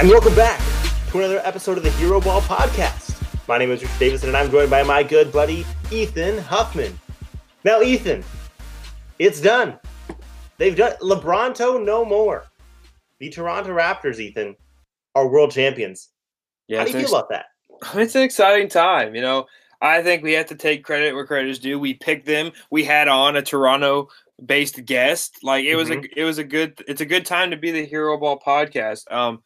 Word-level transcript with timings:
And 0.00 0.08
welcome 0.08 0.34
back 0.34 0.60
to 1.10 1.18
another 1.18 1.40
episode 1.44 1.76
of 1.76 1.82
the 1.82 1.90
Hero 1.92 2.20
Ball 2.20 2.40
Podcast. 2.42 3.16
My 3.48 3.58
name 3.58 3.70
is 3.72 3.82
Rich 3.82 3.98
Davidson, 3.98 4.28
and 4.28 4.36
I'm 4.36 4.50
joined 4.50 4.70
by 4.70 4.82
my 4.84 5.02
good 5.02 5.32
buddy, 5.32 5.66
Ethan 5.90 6.38
Huffman. 6.38 6.98
Now, 7.64 7.80
Ethan, 7.82 8.22
it's 9.18 9.40
done. 9.40 9.78
They've 10.58 10.76
done 10.76 10.92
LeBronto 11.02 11.84
no 11.84 12.04
more. 12.04 12.44
The 13.18 13.28
Toronto 13.30 13.70
Raptors, 13.70 14.20
Ethan, 14.20 14.54
are 15.16 15.28
world 15.28 15.50
champions. 15.50 16.10
Yeah, 16.68 16.78
How 16.78 16.84
do 16.84 16.90
you 16.92 16.98
feel 17.00 17.16
an 17.16 17.24
about 17.24 17.30
that? 17.30 17.46
It's 18.00 18.14
an 18.14 18.22
exciting 18.22 18.68
time. 18.68 19.14
You 19.16 19.22
know, 19.22 19.46
I 19.80 20.02
think 20.02 20.22
we 20.22 20.32
have 20.34 20.46
to 20.46 20.54
take 20.54 20.84
credit 20.84 21.14
where 21.14 21.26
credit 21.26 21.50
is 21.50 21.58
due. 21.58 21.78
We 21.78 21.94
picked 21.94 22.26
them. 22.26 22.52
We 22.70 22.84
had 22.84 23.08
on 23.08 23.36
a 23.36 23.42
Toronto-based 23.42 24.84
guest. 24.84 25.38
Like 25.42 25.64
it 25.64 25.76
was 25.76 25.88
Mhm. 25.88 26.04
a 26.04 26.20
it 26.20 26.24
was 26.24 26.38
a 26.38 26.44
good. 26.44 26.82
It's 26.86 27.00
a 27.00 27.06
good 27.06 27.24
time 27.26 27.50
to 27.50 27.56
be 27.56 27.70
the 27.72 27.84
Hero 27.86 28.16
Ball 28.18 28.38
podcast. 28.38 29.10
Um, 29.12 29.42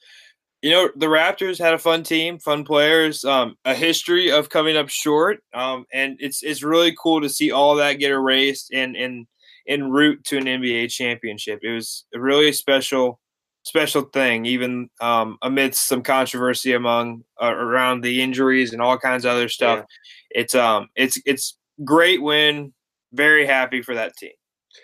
you 0.62 0.70
know, 0.70 0.88
the 0.94 1.06
Raptors 1.06 1.58
had 1.58 1.74
a 1.74 1.78
fun 1.78 2.04
team, 2.04 2.38
fun 2.38 2.64
players, 2.64 3.24
um, 3.24 3.56
a 3.64 3.74
history 3.74 4.30
of 4.30 4.48
coming 4.48 4.76
up 4.76 4.88
short. 4.88 5.42
Um, 5.52 5.86
and 5.92 6.16
it's 6.20 6.42
it's 6.42 6.62
really 6.62 6.94
cool 7.00 7.20
to 7.20 7.28
see 7.28 7.50
all 7.50 7.74
that 7.76 7.94
get 7.94 8.12
erased 8.12 8.72
and 8.72 8.96
and 8.96 9.26
en 9.66 9.90
route 9.90 10.24
to 10.24 10.38
an 10.38 10.44
NBA 10.44 10.90
championship. 10.92 11.60
It 11.62 11.72
was 11.72 12.04
a 12.14 12.20
really 12.20 12.52
special 12.52 13.18
special 13.64 14.02
thing, 14.02 14.46
even 14.46 14.88
um, 15.00 15.36
amidst 15.42 15.88
some 15.88 16.02
controversy 16.02 16.72
among 16.72 17.24
uh, 17.40 17.54
around 17.54 18.02
the 18.02 18.22
injuries 18.22 18.72
and 18.72 18.80
all 18.80 18.98
kinds 18.98 19.24
of 19.24 19.32
other 19.32 19.48
stuff. 19.48 19.84
It's 20.30 20.54
um 20.54 20.88
it's 20.94 21.20
it's 21.26 21.58
great 21.84 22.22
win. 22.22 22.72
Very 23.12 23.46
happy 23.46 23.82
for 23.82 23.96
that 23.96 24.16
team. 24.16 24.32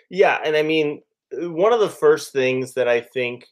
Yeah, 0.09 0.39
and 0.43 0.57
I 0.57 0.61
mean, 0.61 1.01
one 1.31 1.71
of 1.71 1.79
the 1.79 1.89
first 1.89 2.33
things 2.33 2.73
that 2.73 2.89
I 2.89 2.99
think 2.99 3.45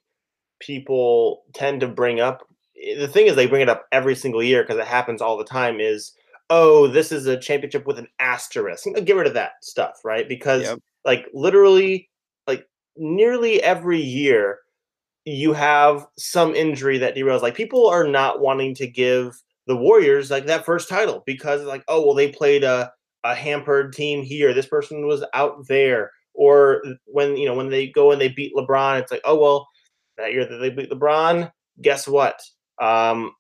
people 0.60 1.44
tend 1.54 1.82
to 1.82 1.88
bring 1.88 2.20
up, 2.20 2.48
eh, 2.82 3.00
the 3.00 3.08
thing 3.08 3.28
is, 3.28 3.36
they 3.36 3.48
bring 3.48 3.62
it 3.62 3.70
up 3.70 3.86
every 3.92 4.16
single 4.16 4.44
year 4.44 4.64
because 4.64 4.78
it 4.78 4.88
happens 4.88 5.22
all 5.22 5.38
the 5.38 5.44
time, 5.46 5.80
is, 5.80 6.14
oh, 6.50 6.88
this 6.88 7.12
is 7.12 7.26
a 7.28 7.38
championship 7.38 7.86
with 7.86 8.00
an 8.00 8.08
asterisk. 8.20 8.86
You 8.86 8.94
know, 8.94 9.02
Get 9.02 9.16
rid 9.16 9.28
of 9.28 9.34
that 9.34 9.64
stuff, 9.64 10.00
right? 10.04 10.28
Because, 10.28 10.64
Yep. 10.64 10.80
like, 11.06 11.28
literally, 11.34 12.10
like, 12.48 12.68
nearly 12.96 13.62
every 13.62 14.00
year, 14.02 14.60
you 15.26 15.54
have 15.54 16.08
some 16.18 16.56
injury 16.56 16.98
that 17.00 17.16
derails. 17.16 17.42
Like, 17.42 17.56
people 17.56 17.88
are 17.88 18.08
not 18.08 18.40
wanting 18.40 18.74
to 18.76 18.88
give 18.88 19.42
the 19.68 19.76
Warriors, 19.76 20.32
like, 20.32 20.46
that 20.46 20.66
first 20.66 20.88
title 20.88 21.24
because, 21.26 21.64
like, 21.64 21.84
oh, 21.90 22.06
well, 22.06 22.16
they 22.16 22.32
played 22.32 22.64
a, 22.64 22.92
a 23.26 23.36
hampered 23.36 23.92
team 23.94 24.24
here. 24.24 24.54
This 24.54 24.68
person 24.68 25.06
was 25.06 25.24
out 25.34 25.68
there 25.68 26.12
or 26.38 26.84
when 27.06 27.36
you 27.36 27.46
know 27.48 27.56
when 27.56 27.70
they 27.70 27.88
go 27.88 28.12
and 28.12 28.22
they 28.22 28.30
beat 28.30 28.54
LeBron, 28.56 29.02
it's 29.02 29.12
like, 29.12 29.22
oh 29.26 29.38
well, 29.38 29.68
that 30.18 30.34
year 30.34 30.46
that 30.46 30.58
they 30.58 30.70
beat 30.70 30.92
LeBron, 30.92 31.52
guess 31.82 32.08
what? 32.08 32.42
Um, 32.82 33.32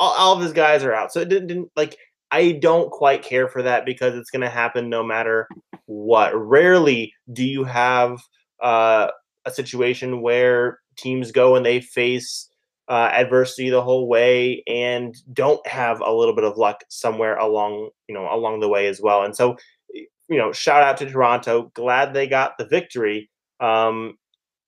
all, 0.00 0.14
all 0.14 0.36
of 0.36 0.42
his 0.42 0.52
guys 0.52 0.84
are 0.84 0.94
out, 0.94 1.12
so 1.12 1.20
it 1.20 1.28
didn't, 1.28 1.48
didn't 1.48 1.70
like. 1.76 1.96
I 2.30 2.52
don't 2.52 2.90
quite 2.90 3.22
care 3.22 3.46
for 3.46 3.62
that 3.62 3.86
because 3.86 4.16
it's 4.16 4.30
going 4.30 4.42
to 4.42 4.48
happen 4.48 4.88
no 4.88 5.04
matter 5.04 5.46
what. 5.86 6.32
Rarely 6.34 7.12
do 7.32 7.44
you 7.44 7.62
have 7.62 8.20
uh, 8.60 9.08
a 9.44 9.50
situation 9.52 10.20
where 10.20 10.80
teams 10.96 11.30
go 11.30 11.54
and 11.54 11.64
they 11.64 11.80
face 11.80 12.48
uh, 12.88 13.08
adversity 13.12 13.70
the 13.70 13.82
whole 13.82 14.08
way 14.08 14.64
and 14.66 15.14
don't 15.32 15.64
have 15.66 16.00
a 16.00 16.12
little 16.12 16.34
bit 16.34 16.44
of 16.44 16.56
luck 16.56 16.82
somewhere 16.88 17.36
along 17.36 17.88
you 18.08 18.14
know 18.14 18.28
along 18.34 18.60
the 18.60 18.68
way 18.68 18.88
as 18.88 19.00
well. 19.00 19.22
And 19.22 19.36
so 19.36 19.56
you 20.28 20.38
know, 20.38 20.52
shout 20.52 20.82
out 20.82 20.96
to 20.98 21.10
Toronto. 21.10 21.70
Glad 21.74 22.14
they 22.14 22.26
got 22.26 22.56
the 22.58 22.66
victory. 22.66 23.30
Um, 23.60 24.16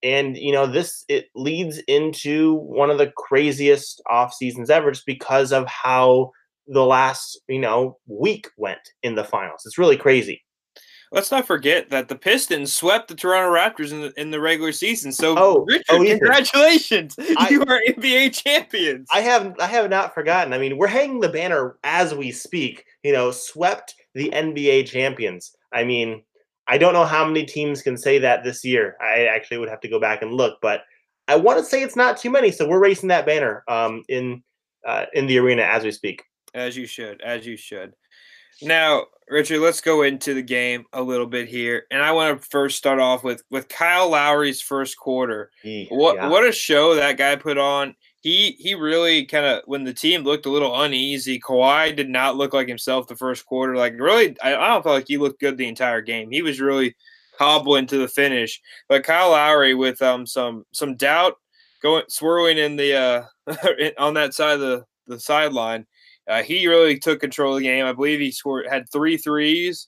and 0.06 0.36
you 0.36 0.52
know, 0.52 0.66
this 0.66 1.04
it 1.08 1.26
leads 1.34 1.78
into 1.88 2.54
one 2.54 2.90
of 2.90 2.98
the 2.98 3.12
craziest 3.16 4.00
off 4.08 4.32
seasons 4.32 4.70
ever, 4.70 4.90
just 4.92 5.06
because 5.06 5.52
of 5.52 5.66
how 5.66 6.30
the 6.68 6.84
last 6.84 7.40
you 7.48 7.58
know 7.60 7.98
week 8.06 8.48
went 8.56 8.80
in 9.02 9.16
the 9.16 9.24
finals. 9.24 9.62
It's 9.66 9.78
really 9.78 9.96
crazy. 9.96 10.42
Let's 11.12 11.30
not 11.30 11.46
forget 11.46 11.90
that 11.90 12.08
the 12.08 12.16
Pistons 12.16 12.72
swept 12.74 13.08
the 13.08 13.14
Toronto 13.14 13.54
Raptors 13.54 13.92
in 13.92 14.00
the, 14.02 14.12
in 14.20 14.32
the 14.32 14.40
regular 14.40 14.72
season. 14.72 15.12
So, 15.12 15.36
Oh, 15.38 15.58
oh 15.60 15.64
Richard, 15.64 15.84
oh, 15.90 16.04
congratulations! 16.04 17.14
I- 17.38 17.48
you 17.48 17.62
are 17.62 17.80
NBA 17.88 18.32
champions. 18.34 19.08
I 19.12 19.20
have 19.20 19.54
I 19.60 19.66
have 19.66 19.88
not 19.90 20.14
forgotten. 20.14 20.52
I 20.52 20.58
mean, 20.58 20.76
we're 20.76 20.86
hanging 20.88 21.20
the 21.20 21.28
banner 21.28 21.76
as 21.84 22.14
we 22.14 22.32
speak. 22.32 22.84
You 23.02 23.12
know, 23.12 23.30
swept 23.30 23.94
the 24.14 24.30
NBA 24.30 24.86
champions. 24.86 25.54
I 25.72 25.84
mean, 25.84 26.22
I 26.68 26.78
don't 26.78 26.92
know 26.92 27.04
how 27.04 27.24
many 27.24 27.44
teams 27.44 27.82
can 27.82 27.96
say 27.96 28.18
that 28.18 28.44
this 28.44 28.64
year. 28.64 28.96
I 29.00 29.26
actually 29.26 29.58
would 29.58 29.68
have 29.68 29.80
to 29.80 29.88
go 29.88 30.00
back 30.00 30.22
and 30.22 30.32
look, 30.32 30.58
but 30.60 30.82
I 31.28 31.36
want 31.36 31.58
to 31.58 31.64
say 31.64 31.82
it's 31.82 31.96
not 31.96 32.16
too 32.16 32.30
many. 32.30 32.50
So 32.50 32.68
we're 32.68 32.80
racing 32.80 33.08
that 33.08 33.26
banner 33.26 33.64
um, 33.68 34.02
in 34.08 34.42
uh, 34.86 35.06
in 35.14 35.26
the 35.26 35.38
arena 35.38 35.62
as 35.62 35.84
we 35.84 35.90
speak. 35.90 36.22
As 36.54 36.76
you 36.76 36.86
should, 36.86 37.20
as 37.20 37.46
you 37.46 37.56
should. 37.56 37.94
Now, 38.62 39.04
Richard, 39.28 39.60
let's 39.60 39.80
go 39.80 40.02
into 40.02 40.32
the 40.32 40.42
game 40.42 40.86
a 40.92 41.02
little 41.02 41.26
bit 41.26 41.48
here, 41.48 41.84
and 41.90 42.00
I 42.00 42.12
want 42.12 42.40
to 42.40 42.48
first 42.48 42.78
start 42.78 42.98
off 42.98 43.22
with 43.22 43.42
with 43.50 43.68
Kyle 43.68 44.10
Lowry's 44.10 44.60
first 44.60 44.96
quarter. 44.96 45.50
What 45.90 46.16
what 46.30 46.46
a 46.46 46.52
show 46.52 46.94
that 46.94 47.18
guy 47.18 47.36
put 47.36 47.58
on. 47.58 47.94
He 48.22 48.56
he 48.58 48.74
really 48.74 49.24
kind 49.24 49.46
of 49.46 49.62
when 49.66 49.84
the 49.84 49.94
team 49.94 50.22
looked 50.22 50.46
a 50.46 50.50
little 50.50 50.80
uneasy. 50.82 51.38
Kawhi 51.38 51.94
did 51.94 52.08
not 52.08 52.36
look 52.36 52.52
like 52.52 52.68
himself 52.68 53.06
the 53.06 53.16
first 53.16 53.46
quarter. 53.46 53.76
Like 53.76 53.98
really, 53.98 54.36
I, 54.42 54.54
I 54.56 54.68
don't 54.68 54.82
feel 54.82 54.92
like 54.92 55.08
he 55.08 55.18
looked 55.18 55.40
good 55.40 55.56
the 55.56 55.68
entire 55.68 56.00
game. 56.00 56.30
He 56.30 56.42
was 56.42 56.60
really 56.60 56.96
hobbling 57.38 57.86
to 57.86 57.98
the 57.98 58.08
finish. 58.08 58.60
But 58.88 59.04
Kyle 59.04 59.30
Lowry 59.30 59.74
with 59.74 60.00
um 60.02 60.26
some 60.26 60.64
some 60.72 60.96
doubt 60.96 61.34
going 61.82 62.04
swirling 62.08 62.58
in 62.58 62.76
the 62.76 62.94
uh 63.48 63.92
on 63.98 64.14
that 64.14 64.34
side 64.34 64.54
of 64.54 64.60
the 64.60 64.84
the 65.06 65.20
sideline. 65.20 65.86
Uh, 66.28 66.42
he 66.42 66.66
really 66.66 66.98
took 66.98 67.20
control 67.20 67.54
of 67.54 67.60
the 67.60 67.66
game. 67.66 67.86
I 67.86 67.92
believe 67.92 68.18
he 68.18 68.32
scored 68.32 68.66
had 68.68 68.90
three 68.90 69.16
threes, 69.16 69.86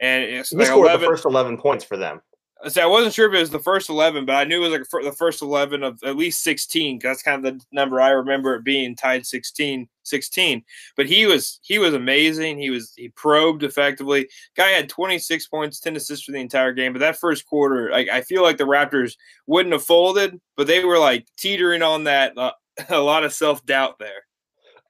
and 0.00 0.22
it's 0.22 0.50
He 0.50 0.56
like 0.56 0.68
scored 0.68 0.86
11, 0.86 1.00
the 1.00 1.06
first 1.08 1.24
eleven 1.24 1.58
points 1.58 1.84
for 1.84 1.96
them. 1.96 2.20
So 2.68 2.82
I 2.82 2.86
wasn't 2.86 3.14
sure 3.14 3.28
if 3.28 3.34
it 3.34 3.40
was 3.40 3.50
the 3.50 3.58
first 3.58 3.88
11, 3.90 4.24
but 4.24 4.36
I 4.36 4.44
knew 4.44 4.64
it 4.64 4.68
was 4.68 4.78
like 4.92 5.04
the 5.04 5.12
first 5.12 5.42
11 5.42 5.82
of 5.82 5.98
at 6.04 6.16
least 6.16 6.42
16. 6.42 7.00
'cause 7.00 7.08
That's 7.08 7.22
kind 7.22 7.44
of 7.44 7.54
the 7.58 7.64
number 7.72 8.00
I 8.00 8.10
remember 8.10 8.54
it 8.54 8.64
being 8.64 8.94
tied 8.94 9.26
16, 9.26 9.88
16. 10.04 10.64
But 10.96 11.06
he 11.06 11.26
was 11.26 11.58
he 11.62 11.78
was 11.78 11.94
amazing. 11.94 12.58
He 12.58 12.70
was 12.70 12.92
he 12.96 13.08
probed 13.10 13.64
effectively. 13.64 14.28
Guy 14.56 14.68
had 14.68 14.88
26 14.88 15.46
points, 15.48 15.80
10 15.80 15.96
assists 15.96 16.24
for 16.24 16.32
the 16.32 16.38
entire 16.40 16.72
game. 16.72 16.92
But 16.92 17.00
that 17.00 17.18
first 17.18 17.46
quarter, 17.46 17.92
I, 17.92 18.06
I 18.12 18.20
feel 18.22 18.42
like 18.42 18.58
the 18.58 18.64
Raptors 18.64 19.16
wouldn't 19.46 19.72
have 19.72 19.84
folded, 19.84 20.40
but 20.56 20.66
they 20.66 20.84
were 20.84 20.98
like 20.98 21.26
teetering 21.36 21.82
on 21.82 22.04
that 22.04 22.36
uh, 22.38 22.52
a 22.90 22.98
lot 23.00 23.24
of 23.24 23.32
self 23.32 23.64
doubt 23.66 23.98
there. 23.98 24.24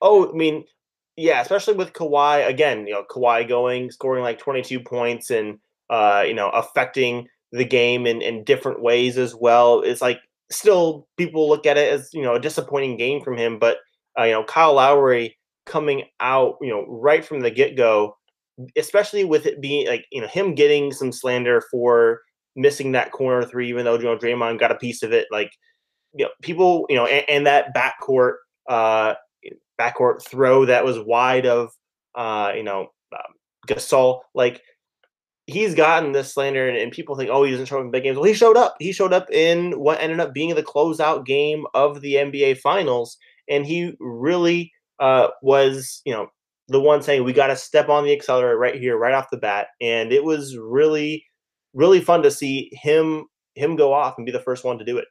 Oh, 0.01 0.31
I 0.31 0.33
mean, 0.35 0.65
yeah, 1.17 1.41
especially 1.41 1.75
with 1.75 1.93
Kawhi 1.93 2.47
again. 2.49 2.87
You 2.87 2.95
know, 2.95 3.05
Kawhi 3.09 3.47
going 3.49 3.91
scoring 3.91 4.23
like 4.23 4.39
twenty 4.39 4.63
two 4.63 4.81
points 4.81 5.31
and 5.31 5.59
uh, 5.91 6.25
you 6.27 6.35
know 6.35 6.49
affecting 6.51 7.29
the 7.53 7.65
game 7.65 8.07
in 8.07 8.23
in 8.23 8.45
different 8.45 8.83
ways 8.83 9.19
as 9.19 9.35
well. 9.35 9.81
It's 9.81 10.03
like 10.03 10.21
still 10.51 11.07
people 11.17 11.49
look 11.49 11.67
at 11.67 11.79
it 11.79 11.93
as 11.93 12.11
you 12.13 12.23
know 12.23 12.35
a 12.35 12.41
disappointing 12.41 12.97
game 12.97 13.23
from 13.23 13.37
him, 13.37 13.59
but 13.59 13.79
uh, 14.19 14.25
you 14.25 14.33
know 14.33 14.45
Kyle 14.45 14.75
Lowry 14.75 15.37
coming 15.67 16.05
out 16.21 16.57
you 16.61 16.71
know 16.71 16.85
right 16.89 17.25
from 17.25 17.41
the 17.41 17.51
get 17.51 17.77
go, 17.77 18.17
especially 18.77 19.25
with 19.25 19.47
it 19.47 19.61
being 19.61 19.87
like 19.87 20.07
you 20.11 20.21
know 20.21 20.27
him 20.29 20.55
getting 20.55 20.93
some 20.93 21.13
slander 21.13 21.63
for 21.71 22.23
missing 22.57 22.93
that 22.93 23.13
corner 23.13 23.47
three, 23.47 23.69
even 23.69 23.85
though 23.85 23.95
you 23.95 24.05
know 24.05 24.17
Draymond 24.17 24.59
got 24.59 24.73
a 24.73 24.77
piece 24.77 25.03
of 25.03 25.13
it. 25.13 25.27
Like 25.31 25.53
you 26.15 26.25
know 26.25 26.31
people 26.43 26.87
you 26.89 26.97
know 26.97 27.07
and, 27.07 27.25
and 27.29 27.47
that 27.47 27.75
backcourt 27.75 28.35
uh 28.69 29.15
backcourt 29.81 30.23
throw 30.23 30.65
that 30.67 30.85
was 30.85 30.99
wide 31.01 31.47
of 31.47 31.71
uh 32.15 32.53
you 32.55 32.63
know 32.63 32.89
um, 33.13 33.35
Gasol 33.67 34.21
like 34.35 34.63
he's 35.47 35.75
gotten 35.75 36.13
this 36.13 36.33
slander 36.33 36.69
and, 36.69 36.77
and 36.77 36.93
people 36.93 37.17
think 37.17 37.31
oh 37.31 37.43
he 37.43 37.51
doesn't 37.51 37.67
show 37.67 37.79
up 37.79 37.85
in 37.85 37.91
big 37.91 38.05
games. 38.05 38.17
Well 38.17 38.27
he 38.27 38.35
showed 38.35 38.57
up. 38.57 38.77
He 38.79 38.93
showed 38.93 39.13
up 39.13 39.31
in 39.31 39.73
what 39.79 40.01
ended 40.01 40.21
up 40.21 40.33
being 40.33 40.55
the 40.55 40.63
closeout 40.63 41.27
game 41.27 41.65
of 41.75 42.01
the 42.01 42.15
NBA 42.15 42.59
finals 42.59 43.17
and 43.49 43.67
he 43.67 43.95
really 44.01 44.73
uh 45.01 45.29
was 45.43 46.03
you 46.05 46.13
know 46.13 46.29
the 46.69 46.81
one 46.81 47.03
saying 47.03 47.25
we 47.25 47.33
got 47.33 47.49
to 47.49 47.57
step 47.57 47.89
on 47.89 48.05
the 48.05 48.13
accelerator 48.13 48.57
right 48.57 48.77
here 48.77 48.97
right 48.97 49.15
off 49.15 49.31
the 49.31 49.37
bat. 49.37 49.69
And 49.81 50.13
it 50.13 50.25
was 50.25 50.57
really 50.57 51.25
really 51.75 52.01
fun 52.01 52.23
to 52.23 52.31
see 52.31 52.71
him 52.73 53.27
him 53.55 53.77
go 53.77 53.93
off 53.93 54.15
and 54.17 54.27
be 54.27 54.33
the 54.33 54.41
first 54.41 54.65
one 54.65 54.79
to 54.79 54.85
do 54.85 54.99
it. 54.99 55.07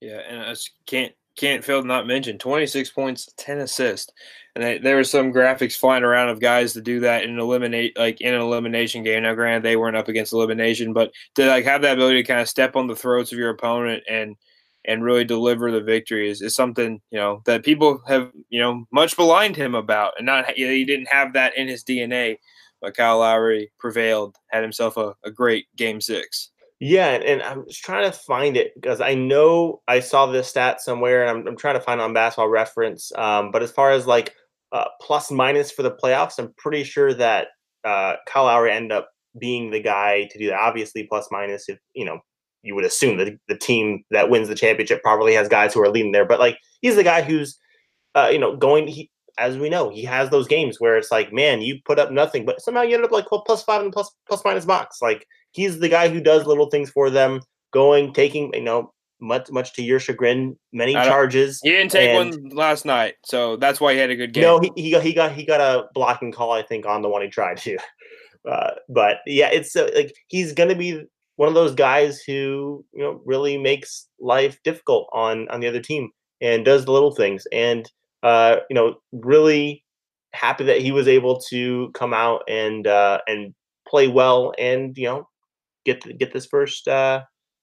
Yeah, 0.00 0.20
and 0.28 0.40
I 0.42 0.54
can't 0.86 1.12
can't 1.38 1.64
fail 1.64 1.80
to 1.80 1.86
not 1.86 2.06
mention 2.06 2.36
26 2.36 2.90
points, 2.90 3.32
10 3.36 3.58
assists. 3.58 4.12
And 4.54 4.64
they, 4.64 4.78
there 4.78 4.96
were 4.96 5.04
some 5.04 5.32
graphics 5.32 5.76
flying 5.76 6.02
around 6.02 6.30
of 6.30 6.40
guys 6.40 6.72
to 6.72 6.80
do 6.80 7.00
that 7.00 7.22
in 7.22 7.38
eliminate 7.38 7.96
like 7.96 8.20
in 8.20 8.34
an 8.34 8.40
elimination 8.40 9.04
game. 9.04 9.22
Now, 9.22 9.34
granted, 9.34 9.62
they 9.62 9.76
weren't 9.76 9.96
up 9.96 10.08
against 10.08 10.32
elimination, 10.32 10.92
but 10.92 11.12
to 11.36 11.46
like 11.46 11.64
have 11.64 11.82
that 11.82 11.94
ability 11.94 12.22
to 12.22 12.26
kind 12.26 12.40
of 12.40 12.48
step 12.48 12.74
on 12.76 12.88
the 12.88 12.96
throats 12.96 13.32
of 13.32 13.38
your 13.38 13.50
opponent 13.50 14.02
and 14.08 14.36
and 14.84 15.04
really 15.04 15.24
deliver 15.24 15.70
the 15.70 15.82
victory 15.82 16.30
is, 16.30 16.40
is 16.40 16.54
something 16.54 17.00
you 17.10 17.18
know 17.18 17.42
that 17.44 17.64
people 17.64 18.02
have 18.08 18.32
you 18.48 18.60
know 18.60 18.84
much 18.90 19.16
maligned 19.16 19.54
him 19.54 19.74
about, 19.74 20.14
and 20.16 20.26
not 20.26 20.50
he 20.50 20.84
didn't 20.84 21.08
have 21.08 21.34
that 21.34 21.56
in 21.56 21.68
his 21.68 21.84
DNA. 21.84 22.38
But 22.80 22.96
Kyle 22.96 23.18
Lowry 23.18 23.72
prevailed, 23.78 24.36
had 24.50 24.62
himself 24.62 24.96
a, 24.96 25.14
a 25.24 25.30
great 25.32 25.66
game 25.76 26.00
six. 26.00 26.50
Yeah, 26.80 27.08
and, 27.08 27.42
I'm 27.42 27.66
just 27.66 27.82
trying 27.82 28.10
to 28.10 28.16
find 28.16 28.56
it 28.56 28.72
because 28.74 29.00
I 29.00 29.14
know 29.14 29.82
I 29.88 29.98
saw 29.98 30.26
this 30.26 30.48
stat 30.48 30.80
somewhere, 30.80 31.26
and 31.26 31.30
I'm, 31.30 31.46
I'm 31.48 31.56
trying 31.56 31.74
to 31.74 31.80
find 31.80 32.00
on 32.00 32.12
Basketball 32.12 32.48
Reference. 32.48 33.10
Um, 33.16 33.50
but 33.50 33.62
as 33.62 33.72
far 33.72 33.90
as 33.90 34.06
like 34.06 34.34
uh, 34.70 34.84
plus 35.00 35.30
minus 35.30 35.72
for 35.72 35.82
the 35.82 35.90
playoffs, 35.90 36.38
I'm 36.38 36.54
pretty 36.56 36.84
sure 36.84 37.12
that 37.14 37.48
uh, 37.84 38.14
Kyle 38.28 38.44
Lowry 38.44 38.70
ended 38.70 38.92
up 38.92 39.08
being 39.40 39.70
the 39.70 39.80
guy 39.80 40.28
to 40.30 40.38
do 40.38 40.48
that. 40.48 40.60
Obviously, 40.60 41.04
plus 41.04 41.26
minus 41.32 41.68
if 41.68 41.78
you 41.94 42.04
know 42.04 42.20
you 42.62 42.76
would 42.76 42.84
assume 42.84 43.18
that 43.18 43.36
the 43.48 43.56
team 43.56 44.04
that 44.10 44.30
wins 44.30 44.48
the 44.48 44.54
championship 44.54 45.02
probably 45.02 45.34
has 45.34 45.48
guys 45.48 45.74
who 45.74 45.80
are 45.82 45.90
leading 45.90 46.12
there, 46.12 46.26
but 46.26 46.38
like 46.38 46.58
he's 46.80 46.96
the 46.96 47.04
guy 47.04 47.22
who's 47.22 47.58
uh, 48.14 48.28
you 48.30 48.38
know 48.38 48.56
going. 48.56 48.86
He 48.86 49.10
as 49.36 49.56
we 49.56 49.68
know, 49.68 49.88
he 49.88 50.04
has 50.04 50.30
those 50.30 50.48
games 50.48 50.80
where 50.80 50.96
it's 50.96 51.12
like, 51.12 51.32
man, 51.32 51.60
you 51.60 51.78
put 51.84 51.98
up 51.98 52.10
nothing, 52.10 52.44
but 52.44 52.60
somehow 52.60 52.82
you 52.82 52.94
end 52.94 53.04
up 53.04 53.12
like 53.12 53.30
well, 53.32 53.42
plus 53.42 53.62
five 53.64 53.82
and 53.82 53.92
plus 53.92 54.12
plus 54.28 54.44
minus 54.44 54.64
box. 54.64 54.98
Like 55.02 55.26
he's 55.52 55.78
the 55.78 55.88
guy 55.88 56.08
who 56.08 56.20
does 56.20 56.46
little 56.46 56.70
things 56.70 56.90
for 56.90 57.10
them, 57.10 57.40
going, 57.72 58.12
taking, 58.12 58.52
you 58.54 58.62
know, 58.62 58.92
much 59.20 59.50
much 59.50 59.72
to 59.74 59.82
your 59.82 59.98
chagrin, 59.98 60.56
many 60.72 60.92
charges. 60.92 61.60
He 61.62 61.70
didn't 61.70 61.90
take 61.90 62.10
and, 62.10 62.32
one 62.32 62.48
last 62.50 62.84
night, 62.84 63.14
so 63.24 63.56
that's 63.56 63.80
why 63.80 63.92
he 63.92 63.98
had 63.98 64.10
a 64.10 64.16
good 64.16 64.32
game. 64.32 64.42
No, 64.42 64.60
he, 64.60 64.70
he 64.76 64.90
got 64.90 65.02
he 65.02 65.12
got 65.12 65.32
he 65.32 65.44
got 65.44 65.60
a 65.60 65.88
blocking 65.94 66.32
call, 66.32 66.52
I 66.52 66.62
think, 66.62 66.86
on 66.86 67.02
the 67.02 67.08
one 67.08 67.22
he 67.22 67.28
tried 67.28 67.58
to. 67.58 67.78
Uh, 68.48 68.70
but 68.88 69.16
yeah, 69.26 69.48
it's 69.48 69.74
uh, 69.76 69.90
like 69.94 70.14
he's 70.28 70.52
gonna 70.52 70.74
be 70.74 71.04
one 71.36 71.48
of 71.48 71.54
those 71.54 71.74
guys 71.74 72.22
who 72.22 72.84
you 72.92 73.02
know 73.02 73.20
really 73.26 73.58
makes 73.58 74.08
life 74.20 74.58
difficult 74.62 75.08
on 75.12 75.48
on 75.48 75.60
the 75.60 75.66
other 75.66 75.80
team 75.80 76.10
and 76.40 76.64
does 76.64 76.84
the 76.84 76.92
little 76.92 77.14
things 77.14 77.46
and 77.52 77.90
uh, 78.22 78.56
you 78.70 78.74
know 78.74 78.94
really 79.12 79.84
happy 80.32 80.64
that 80.64 80.80
he 80.80 80.92
was 80.92 81.08
able 81.08 81.40
to 81.40 81.90
come 81.94 82.14
out 82.14 82.42
and 82.48 82.86
uh, 82.86 83.20
and 83.26 83.54
play 83.86 84.08
well 84.08 84.52
and 84.58 84.96
you 84.96 85.06
know 85.06 85.28
get 85.94 86.18
get 86.18 86.32
this 86.32 86.46
first 86.46 86.86
uh, 86.88 87.22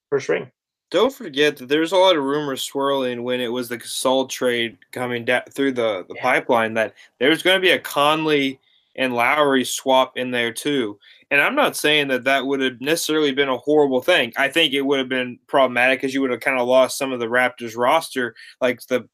first 0.10 0.30
ring. 0.30 0.52
Don't 0.92 1.14
forget 1.14 1.58
that 1.58 1.68
there's 1.68 1.92
a 1.92 1.98
lot 1.98 2.16
of 2.16 2.24
rumors 2.24 2.64
swirling 2.64 3.24
when 3.24 3.42
it 3.42 3.52
was 3.52 3.70
the 3.70 3.78
Gasol 3.78 4.30
trade 4.30 4.78
coming 4.92 5.26
down 5.26 5.42
through 5.52 5.74
the, 5.74 6.06
the 6.08 6.16
yeah. 6.16 6.22
pipeline 6.22 6.76
that 6.76 6.94
there's 7.20 7.42
going 7.42 7.58
to 7.58 7.62
be 7.62 7.72
a 7.72 7.80
Conley 7.80 8.60
and 8.96 9.14
Lowry 9.14 9.66
swap 9.66 10.16
in 10.16 10.32
there 10.32 10.54
too. 10.54 10.98
And 11.32 11.42
I'm 11.42 11.56
not 11.56 11.76
saying 11.76 12.08
that 12.10 12.24
that 12.26 12.46
would 12.46 12.62
have 12.62 12.80
necessarily 12.80 13.32
been 13.32 13.50
a 13.50 13.58
horrible 13.58 14.02
thing. 14.02 14.32
I 14.38 14.48
think 14.48 14.74
it 14.74 14.84
would 14.84 15.00
have 15.00 15.10
been 15.10 15.40
problematic 15.48 16.00
because 16.00 16.14
you 16.14 16.22
would 16.22 16.32
have 16.32 16.40
kind 16.40 16.60
of 16.60 16.68
lost 16.68 16.98
some 16.98 17.12
of 17.12 17.20
the 17.20 17.26
Raptors 17.26 17.76
roster, 17.76 18.36
like 18.62 18.80
the 18.88 19.10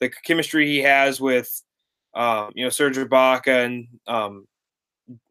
the 0.00 0.08
chemistry 0.08 0.66
he 0.66 0.78
has 0.78 1.20
with, 1.20 1.62
um, 2.14 2.52
you 2.54 2.64
know, 2.64 2.70
Serge 2.70 2.96
Ibaka 2.96 3.66
and 3.66 3.88
um, 4.06 4.46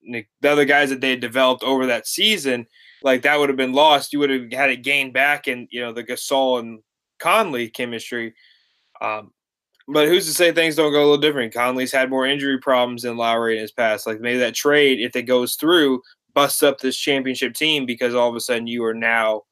the 0.04 0.26
other 0.44 0.66
guys 0.66 0.90
that 0.90 1.02
they 1.02 1.16
developed 1.16 1.64
over 1.64 1.88
that 1.88 2.06
season 2.06 2.68
like 3.06 3.22
that 3.22 3.40
would 3.40 3.50
have 3.50 3.58
been 3.58 3.72
lost. 3.72 4.12
You 4.12 4.20
would 4.20 4.32
have 4.32 4.52
had 4.52 4.72
it 4.72 4.82
gain 4.82 5.12
back 5.12 5.48
in 5.48 5.68
you 5.70 5.80
know 5.80 5.94
the 5.94 6.04
Gasol 6.04 6.60
and 6.60 6.82
Conley 7.20 7.70
chemistry. 7.70 8.34
Um, 9.00 9.32
but 9.88 10.08
who's 10.08 10.26
to 10.26 10.34
say 10.34 10.52
things 10.52 10.76
don't 10.76 10.92
go 10.92 10.98
a 10.98 11.06
little 11.06 11.18
different? 11.18 11.54
Conley's 11.54 11.92
had 11.92 12.10
more 12.10 12.26
injury 12.26 12.60
problems 12.60 13.04
than 13.04 13.16
Lowry 13.16 13.56
in 13.56 13.62
his 13.62 13.72
past. 13.72 14.08
Like 14.08 14.20
maybe 14.20 14.40
that 14.40 14.56
trade, 14.56 15.00
if 15.00 15.16
it 15.16 15.24
goes 15.24 15.54
through, 15.56 16.02
busts 16.34 16.64
up 16.64 16.80
this 16.80 16.98
championship 16.98 17.54
team 17.54 17.86
because 17.86 18.16
all 18.16 18.28
of 18.28 18.36
a 18.36 18.40
sudden 18.40 18.66
you 18.66 18.84
are 18.84 18.96
now, 18.96 19.44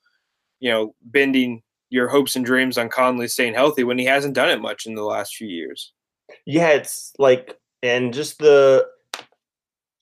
you 0.59 0.71
know, 0.71 0.95
bending 1.03 1.61
your 1.91 2.07
hopes 2.07 2.35
and 2.35 2.43
dreams 2.43 2.79
on 2.79 2.89
Conley 2.89 3.27
staying 3.27 3.53
healthy 3.53 3.83
when 3.83 3.99
he 3.99 4.05
hasn't 4.05 4.33
done 4.33 4.49
it 4.49 4.59
much 4.59 4.87
in 4.87 4.95
the 4.95 5.03
last 5.03 5.35
few 5.35 5.47
years. 5.47 5.93
Yeah, 6.47 6.69
it's 6.69 7.13
like 7.19 7.55
and 7.83 8.11
just 8.11 8.39
the 8.39 8.87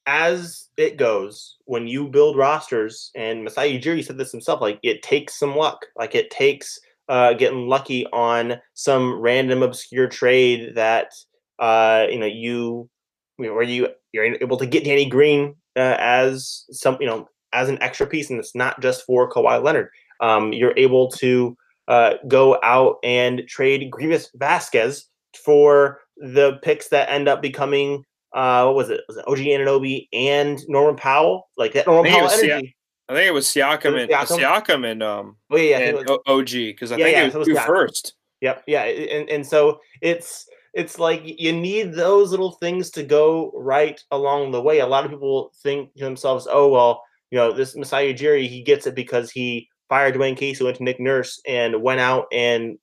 as 0.05 0.67
it 0.77 0.97
goes, 0.97 1.57
when 1.65 1.87
you 1.87 2.07
build 2.07 2.37
rosters, 2.37 3.11
and 3.15 3.43
Masai 3.43 3.79
Ujiri 3.79 4.03
said 4.03 4.17
this 4.17 4.31
himself, 4.31 4.61
like 4.61 4.79
it 4.83 5.03
takes 5.03 5.37
some 5.37 5.55
luck. 5.55 5.85
Like 5.95 6.15
it 6.15 6.31
takes 6.31 6.79
uh, 7.09 7.33
getting 7.33 7.67
lucky 7.67 8.05
on 8.07 8.55
some 8.73 9.19
random 9.19 9.63
obscure 9.63 10.07
trade 10.07 10.75
that 10.75 11.11
uh, 11.59 12.07
you 12.09 12.19
know 12.19 12.25
you, 12.25 12.89
where 13.37 13.63
you 13.63 13.89
you're 14.11 14.25
able 14.25 14.57
to 14.57 14.65
get 14.65 14.83
Danny 14.83 15.05
Green 15.05 15.55
uh, 15.75 15.97
as 15.99 16.65
some 16.71 16.97
you 16.99 17.07
know 17.07 17.27
as 17.53 17.69
an 17.69 17.81
extra 17.81 18.07
piece, 18.07 18.29
and 18.29 18.39
it's 18.39 18.55
not 18.55 18.81
just 18.81 19.05
for 19.05 19.29
Kawhi 19.29 19.63
Leonard. 19.63 19.89
Um, 20.19 20.53
you're 20.53 20.77
able 20.77 21.09
to 21.11 21.55
uh, 21.87 22.13
go 22.27 22.59
out 22.63 22.97
and 23.03 23.43
trade 23.47 23.91
Greivis 23.91 24.27
Vasquez 24.35 25.05
for 25.43 25.99
the 26.17 26.59
picks 26.61 26.89
that 26.89 27.09
end 27.09 27.27
up 27.27 27.41
becoming 27.41 28.03
uh, 28.33 28.63
what 28.65 28.75
was 28.75 28.89
it? 28.89 29.01
Was 29.07 29.17
it 29.17 29.25
OG 29.27 29.37
Anunoby 29.37 30.07
and 30.13 30.59
Norman 30.67 30.95
Powell? 30.95 31.49
Like 31.57 31.73
that 31.73 31.87
Norman 31.87 32.11
Powell 32.11 32.29
energy. 32.29 32.75
I 33.09 33.13
think 33.13 33.27
it 33.27 33.33
was 33.33 33.45
Siakam, 33.45 34.01
and 34.01 34.09
Siakam? 34.09 34.39
Siakam 34.39 34.89
and 34.89 35.03
um 35.03 35.35
oh, 35.49 35.57
yeah, 35.57 35.79
and 35.79 35.97
was, 35.97 36.19
OG 36.27 36.51
because 36.51 36.91
I 36.91 36.97
yeah, 36.97 37.05
think 37.05 37.17
yeah, 37.17 37.21
it 37.21 37.25
was, 37.25 37.33
so 37.33 37.41
it 37.41 37.53
was 37.53 37.63
first. 37.63 38.13
Yep, 38.39 38.63
yeah, 38.67 38.83
and 38.83 39.29
and 39.29 39.45
so 39.45 39.81
it's 40.01 40.47
it's 40.73 40.97
like 40.97 41.21
you 41.23 41.51
need 41.51 41.93
those 41.93 42.31
little 42.31 42.53
things 42.53 42.89
to 42.91 43.03
go 43.03 43.51
right 43.53 44.01
along 44.11 44.51
the 44.51 44.61
way. 44.61 44.79
A 44.79 44.87
lot 44.87 45.03
of 45.03 45.11
people 45.11 45.51
think 45.61 45.93
to 45.95 46.03
themselves, 46.05 46.47
"Oh 46.49 46.69
well, 46.69 47.03
you 47.31 47.37
know, 47.37 47.51
this 47.51 47.75
Masai 47.75 48.13
Ujiri, 48.13 48.47
he 48.47 48.63
gets 48.63 48.87
it 48.87 48.95
because 48.95 49.29
he 49.29 49.67
fired 49.89 50.15
Dwane 50.15 50.37
Casey, 50.37 50.63
went 50.63 50.77
to 50.77 50.83
Nick 50.83 50.99
Nurse, 51.01 51.41
and 51.45 51.81
went 51.81 51.99
out 51.99 52.27
and 52.31 52.77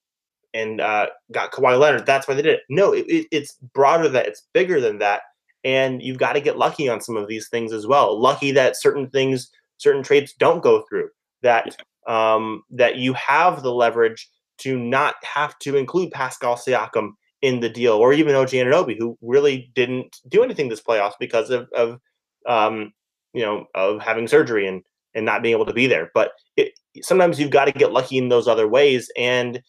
and 0.52 0.82
uh, 0.82 1.06
got 1.32 1.52
Kawhi 1.52 1.78
Leonard. 1.78 2.04
That's 2.04 2.28
why 2.28 2.34
they 2.34 2.42
did 2.42 2.56
it. 2.56 2.62
No, 2.68 2.92
it, 2.92 3.06
it, 3.08 3.26
it's 3.30 3.54
broader 3.72 4.04
than 4.04 4.12
that. 4.12 4.26
It's 4.26 4.46
bigger 4.52 4.78
than 4.78 4.98
that 4.98 5.22
and 5.68 6.02
you've 6.02 6.16
got 6.16 6.32
to 6.32 6.40
get 6.40 6.56
lucky 6.56 6.88
on 6.88 7.02
some 7.02 7.14
of 7.14 7.28
these 7.28 7.50
things 7.50 7.74
as 7.74 7.86
well. 7.86 8.18
Lucky 8.18 8.52
that 8.52 8.74
certain 8.74 9.10
things, 9.10 9.50
certain 9.76 10.02
trades 10.02 10.32
don't 10.32 10.62
go 10.62 10.82
through. 10.88 11.10
That 11.42 11.76
um, 12.06 12.62
that 12.70 12.96
you 12.96 13.12
have 13.12 13.62
the 13.62 13.72
leverage 13.72 14.30
to 14.60 14.78
not 14.78 15.16
have 15.22 15.58
to 15.58 15.76
include 15.76 16.10
Pascal 16.10 16.56
Siakam 16.56 17.10
in 17.42 17.60
the 17.60 17.68
deal, 17.68 17.92
or 17.92 18.14
even 18.14 18.34
OG 18.34 18.48
Anunoby, 18.48 18.96
who 18.98 19.18
really 19.20 19.70
didn't 19.74 20.16
do 20.26 20.42
anything 20.42 20.70
this 20.70 20.80
playoffs 20.80 21.12
because 21.20 21.50
of, 21.50 21.68
of 21.76 22.00
um, 22.46 22.94
you 23.34 23.42
know 23.42 23.66
of 23.74 24.00
having 24.00 24.26
surgery 24.26 24.66
and 24.66 24.82
and 25.14 25.26
not 25.26 25.42
being 25.42 25.54
able 25.54 25.66
to 25.66 25.74
be 25.74 25.86
there. 25.86 26.10
But 26.14 26.32
it, 26.56 26.72
sometimes 27.02 27.38
you've 27.38 27.50
got 27.50 27.66
to 27.66 27.72
get 27.72 27.92
lucky 27.92 28.16
in 28.16 28.30
those 28.30 28.48
other 28.48 28.66
ways, 28.66 29.12
and 29.18 29.62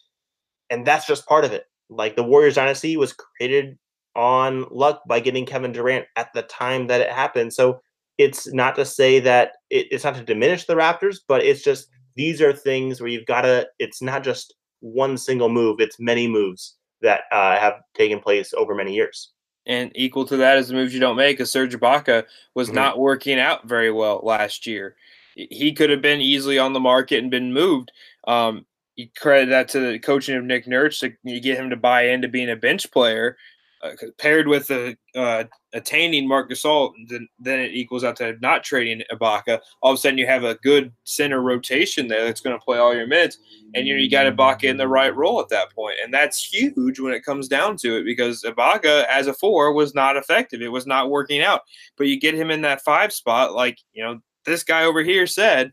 and 0.70 0.88
that's 0.88 1.06
just 1.06 1.28
part 1.28 1.44
of 1.44 1.52
it. 1.52 1.66
Like 1.90 2.16
the 2.16 2.24
Warriors 2.24 2.56
dynasty 2.56 2.96
was 2.96 3.12
created 3.12 3.78
on 4.20 4.66
luck 4.70 5.02
by 5.08 5.22
getting 5.22 5.46
Kevin 5.46 5.72
Durant 5.72 6.06
at 6.18 6.28
the 6.34 6.42
time 6.42 6.88
that 6.88 7.00
it 7.00 7.10
happened. 7.10 7.54
So 7.54 7.80
it's 8.18 8.52
not 8.54 8.76
to 8.76 8.84
say 8.84 9.22
that 9.22 9.54
it, 9.70 9.88
it's 9.92 10.04
not 10.04 10.16
to 10.16 10.24
diminish 10.24 10.66
the 10.66 10.76
Raptors, 10.76 11.20
but 11.26 11.42
it's 11.42 11.64
just 11.64 11.88
these 12.16 12.42
are 12.42 12.52
things 12.52 13.00
where 13.00 13.10
you've 13.10 13.26
got 13.26 13.42
to. 13.42 13.66
It's 13.80 14.02
not 14.02 14.24
just 14.26 14.54
one 14.82 15.18
single 15.18 15.48
move; 15.48 15.80
it's 15.80 16.02
many 16.02 16.28
moves 16.28 16.76
that 17.02 17.22
uh, 17.32 17.58
have 17.58 17.76
taken 17.96 18.20
place 18.20 18.54
over 18.54 18.76
many 18.76 18.94
years. 18.94 19.32
And 19.66 19.90
equal 19.96 20.26
to 20.26 20.38
that 20.38 20.58
is 20.58 20.68
the 20.68 20.74
moves 20.74 20.94
you 20.94 21.00
don't 21.00 21.16
make. 21.16 21.40
As 21.40 21.50
Serge 21.50 21.74
Ibaka 21.74 22.26
was 22.56 22.68
mm-hmm. 22.68 22.76
not 22.76 23.00
working 23.00 23.40
out 23.40 23.70
very 23.70 23.92
well 23.92 24.20
last 24.22 24.68
year. 24.68 24.96
He 25.36 25.72
could 25.72 25.90
have 25.90 26.02
been 26.02 26.20
easily 26.20 26.60
on 26.60 26.74
the 26.74 26.80
market 26.82 27.20
and 27.20 27.32
been 27.32 27.54
moved. 27.54 27.94
Um, 28.28 28.66
you 28.98 29.08
credit 29.18 29.50
that 29.52 29.70
to 29.70 29.80
the 29.80 30.00
coaching 30.00 30.36
of 30.36 30.44
Nick 30.44 30.68
Nurse 30.68 31.00
to 31.00 31.14
get 31.40 31.58
him 31.58 31.70
to 31.70 31.78
buy 31.78 32.08
into 32.08 32.28
being 32.28 32.50
a 32.50 32.58
bench 32.58 32.92
player 32.92 33.38
uh, 33.82 33.92
paired 34.18 34.48
with 34.48 34.68
the 34.68 34.98
uh, 35.16 35.46
attaining 35.74 36.28
Marc 36.28 36.50
Gasol, 36.50 36.92
then, 37.08 37.28
then 37.40 37.60
it 37.60 37.74
equals 37.74 38.04
out 38.04 38.18
to 38.18 38.36
not 38.42 38.64
trading 38.64 39.04
Ibaka. 39.12 39.60
All 39.82 39.94
of 39.94 39.98
a 39.98 40.02
sudden, 40.02 40.18
you 40.18 40.26
have 40.26 40.44
a 40.44 40.56
good 40.56 40.92
center 41.06 41.42
rotation 41.42 42.08
there 42.08 42.26
that's 42.26 42.42
going 42.42 42.58
to 42.58 42.64
play 42.64 42.78
all 42.78 42.94
your 42.94 43.08
minutes, 43.08 43.38
and 43.76 43.88
you 43.88 43.96
know, 43.96 44.02
you 44.02 44.10
got 44.10 44.26
Ibaka 44.26 44.64
in 44.64 44.78
the 44.78 44.88
right 44.88 45.16
role 45.16 45.40
at 45.40 45.50
that 45.50 45.72
point, 45.74 45.96
and 46.04 46.14
that's 46.14 46.44
huge 46.44 47.00
when 47.00 47.14
it 47.14 47.24
comes 47.24 47.48
down 47.48 47.78
to 47.78 47.98
it 47.98 48.04
because 48.04 48.44
Ibaka 48.44 49.06
as 49.06 49.28
a 49.28 49.34
four 49.34 49.72
was 49.74 49.96
not 49.96 50.18
effective. 50.18 50.62
It 50.62 50.72
was 50.72 50.86
not 50.86 51.10
working 51.10 51.42
out, 51.42 51.62
but 51.98 52.08
you 52.08 52.20
get 52.20 52.36
him 52.36 52.52
in 52.52 52.62
that 52.62 52.82
five 52.82 53.14
spot, 53.14 53.54
like 53.54 53.80
you 53.94 54.04
know 54.04 54.20
this 54.46 54.64
guy 54.64 54.84
over 54.84 55.04
here 55.04 55.28
said, 55.28 55.72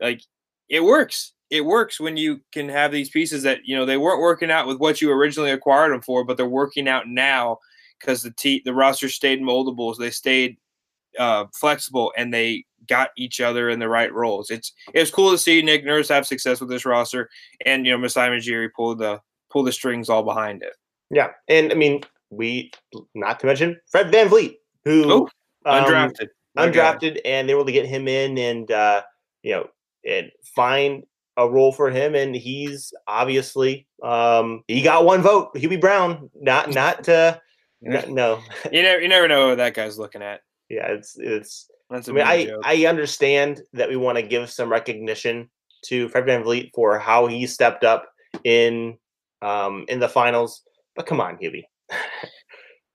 like 0.00 0.22
it 0.68 0.82
works 0.82 1.32
it 1.50 1.64
works 1.64 2.00
when 2.00 2.16
you 2.16 2.40
can 2.52 2.68
have 2.68 2.90
these 2.92 3.10
pieces 3.10 3.42
that 3.44 3.60
you 3.64 3.76
know 3.76 3.86
they 3.86 3.96
weren't 3.96 4.20
working 4.20 4.50
out 4.50 4.66
with 4.66 4.78
what 4.78 5.00
you 5.00 5.10
originally 5.10 5.50
acquired 5.50 5.92
them 5.92 6.02
for, 6.02 6.24
but 6.24 6.36
they're 6.36 6.46
working 6.46 6.88
out 6.88 7.08
now 7.08 7.58
because 8.00 8.22
the 8.22 8.32
t- 8.32 8.62
the 8.64 8.74
roster 8.74 9.08
stayed 9.08 9.40
moldables, 9.40 9.98
they 9.98 10.10
stayed 10.10 10.56
uh, 11.18 11.46
flexible, 11.54 12.12
and 12.16 12.32
they 12.32 12.64
got 12.88 13.10
each 13.16 13.40
other 13.40 13.68
in 13.70 13.78
the 13.78 13.88
right 13.88 14.12
roles. 14.12 14.50
It's 14.50 14.72
it's 14.94 15.10
cool 15.10 15.30
to 15.30 15.38
see 15.38 15.62
Nick 15.62 15.84
Nurse 15.84 16.08
have 16.08 16.26
success 16.26 16.60
with 16.60 16.68
this 16.68 16.84
roster, 16.84 17.28
and 17.64 17.86
you 17.86 17.92
know 17.92 17.98
Masai 17.98 18.28
Ujiri 18.28 18.68
pull 18.74 18.94
the 18.94 19.20
pull 19.50 19.62
the 19.62 19.72
strings 19.72 20.08
all 20.08 20.22
behind 20.22 20.62
it. 20.62 20.74
Yeah, 21.10 21.30
and 21.48 21.70
I 21.70 21.74
mean 21.74 22.02
we 22.30 22.72
not 23.14 23.40
to 23.40 23.46
mention 23.46 23.80
Fred 23.90 24.12
VanVleet, 24.12 24.56
who 24.84 25.12
oh, 25.12 25.28
undrafted, 25.64 26.28
um, 26.56 26.72
undrafted, 26.72 27.20
and 27.24 27.48
they 27.48 27.54
were 27.54 27.60
able 27.60 27.66
to 27.66 27.72
get 27.72 27.86
him 27.86 28.08
in 28.08 28.36
and 28.38 28.70
uh, 28.70 29.02
you 29.42 29.52
know 29.52 29.68
and 30.04 30.30
find 30.54 31.04
a 31.36 31.48
role 31.48 31.72
for 31.72 31.90
him, 31.90 32.14
and 32.14 32.34
he's 32.34 32.92
obviously 33.06 33.86
um, 34.02 34.62
he 34.68 34.82
got 34.82 35.04
one 35.04 35.22
vote. 35.22 35.54
Hubie 35.54 35.80
Brown, 35.80 36.30
not 36.34 36.70
not 36.74 37.08
uh, 37.08 37.38
no. 37.80 38.40
you 38.72 38.82
never 38.82 39.00
you 39.00 39.08
never 39.08 39.28
know 39.28 39.48
what 39.48 39.58
that 39.58 39.74
guy's 39.74 39.98
looking 39.98 40.22
at. 40.22 40.40
Yeah, 40.68 40.88
it's 40.88 41.16
it's. 41.18 41.70
That's 41.88 42.08
I 42.08 42.12
mean, 42.12 42.24
I 42.24 42.50
I 42.64 42.86
understand 42.86 43.62
that 43.72 43.88
we 43.88 43.96
want 43.96 44.16
to 44.18 44.22
give 44.22 44.50
some 44.50 44.68
recognition 44.68 45.48
to 45.84 46.08
Fred 46.08 46.24
VanVleet 46.24 46.70
for 46.74 46.98
how 46.98 47.28
he 47.28 47.46
stepped 47.46 47.84
up 47.84 48.08
in 48.42 48.98
um, 49.42 49.84
in 49.88 50.00
the 50.00 50.08
finals. 50.08 50.62
But 50.96 51.06
come 51.06 51.20
on, 51.20 51.36
Hubie. 51.36 51.64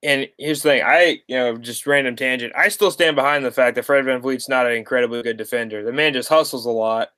and 0.04 0.28
here's 0.38 0.62
the 0.62 0.70
thing, 0.70 0.84
I 0.84 1.20
you 1.28 1.38
know 1.38 1.58
just 1.58 1.88
random 1.88 2.16
tangent. 2.16 2.54
I 2.56 2.68
still 2.68 2.92
stand 2.92 3.16
behind 3.16 3.46
the 3.46 3.52
fact 3.52 3.76
that 3.76 3.86
Fred 3.86 4.04
VanVleet's 4.04 4.50
not 4.50 4.68
an 4.68 4.74
incredibly 4.74 5.22
good 5.22 5.38
defender. 5.38 5.84
The 5.84 5.94
man 5.94 6.14
just 6.14 6.30
hustles 6.30 6.66
a 6.66 6.72
lot, 6.72 7.10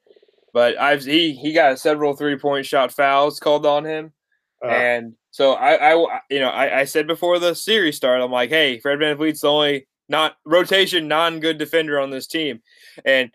but 0.53 0.79
I've 0.79 1.03
he 1.03 1.33
he 1.33 1.53
got 1.53 1.79
several 1.79 2.15
three 2.15 2.37
point 2.37 2.65
shot 2.65 2.91
fouls 2.91 3.39
called 3.39 3.65
on 3.65 3.85
him, 3.85 4.13
uh, 4.63 4.69
and 4.69 5.15
so 5.31 5.53
I 5.53 5.93
I 5.93 6.19
you 6.29 6.39
know 6.39 6.49
I, 6.49 6.81
I 6.81 6.83
said 6.85 7.07
before 7.07 7.39
the 7.39 7.53
series 7.53 7.97
started, 7.97 8.23
I'm 8.23 8.31
like, 8.31 8.49
hey, 8.49 8.79
Fred 8.79 8.99
VanVleet's 8.99 9.41
the 9.41 9.49
only 9.49 9.87
not 10.07 10.37
rotation 10.45 11.07
non 11.07 11.39
good 11.39 11.57
defender 11.57 11.99
on 11.99 12.11
this 12.11 12.27
team, 12.27 12.61
and 13.03 13.31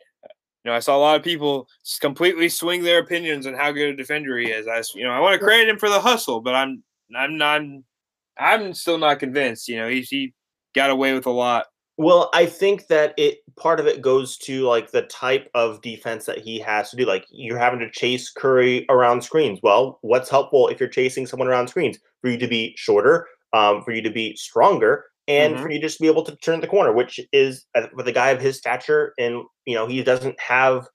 you 0.65 0.71
know, 0.71 0.77
I 0.77 0.81
saw 0.81 0.97
a 0.97 0.99
lot 0.99 1.17
of 1.17 1.23
people 1.23 1.69
completely 2.01 2.49
swing 2.49 2.83
their 2.83 2.99
opinions 2.99 3.47
on 3.47 3.55
how 3.55 3.73
good 3.73 3.95
a 3.95 3.97
defender 3.97 4.37
he 4.37 4.51
is. 4.51 4.67
I, 4.67 4.83
you 4.95 5.05
know, 5.05 5.13
I 5.13 5.21
want 5.21 5.35
to 5.35 5.39
credit 5.39 5.69
him 5.69 5.79
for 5.79 5.89
the 5.89 6.01
hustle, 6.01 6.41
but 6.41 6.55
I'm, 6.55 6.83
I'm 7.17 7.39
not, 7.39 7.63
I'm 8.37 8.75
still 8.75 8.99
not 8.99 9.19
convinced. 9.19 9.69
You 9.69 9.79
know, 9.79 9.89
he 9.89 10.03
he 10.03 10.35
got 10.75 10.91
away 10.91 11.15
with 11.15 11.27
a 11.27 11.31
lot. 11.31 11.67
Well, 11.97 12.29
I 12.35 12.47
think 12.47 12.89
that 12.89 13.15
it 13.17 13.39
part 13.59 13.81
of 13.81 13.87
it 13.87 14.03
goes 14.03 14.37
to 14.38 14.62
like 14.62 14.91
the 14.91 15.03
type 15.03 15.50
of 15.55 15.83
defense 15.83 16.27
that 16.27 16.38
he 16.38 16.59
has 16.61 16.91
to 16.91 16.97
do. 16.97 17.05
Like 17.05 17.27
you're 17.31 17.59
having 17.59 17.81
to 17.81 17.91
chase 17.91 18.31
Curry 18.31 18.87
around 18.88 19.23
screens. 19.23 19.61
Well, 19.62 19.99
what's 20.03 20.31
helpful 20.31 20.69
if 20.69 20.81
you're 20.81 20.88
chasing 20.88 21.27
someone 21.27 21.49
around 21.49 21.69
screens? 21.69 21.99
For 22.21 22.31
you 22.31 22.38
to 22.38 22.49
be 22.49 22.75
shorter, 22.77 23.27
um, 23.53 23.83
for 23.83 23.93
you 23.93 24.03
to 24.03 24.11
be 24.11 24.35
stronger, 24.37 25.05
and 25.29 25.55
mm-hmm. 25.55 25.62
for 25.62 25.71
you 25.71 25.81
just 25.81 25.99
to 25.99 26.03
be 26.03 26.09
able 26.09 26.25
to 26.25 26.37
turn 26.37 26.61
the 26.61 26.67
corner, 26.67 26.93
which 26.93 27.21
is 27.33 27.65
uh, 27.75 27.87
with 27.95 28.09
a 28.09 28.12
guy 28.12 28.31
of 28.31 28.41
his 28.41 28.57
stature, 28.57 29.15
and 29.19 29.45
you 29.67 29.75
know 29.75 29.87
he 29.87 30.03
doesn't 30.03 30.38
have, 30.41 30.88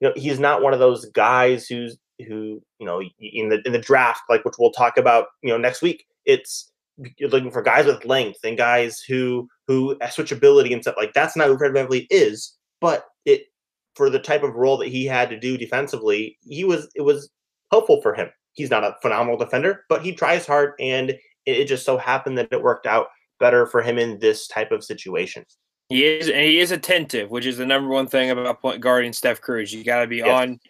you 0.00 0.08
know, 0.08 0.14
he's 0.16 0.40
not 0.40 0.62
one 0.62 0.72
of 0.72 0.80
those 0.80 1.04
guys 1.06 1.66
who's 1.66 1.96
who 2.26 2.62
you 2.78 2.86
know 2.86 3.00
in 3.20 3.50
the 3.50 3.62
in 3.64 3.72
the 3.72 3.78
draft, 3.78 4.22
like 4.28 4.44
which 4.44 4.54
we'll 4.58 4.72
talk 4.72 4.96
about, 4.96 5.26
you 5.42 5.50
know, 5.50 5.58
next 5.58 5.82
week. 5.82 6.04
It's 6.24 6.72
you're 7.18 7.30
looking 7.30 7.50
for 7.50 7.62
guys 7.62 7.86
with 7.86 8.04
length 8.04 8.38
and 8.44 8.56
guys 8.56 9.00
who 9.00 9.48
who 9.66 9.96
switchability 10.02 10.72
and 10.72 10.82
stuff 10.82 10.96
like 10.96 11.12
that's 11.12 11.36
not 11.36 11.48
who 11.48 11.58
Fred 11.58 11.72
VanVleet 11.72 12.06
is, 12.10 12.56
but 12.80 13.04
it 13.24 13.46
for 13.94 14.10
the 14.10 14.18
type 14.18 14.42
of 14.42 14.54
role 14.54 14.76
that 14.78 14.88
he 14.88 15.04
had 15.04 15.28
to 15.30 15.38
do 15.38 15.56
defensively, 15.56 16.38
he 16.42 16.64
was 16.64 16.88
it 16.94 17.02
was 17.02 17.30
helpful 17.70 18.00
for 18.02 18.14
him. 18.14 18.28
He's 18.52 18.70
not 18.70 18.84
a 18.84 18.96
phenomenal 19.02 19.36
defender, 19.36 19.84
but 19.88 20.02
he 20.02 20.14
tries 20.14 20.46
hard, 20.46 20.74
and 20.78 21.10
it, 21.10 21.20
it 21.46 21.68
just 21.68 21.84
so 21.84 21.96
happened 21.96 22.38
that 22.38 22.48
it 22.52 22.62
worked 22.62 22.86
out 22.86 23.08
better 23.40 23.66
for 23.66 23.82
him 23.82 23.98
in 23.98 24.18
this 24.20 24.46
type 24.46 24.70
of 24.70 24.84
situation. 24.84 25.44
He 25.88 26.04
is, 26.04 26.28
and 26.28 26.38
he 26.38 26.60
is 26.60 26.70
attentive, 26.70 27.30
which 27.30 27.46
is 27.46 27.58
the 27.58 27.66
number 27.66 27.90
one 27.90 28.06
thing 28.06 28.30
about 28.30 28.62
point 28.62 28.80
guarding 28.80 29.12
Steph 29.12 29.40
Curry. 29.40 29.66
You 29.66 29.84
got 29.84 30.00
to 30.00 30.06
be 30.06 30.18
yes. 30.18 30.28
on 30.28 30.60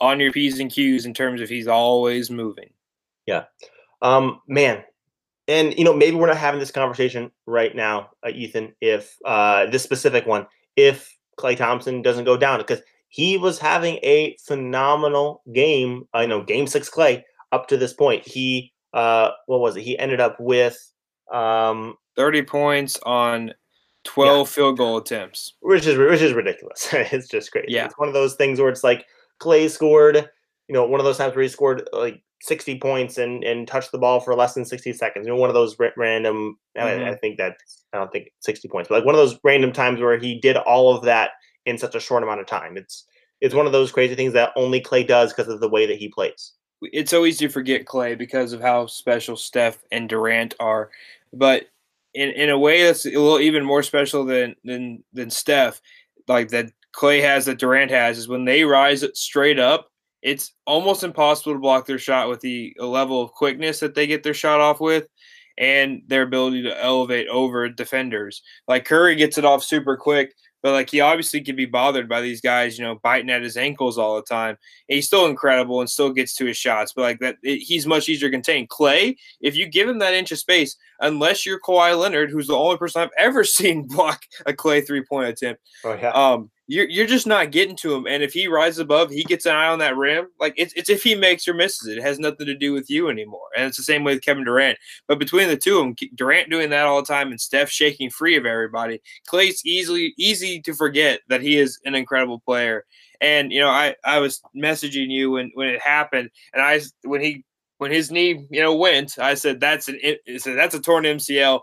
on 0.00 0.20
your 0.20 0.32
p's 0.32 0.58
and 0.58 0.70
q's 0.70 1.06
in 1.06 1.14
terms 1.14 1.40
of 1.40 1.48
he's 1.48 1.68
always 1.68 2.30
moving. 2.30 2.70
Yeah, 3.26 3.44
um, 4.00 4.40
man, 4.48 4.82
and 5.52 5.78
you 5.78 5.84
know 5.84 5.92
maybe 5.92 6.16
we're 6.16 6.26
not 6.26 6.36
having 6.36 6.60
this 6.60 6.70
conversation 6.70 7.30
right 7.46 7.74
now, 7.76 8.10
uh, 8.26 8.30
Ethan. 8.30 8.74
If 8.80 9.16
uh, 9.24 9.66
this 9.66 9.82
specific 9.82 10.26
one, 10.26 10.46
if 10.76 11.16
Klay 11.38 11.56
Thompson 11.56 12.02
doesn't 12.02 12.24
go 12.24 12.36
down, 12.36 12.58
because 12.58 12.80
he 13.08 13.36
was 13.36 13.58
having 13.58 13.98
a 14.02 14.36
phenomenal 14.46 15.42
game. 15.52 16.08
I 16.14 16.24
uh, 16.24 16.26
know 16.26 16.42
Game 16.42 16.66
Six 16.66 16.88
Klay 16.88 17.22
up 17.52 17.68
to 17.68 17.76
this 17.76 17.92
point. 17.92 18.26
He 18.26 18.72
uh, 18.94 19.30
what 19.46 19.60
was 19.60 19.76
it? 19.76 19.82
He 19.82 19.98
ended 19.98 20.20
up 20.20 20.36
with 20.40 20.78
um, 21.32 21.96
30 22.16 22.42
points 22.42 22.98
on 23.04 23.52
12 24.04 24.48
yeah. 24.48 24.52
field 24.52 24.78
goal 24.78 24.96
attempts. 24.96 25.54
Which 25.60 25.86
is 25.86 25.98
which 25.98 26.22
is 26.22 26.32
ridiculous. 26.32 26.88
it's 26.92 27.28
just 27.28 27.52
crazy. 27.52 27.66
Yeah. 27.68 27.86
It's 27.86 27.98
one 27.98 28.08
of 28.08 28.14
those 28.14 28.34
things 28.34 28.60
where 28.60 28.68
it's 28.68 28.84
like 28.84 29.06
Klay 29.40 29.70
scored, 29.70 30.28
you 30.72 30.78
know, 30.78 30.86
one 30.86 31.00
of 31.00 31.04
those 31.04 31.18
times 31.18 31.36
where 31.36 31.42
he 31.42 31.50
scored 31.50 31.86
like 31.92 32.22
60 32.40 32.78
points 32.78 33.18
and 33.18 33.44
and 33.44 33.68
touched 33.68 33.92
the 33.92 33.98
ball 33.98 34.20
for 34.20 34.34
less 34.34 34.54
than 34.54 34.64
60 34.64 34.94
seconds. 34.94 35.26
You 35.26 35.34
know, 35.34 35.38
one 35.38 35.50
of 35.50 35.54
those 35.54 35.76
random 35.98 36.56
mm-hmm. 36.78 36.86
I, 36.86 36.92
I 36.92 36.96
mm-hmm. 36.96 37.14
think 37.20 37.36
that 37.36 37.56
I 37.92 37.98
don't 37.98 38.10
think 38.10 38.30
60 38.40 38.68
points, 38.68 38.88
but 38.88 38.94
like 38.94 39.04
one 39.04 39.14
of 39.14 39.18
those 39.18 39.38
random 39.44 39.72
times 39.72 40.00
where 40.00 40.18
he 40.18 40.40
did 40.40 40.56
all 40.56 40.96
of 40.96 41.04
that 41.04 41.32
in 41.66 41.76
such 41.76 41.94
a 41.94 42.00
short 42.00 42.22
amount 42.22 42.40
of 42.40 42.46
time. 42.46 42.78
It's 42.78 43.04
it's 43.42 43.54
one 43.54 43.66
of 43.66 43.72
those 43.72 43.92
crazy 43.92 44.14
things 44.14 44.32
that 44.32 44.52
only 44.56 44.80
Klay 44.80 45.06
does 45.06 45.34
because 45.34 45.52
of 45.52 45.60
the 45.60 45.68
way 45.68 45.84
that 45.84 45.98
he 45.98 46.08
plays. 46.08 46.52
It's 46.80 47.10
so 47.10 47.26
easy 47.26 47.48
to 47.48 47.52
forget 47.52 47.84
Klay 47.84 48.16
because 48.16 48.54
of 48.54 48.62
how 48.62 48.86
special 48.86 49.36
Steph 49.36 49.84
and 49.92 50.08
Durant 50.08 50.54
are. 50.58 50.88
But 51.34 51.66
in 52.14 52.30
in 52.30 52.48
a 52.48 52.58
way 52.58 52.82
that's 52.82 53.04
a 53.04 53.10
little 53.10 53.40
even 53.40 53.62
more 53.62 53.82
special 53.82 54.24
than 54.24 54.56
than 54.64 55.04
than 55.12 55.28
Steph, 55.28 55.82
like 56.28 56.48
that 56.48 56.72
Klay 56.96 57.20
has 57.20 57.44
that 57.44 57.58
Durant 57.58 57.90
has 57.90 58.16
is 58.16 58.26
when 58.26 58.46
they 58.46 58.64
rise 58.64 59.04
straight 59.12 59.58
up, 59.58 59.91
it's 60.22 60.54
almost 60.66 61.02
impossible 61.02 61.52
to 61.52 61.58
block 61.58 61.86
their 61.86 61.98
shot 61.98 62.28
with 62.28 62.40
the 62.40 62.74
level 62.78 63.20
of 63.20 63.32
quickness 63.32 63.80
that 63.80 63.94
they 63.94 64.06
get 64.06 64.22
their 64.22 64.34
shot 64.34 64.60
off 64.60 64.80
with 64.80 65.06
and 65.58 66.02
their 66.06 66.22
ability 66.22 66.62
to 66.62 66.82
elevate 66.84 67.28
over 67.28 67.68
defenders. 67.68 68.42
Like 68.68 68.84
Curry 68.84 69.16
gets 69.16 69.36
it 69.36 69.44
off 69.44 69.62
super 69.62 69.96
quick, 69.96 70.32
but 70.62 70.72
like 70.72 70.90
he 70.90 71.00
obviously 71.00 71.40
can 71.40 71.56
be 71.56 71.66
bothered 71.66 72.08
by 72.08 72.20
these 72.20 72.40
guys, 72.40 72.78
you 72.78 72.84
know, 72.84 72.98
biting 73.02 73.30
at 73.30 73.42
his 73.42 73.56
ankles 73.56 73.98
all 73.98 74.16
the 74.16 74.22
time. 74.22 74.56
And 74.88 74.96
he's 74.96 75.08
still 75.08 75.26
incredible 75.26 75.80
and 75.80 75.90
still 75.90 76.12
gets 76.12 76.34
to 76.36 76.46
his 76.46 76.56
shots, 76.56 76.92
but 76.94 77.02
like 77.02 77.18
that, 77.18 77.36
it, 77.42 77.58
he's 77.58 77.86
much 77.86 78.08
easier 78.08 78.28
to 78.28 78.32
contain. 78.32 78.68
Klay, 78.68 79.16
if 79.40 79.56
you 79.56 79.66
give 79.66 79.88
him 79.88 79.98
that 79.98 80.14
inch 80.14 80.30
of 80.30 80.38
space, 80.38 80.76
unless 81.00 81.44
you're 81.44 81.60
Kawhi 81.60 81.98
Leonard, 81.98 82.30
who's 82.30 82.46
the 82.46 82.56
only 82.56 82.76
person 82.76 83.02
I've 83.02 83.10
ever 83.18 83.42
seen 83.42 83.88
block 83.88 84.22
a 84.46 84.52
Klay 84.52 84.86
three 84.86 85.04
point 85.04 85.28
attempt. 85.28 85.60
Oh 85.84 85.94
yeah. 85.94 86.10
Um, 86.10 86.50
you're 86.68 86.88
you're 86.88 87.06
just 87.06 87.26
not 87.26 87.50
getting 87.50 87.76
to 87.76 87.94
him. 87.94 88.06
And 88.06 88.22
if 88.22 88.32
he 88.32 88.46
rises 88.46 88.78
above, 88.78 89.10
he 89.10 89.24
gets 89.24 89.46
an 89.46 89.54
eye 89.54 89.68
on 89.68 89.80
that 89.80 89.96
rim. 89.96 90.28
Like 90.38 90.54
it's 90.56 90.72
it's 90.74 90.88
if 90.88 91.02
he 91.02 91.14
makes 91.14 91.48
or 91.48 91.54
misses 91.54 91.88
it. 91.88 91.98
It 91.98 92.02
has 92.02 92.18
nothing 92.18 92.46
to 92.46 92.56
do 92.56 92.72
with 92.72 92.88
you 92.88 93.08
anymore. 93.08 93.48
And 93.56 93.66
it's 93.66 93.76
the 93.76 93.82
same 93.82 94.04
way 94.04 94.14
with 94.14 94.24
Kevin 94.24 94.44
Durant. 94.44 94.78
But 95.08 95.18
between 95.18 95.48
the 95.48 95.56
two 95.56 95.78
of 95.78 95.84
them, 95.84 95.96
Durant 96.14 96.50
doing 96.50 96.70
that 96.70 96.86
all 96.86 97.02
the 97.02 97.06
time 97.06 97.30
and 97.30 97.40
Steph 97.40 97.68
shaking 97.68 98.10
free 98.10 98.36
of 98.36 98.46
everybody, 98.46 99.02
Klay's 99.28 99.64
easily 99.64 100.14
easy 100.16 100.60
to 100.62 100.72
forget 100.72 101.20
that 101.28 101.42
he 101.42 101.58
is 101.58 101.80
an 101.84 101.94
incredible 101.94 102.40
player. 102.40 102.84
And 103.20 103.52
you 103.52 103.60
know, 103.60 103.68
I 103.68 103.96
I 104.04 104.18
was 104.18 104.40
messaging 104.56 105.10
you 105.10 105.32
when 105.32 105.50
when 105.54 105.68
it 105.68 105.80
happened, 105.82 106.30
and 106.52 106.62
I 106.62 106.80
when 107.02 107.20
he 107.20 107.44
when 107.78 107.90
his 107.90 108.12
knee 108.12 108.46
you 108.50 108.62
know 108.62 108.74
went, 108.74 109.18
I 109.18 109.34
said 109.34 109.58
that's 109.58 109.88
an 109.88 109.98
it 110.02 110.20
said 110.40 110.56
that's 110.56 110.74
a 110.74 110.80
torn 110.80 111.04
MCL 111.04 111.60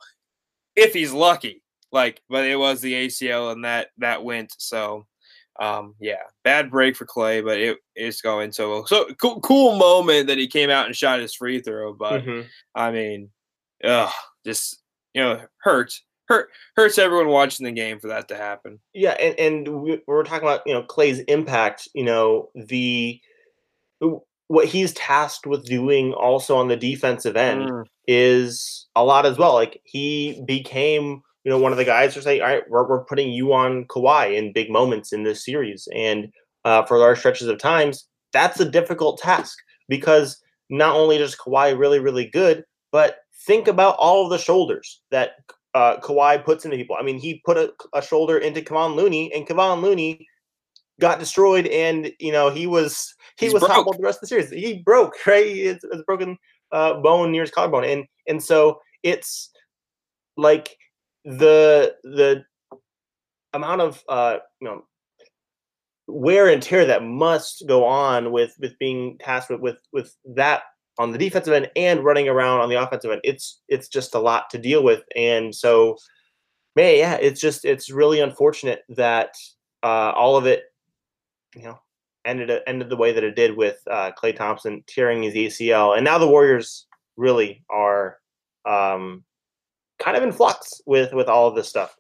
if 0.75 0.94
he's 0.94 1.13
lucky. 1.13 1.62
Like, 1.91 2.22
but 2.29 2.46
it 2.46 2.58
was 2.58 2.81
the 2.81 2.93
ACL 2.93 3.51
and 3.51 3.65
that 3.65 3.89
that 3.98 4.24
went. 4.24 4.53
So, 4.58 5.05
um, 5.60 5.96
yeah, 6.00 6.24
bad 6.43 6.69
break 6.69 6.96
for 6.96 7.05
Klay 7.05 7.43
but 7.43 7.60
it 7.60 7.77
is 7.96 8.22
going 8.22 8.51
so 8.51 8.86
so 8.86 9.05
cool, 9.22 9.39
cool 9.41 9.77
moment 9.77 10.27
that 10.27 10.38
he 10.38 10.48
came 10.48 10.69
out 10.69 10.86
and 10.86 10.96
shot 10.96 11.19
his 11.19 11.34
free 11.34 11.62
throw. 11.62 11.93
But 11.93 12.24
mm-hmm. 12.24 12.48
I 12.75 12.91
mean, 12.91 13.29
ugh, 13.84 14.12
just 14.46 14.81
you 15.13 15.22
know, 15.22 15.41
hurts 15.58 16.03
hurt 16.29 16.50
hurts 16.75 16.98
everyone 16.98 17.27
watching 17.27 17.65
the 17.65 17.72
game 17.72 18.00
for 18.00 18.08
that 18.08 18.27
to 18.29 18.38
happen. 18.38 18.79
Yeah, 18.93 19.12
and 19.19 19.38
and 19.39 19.81
we, 19.81 20.01
we're 20.08 20.24
talking 20.24 20.48
about 20.48 20.62
you 20.65 20.74
know 20.74 20.84
Klay's 20.84 21.19
impact. 21.22 21.89
You 21.93 22.05
know 22.05 22.50
the 22.55 23.19
what 24.48 24.67
he's 24.67 24.93
tasked 24.93 25.46
with 25.46 25.65
doing 25.65 26.13
also 26.13 26.55
on 26.55 26.67
the 26.67 26.77
defensive 26.77 27.36
end 27.36 27.69
mm. 27.69 27.86
is 28.08 28.88
a 28.96 29.03
lot 29.03 29.25
as 29.25 29.38
well. 29.38 29.53
Like 29.53 29.81
he 29.84 30.41
became 30.46 31.22
you 31.43 31.50
know, 31.50 31.58
one 31.58 31.72
of 31.72 31.77
the 31.77 31.86
guys 31.86 32.17
are 32.17 32.22
saying, 32.22 32.41
all 32.41 32.48
right, 32.48 32.63
we're, 32.69 32.88
we're 32.88 33.05
putting 33.05 33.31
you 33.31 33.53
on 33.53 33.86
Kawhi 33.86 34.36
in 34.36 34.53
big 34.53 34.69
moments 34.69 35.13
in 35.13 35.24
this 35.24 35.46
series. 35.46 35.88
And 35.96 36.31
uh, 36.65 36.84
for 36.84 36.98
large 36.98 37.19
stretches 37.19 37.48
of 37.48 37.58
times, 37.58 38.08
that's 38.34 38.60
a 38.60 38.69
difficult 38.69 39.19
task 39.19 39.58
because 39.88 40.41
not 40.69 40.96
only 40.96 41.17
does 41.17 41.36
Kawhi 41.36 41.77
really, 41.77 42.00
really 42.00 42.27
good, 42.27 42.63
but 42.91 43.19
think 43.46 43.67
about 43.67 43.96
all 43.98 44.24
of 44.25 44.29
the 44.29 44.38
shoulders 44.38 45.01
that 45.12 45.31
uh, 45.74 45.98
Kawhi 45.98 46.43
puts 46.43 46.65
into 46.65 46.77
people. 46.77 46.98
I 47.00 47.03
mean, 47.03 47.17
he 47.19 47.41
put 47.46 47.58
a, 47.58 47.74
a 47.93 48.01
shoulder 48.01 48.38
into 48.38 48.62
Kevon 48.62 48.96
Looney, 48.96 49.31
and 49.34 49.48
Kevon 49.48 49.81
Looney 49.81 50.25
got 51.00 51.19
destroyed, 51.19 51.67
and 51.67 52.12
you 52.19 52.31
know 52.31 52.50
he 52.50 52.67
was 52.67 53.13
he 53.38 53.46
He's 53.46 53.53
was 53.53 53.63
broke. 53.63 53.96
the 53.96 54.03
rest 54.03 54.17
of 54.17 54.22
the 54.22 54.27
series. 54.27 54.50
He 54.50 54.81
broke, 54.84 55.15
right? 55.25 55.46
It's, 55.46 55.84
it's 55.84 56.01
a 56.01 56.03
broken 56.03 56.38
uh, 56.72 56.96
bone 56.96 57.31
near 57.31 57.41
his 57.41 57.51
collarbone, 57.51 57.86
and 57.86 58.05
and 58.27 58.43
so 58.43 58.81
it's 59.03 59.51
like 60.38 60.77
the 61.25 61.95
the 62.03 62.43
amount 63.53 63.81
of 63.81 64.03
uh, 64.07 64.38
you 64.61 64.67
know 64.67 64.83
wear 66.07 66.47
and 66.49 66.61
tear 66.61 66.85
that 66.85 67.03
must 67.03 67.63
go 67.67 67.85
on 67.85 68.31
with 68.31 68.55
with 68.59 68.77
being 68.79 69.17
tasked 69.19 69.49
with 69.49 69.61
with, 69.61 69.79
with 69.93 70.15
that 70.25 70.63
on 70.97 71.11
the 71.11 71.17
defensive 71.17 71.53
end 71.53 71.69
and 71.75 72.03
running 72.03 72.27
around 72.27 72.59
on 72.59 72.69
the 72.69 72.81
offensive 72.81 73.11
end 73.11 73.21
it's 73.23 73.61
it's 73.67 73.88
just 73.88 74.15
a 74.15 74.19
lot 74.19 74.49
to 74.49 74.57
deal 74.57 74.83
with. 74.83 75.03
And 75.15 75.53
so 75.53 75.97
man 76.75 76.97
yeah 76.97 77.15
it's 77.15 77.39
just 77.41 77.65
it's 77.65 77.91
really 77.91 78.19
unfortunate 78.19 78.83
that 78.89 79.33
uh, 79.83 80.11
all 80.15 80.35
of 80.35 80.45
it 80.45 80.63
you 81.55 81.63
know 81.63 81.79
ended 82.25 82.51
ended 82.67 82.89
the 82.89 82.97
way 82.97 83.11
that 83.11 83.23
it 83.23 83.35
did 83.35 83.55
with 83.55 83.77
uh, 83.89 84.11
Klay 84.11 84.35
Thompson 84.35 84.83
tearing 84.88 85.23
his 85.23 85.35
ACL 85.35 85.95
and 85.95 86.03
now 86.03 86.17
the 86.17 86.27
Warriors 86.27 86.88
really 87.17 87.63
are 87.69 88.17
um, 88.65 89.23
kind 90.00 90.18
of 90.18 90.24
in 90.24 90.32
flux 90.32 90.82
with 90.86 91.13
with 91.13 91.27
all 91.27 91.48
of 91.48 91.56
this 91.56 91.70
stuff. 91.70 91.96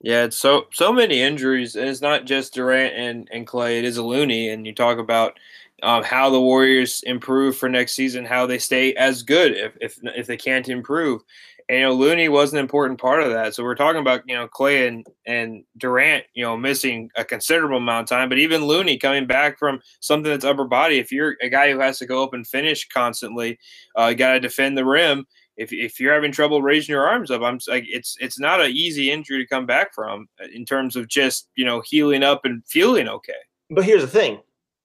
Yeah, 0.00 0.24
it's 0.24 0.38
so 0.38 0.66
so 0.72 0.92
many 0.92 1.20
injuries, 1.20 1.74
and 1.74 1.88
it's 1.88 2.00
not 2.00 2.24
just 2.24 2.54
Durant 2.54 2.94
and, 2.94 3.28
and 3.32 3.46
Klay. 3.46 3.78
It 3.78 3.84
is 3.84 3.96
a 3.96 4.02
Looney, 4.02 4.50
and 4.50 4.64
you 4.64 4.72
talk 4.72 4.98
about 4.98 5.38
um, 5.82 6.04
how 6.04 6.30
the 6.30 6.40
Warriors 6.40 7.02
improve 7.04 7.56
for 7.56 7.68
next 7.68 7.94
season, 7.94 8.24
how 8.24 8.46
they 8.46 8.58
stay 8.58 8.94
as 8.94 9.22
good 9.22 9.52
if 9.56 9.76
if 9.80 9.98
if 10.02 10.26
they 10.26 10.36
can't 10.36 10.68
improve. 10.68 11.22
And 11.68 11.78
you 11.78 11.84
know, 11.84 11.94
Looney 11.94 12.28
was 12.28 12.52
an 12.52 12.60
important 12.60 13.00
part 13.00 13.22
of 13.22 13.30
that. 13.32 13.54
So 13.54 13.64
we're 13.64 13.74
talking 13.74 14.00
about 14.00 14.22
you 14.26 14.36
know 14.36 14.46
Klay 14.46 14.86
and 14.86 15.04
and 15.26 15.64
Durant, 15.76 16.24
you 16.32 16.44
know, 16.44 16.56
missing 16.56 17.10
a 17.16 17.24
considerable 17.24 17.78
amount 17.78 18.04
of 18.04 18.16
time, 18.16 18.28
but 18.28 18.38
even 18.38 18.66
Looney 18.66 18.98
coming 18.98 19.26
back 19.26 19.58
from 19.58 19.80
something 19.98 20.30
that's 20.30 20.44
upper 20.44 20.64
body. 20.64 21.00
If 21.00 21.10
you're 21.10 21.36
a 21.42 21.48
guy 21.48 21.72
who 21.72 21.80
has 21.80 21.98
to 21.98 22.06
go 22.06 22.22
up 22.22 22.34
and 22.34 22.46
finish 22.46 22.86
constantly, 22.88 23.58
uh, 23.98 24.06
you 24.06 24.14
got 24.14 24.34
to 24.34 24.40
defend 24.40 24.78
the 24.78 24.84
rim 24.84 25.26
if, 25.58 25.72
if 25.72 25.98
you're 25.98 26.14
having 26.14 26.30
trouble 26.30 26.62
raising 26.62 26.92
your 26.92 27.06
arms 27.06 27.30
up, 27.30 27.42
I'm 27.42 27.58
like 27.66 27.84
it's 27.88 28.16
it's 28.20 28.38
not 28.38 28.60
an 28.60 28.70
easy 28.70 29.10
injury 29.10 29.42
to 29.42 29.46
come 29.46 29.66
back 29.66 29.92
from 29.92 30.28
uh, 30.40 30.46
in 30.54 30.64
terms 30.64 30.96
of 30.96 31.08
just 31.08 31.48
you 31.56 31.64
know 31.64 31.82
healing 31.84 32.22
up 32.22 32.44
and 32.44 32.64
feeling 32.66 33.08
okay. 33.08 33.32
But 33.68 33.84
here's 33.84 34.02
the 34.02 34.08
thing, 34.08 34.40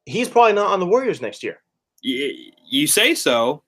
he's 0.06 0.27
probably 0.27 0.53
not 0.53 0.72
on 0.72 0.80
the 0.80 0.86
Warriors 0.86 1.22
next 1.22 1.44
year. 1.44 1.60
You, 2.01 2.51
you 2.68 2.88
say 2.88 3.15
so. 3.15 3.63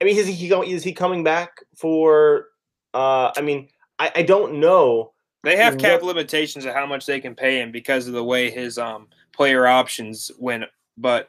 I 0.00 0.04
mean, 0.04 0.16
is 0.16 0.26
he 0.26 0.48
going? 0.48 0.70
Is 0.70 0.82
he 0.82 0.92
coming 0.92 1.22
back 1.22 1.50
for? 1.76 2.46
Uh, 2.94 3.30
I 3.36 3.42
mean, 3.42 3.68
I, 3.98 4.10
I 4.16 4.22
don't 4.22 4.58
know. 4.58 5.12
They 5.44 5.56
have 5.56 5.78
cap 5.78 6.02
what, 6.02 6.08
limitations 6.08 6.64
of 6.64 6.74
how 6.74 6.86
much 6.86 7.06
they 7.06 7.20
can 7.20 7.34
pay 7.34 7.60
him 7.60 7.70
because 7.70 8.08
of 8.08 8.14
the 8.14 8.24
way 8.24 8.50
his 8.50 8.78
um 8.78 9.08
player 9.32 9.66
options 9.66 10.30
went. 10.38 10.64
But 10.96 11.28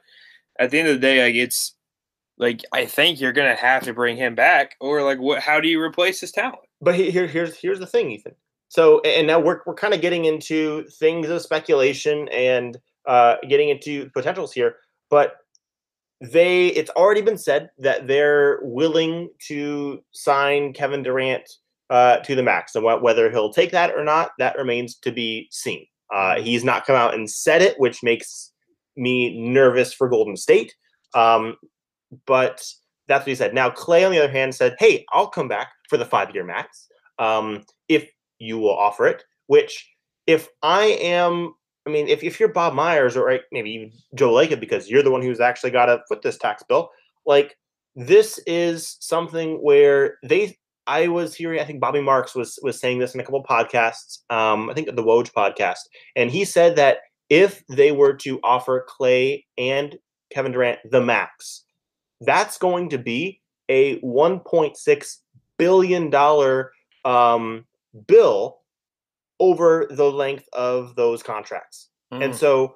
at 0.58 0.72
the 0.72 0.80
end 0.80 0.88
of 0.88 0.96
the 0.96 1.02
day, 1.02 1.22
like 1.22 1.36
it's 1.36 1.76
like 2.38 2.62
I 2.74 2.86
think 2.86 3.20
you're 3.20 3.34
gonna 3.34 3.56
have 3.56 3.84
to 3.84 3.94
bring 3.94 4.18
him 4.18 4.36
back, 4.36 4.76
or 4.80 5.04
like 5.04 5.20
what? 5.20 5.42
How 5.42 5.60
do 5.60 5.68
you 5.68 5.82
replace 5.82 6.20
his 6.20 6.32
talent? 6.32 6.60
But 6.82 6.96
here, 6.96 7.28
here's 7.28 7.56
here's 7.56 7.80
the 7.80 7.88
thing, 7.88 8.12
Ethan. 8.12 8.36
So, 8.70 9.00
and 9.02 9.28
now 9.28 9.40
we're 9.40 9.62
we're 9.66 9.74
kind 9.74 9.94
of 9.94 10.02
getting 10.02 10.26
into 10.26 10.84
things 11.00 11.30
of 11.30 11.42
speculation 11.42 12.28
and 12.30 12.78
uh, 13.08 13.38
getting 13.48 13.70
into 13.70 14.10
potentials 14.12 14.54
here. 14.54 14.76
But 15.10 15.38
they, 16.22 16.68
it's 16.68 16.90
already 16.92 17.22
been 17.22 17.38
said 17.38 17.70
that 17.78 18.08
they're 18.08 18.60
willing 18.64 19.30
to 19.48 20.04
sign 20.12 20.74
Kevin 20.74 21.04
Durant 21.04 21.48
uh, 21.90 22.18
to 22.18 22.36
the 22.36 22.44
max. 22.44 22.74
So 22.74 23.00
whether 23.00 23.30
he'll 23.30 23.54
take 23.54 23.72
that 23.72 23.92
or 23.92 24.04
not, 24.04 24.32
that 24.40 24.58
remains 24.58 24.96
to 24.98 25.12
be 25.12 25.48
seen. 25.52 25.86
Uh, 26.14 26.36
mm-hmm. 26.36 26.44
he's 26.44 26.64
not 26.64 26.86
come 26.86 26.96
out 26.96 27.14
and 27.14 27.30
said 27.30 27.62
it, 27.62 27.80
which 27.80 28.04
makes 28.04 28.52
me 28.96 29.40
nervous 29.40 29.94
for 29.94 30.10
Golden 30.10 30.36
State. 30.36 30.76
Um, 31.14 31.56
but 32.26 32.66
that's 33.08 33.22
what 33.22 33.28
he 33.28 33.36
said. 33.36 33.54
Now, 33.54 33.70
Klay, 33.70 34.06
on 34.06 34.12
the 34.12 34.20
other 34.20 34.32
hand, 34.32 34.54
said, 34.54 34.76
Hey, 34.80 35.06
I'll 35.12 35.28
come 35.28 35.48
back 35.48 35.70
for 35.90 35.98
the 35.98 36.06
five 36.06 36.34
year 36.34 36.44
max 36.44 36.88
um, 37.20 37.64
if 37.88 38.10
you 38.40 38.58
will 38.58 38.78
offer 38.78 39.08
it. 39.08 39.24
Which, 39.48 39.90
if 40.26 40.50
I 40.62 40.86
am, 41.02 41.54
I 41.86 41.90
mean, 41.90 42.08
if, 42.08 42.24
if 42.24 42.40
you're 42.40 42.50
Bob 42.50 42.74
Myers 42.74 43.16
or 43.16 43.40
maybe 43.52 43.72
even 43.72 43.92
Joe 44.16 44.32
Lacob, 44.32 44.60
because 44.60 44.90
you're 44.90 45.04
the 45.04 45.12
one 45.12 45.22
who's 45.22 45.40
actually 45.40 45.72
got 45.72 45.86
to 45.86 46.02
foot 46.10 46.22
this 46.22 46.38
tax 46.38 46.64
bill, 46.68 46.90
like 47.26 47.56
this 47.96 48.40
is 48.46 48.98
something 49.00 49.56
where 49.64 50.18
they, 50.24 50.58
I 50.86 51.08
was 51.08 51.34
hearing, 51.34 51.62
I 51.62 51.66
think 51.66 51.80
Bobby 51.80 52.02
Marks 52.02 52.36
was 52.36 52.60
was 52.62 52.80
saying 52.80 53.00
this 53.00 53.14
in 53.14 53.20
a 53.20 53.24
couple 53.24 53.44
podcasts. 53.44 54.20
Um, 54.30 54.70
I 54.70 54.74
think 54.74 54.88
the 54.88 55.04
Woj 55.04 55.32
podcast, 55.34 55.80
and 56.16 56.30
he 56.30 56.46
said 56.46 56.76
that 56.76 57.00
if 57.30 57.64
they 57.68 57.92
were 57.92 58.14
to 58.14 58.40
offer 58.44 58.86
Klay 58.88 59.44
and 59.58 59.98
Kevin 60.32 60.52
Durant 60.54 60.80
the 60.90 61.02
max, 61.02 61.64
that's 62.22 62.58
going 62.58 62.90
to 62.90 62.98
be 62.98 63.42
a 63.70 64.00
1.6 64.00 65.18
billion 65.58 66.10
dollar 66.10 66.72
um, 67.06 67.66
bill 68.08 68.60
over 69.40 69.88
the 69.90 70.12
length 70.12 70.48
of 70.54 70.96
those 70.96 71.22
contracts. 71.22 71.90
Mm. 72.14 72.26
And 72.26 72.36
so, 72.36 72.76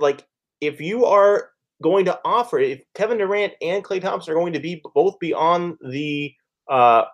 like, 0.00 0.26
if 0.60 0.80
you 0.80 1.04
are 1.04 1.50
going 1.82 2.04
to 2.06 2.18
offer, 2.24 2.58
if 2.58 2.80
Kevin 2.94 3.18
Durant 3.18 3.52
and 3.60 3.84
Klay 3.84 4.00
Thompson 4.00 4.32
are 4.32 4.36
going 4.36 4.52
to 4.54 4.60
be 4.60 4.82
both 4.94 5.18
be 5.18 5.34
on 5.34 5.76
the 5.80 6.32
uh, 6.68 7.04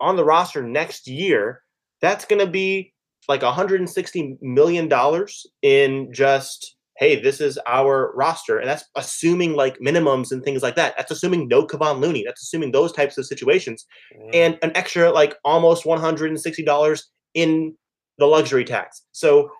on 0.00 0.16
the 0.16 0.24
roster 0.24 0.62
next 0.62 1.06
year, 1.06 1.62
that's 2.00 2.24
going 2.24 2.44
to 2.44 2.50
be 2.50 2.92
like 3.28 3.42
160 3.42 4.38
million 4.42 4.88
dollars 4.88 5.46
in 5.62 6.12
just 6.12 6.76
hey, 6.96 7.20
this 7.20 7.40
is 7.40 7.58
our 7.66 8.12
roster. 8.14 8.58
And 8.58 8.68
that's 8.68 8.84
assuming 8.94 9.54
like 9.54 9.78
minimums 9.78 10.30
and 10.30 10.42
things 10.44 10.62
like 10.62 10.76
that. 10.76 10.94
That's 10.96 11.10
assuming 11.10 11.48
no 11.48 11.66
Kevon 11.66 12.00
Looney. 12.00 12.22
That's 12.24 12.42
assuming 12.42 12.70
those 12.70 12.92
types 12.92 13.18
of 13.18 13.26
situations. 13.26 13.84
Mm. 14.16 14.30
And 14.34 14.58
an 14.62 14.72
extra 14.74 15.10
like 15.10 15.36
almost 15.44 15.84
$160 15.84 17.02
in 17.34 17.74
the 18.18 18.26
luxury 18.26 18.64
tax. 18.64 19.02
So 19.12 19.50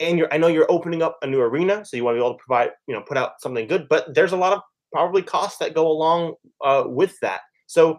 and 0.00 0.18
you're 0.18 0.32
I 0.32 0.38
know 0.38 0.46
you're 0.46 0.70
opening 0.70 1.02
up 1.02 1.18
a 1.22 1.26
new 1.26 1.40
arena, 1.40 1.84
so 1.84 1.96
you 1.96 2.04
want 2.04 2.14
to 2.14 2.20
be 2.20 2.24
able 2.24 2.34
to 2.34 2.44
provide, 2.46 2.70
you 2.86 2.94
know, 2.94 3.02
put 3.02 3.16
out 3.16 3.40
something 3.40 3.66
good, 3.66 3.88
but 3.88 4.14
there's 4.14 4.32
a 4.32 4.36
lot 4.36 4.52
of 4.52 4.62
probably 4.92 5.22
costs 5.22 5.58
that 5.58 5.74
go 5.74 5.86
along 5.88 6.34
uh, 6.64 6.84
with 6.86 7.18
that. 7.20 7.40
So 7.66 7.98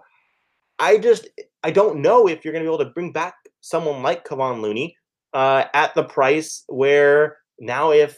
I 0.79 0.97
just 0.97 1.27
I 1.63 1.71
don't 1.71 2.01
know 2.01 2.27
if 2.27 2.43
you're 2.43 2.53
going 2.53 2.63
to 2.63 2.69
be 2.69 2.73
able 2.73 2.83
to 2.85 2.91
bring 2.91 3.11
back 3.11 3.35
someone 3.61 4.01
like 4.01 4.25
Kevon 4.25 4.61
Looney 4.61 4.95
uh, 5.33 5.65
at 5.73 5.93
the 5.93 6.03
price 6.03 6.63
where 6.67 7.37
now 7.59 7.91
if 7.91 8.17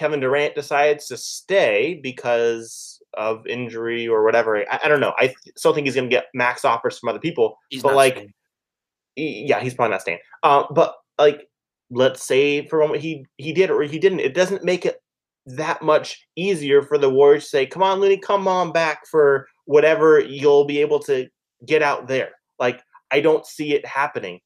Kevin 0.00 0.20
Durant 0.20 0.54
decides 0.54 1.08
to 1.08 1.16
stay 1.18 2.00
because 2.02 3.02
of 3.18 3.46
injury 3.46 4.08
or 4.08 4.24
whatever. 4.24 4.64
I, 4.72 4.80
I 4.84 4.88
don't 4.88 4.98
know. 4.98 5.12
I 5.18 5.34
still 5.58 5.74
think 5.74 5.86
he's 5.86 5.94
going 5.94 6.08
to 6.08 6.16
get 6.16 6.28
max 6.32 6.64
offers 6.64 6.98
from 6.98 7.10
other 7.10 7.18
people. 7.18 7.58
He's 7.68 7.82
but 7.82 7.94
like, 7.94 8.14
staying. 8.14 9.46
yeah, 9.46 9.60
he's 9.60 9.74
probably 9.74 9.90
not 9.90 10.00
staying. 10.00 10.20
Uh, 10.42 10.64
but 10.70 10.94
like, 11.18 11.46
let's 11.90 12.24
say 12.24 12.66
for 12.66 12.80
a 12.80 12.84
moment 12.84 13.02
he 13.02 13.26
he 13.36 13.52
did 13.52 13.70
or 13.70 13.82
he 13.82 13.98
didn't. 13.98 14.20
It 14.20 14.32
doesn't 14.32 14.64
make 14.64 14.86
it 14.86 15.02
that 15.44 15.82
much 15.82 16.26
easier 16.34 16.80
for 16.80 16.96
the 16.96 17.10
Warriors 17.10 17.44
to 17.44 17.50
say, 17.50 17.66
"Come 17.66 17.82
on, 17.82 18.00
Looney, 18.00 18.16
come 18.16 18.48
on 18.48 18.72
back 18.72 19.06
for 19.06 19.48
whatever 19.66 20.18
you'll 20.18 20.64
be 20.64 20.80
able 20.80 21.00
to 21.00 21.28
get 21.66 21.82
out 21.82 22.08
there." 22.08 22.30
Like, 22.58 22.80
I 23.10 23.20
don't 23.20 23.44
see 23.44 23.74
it 23.74 23.84
happening 23.84 24.40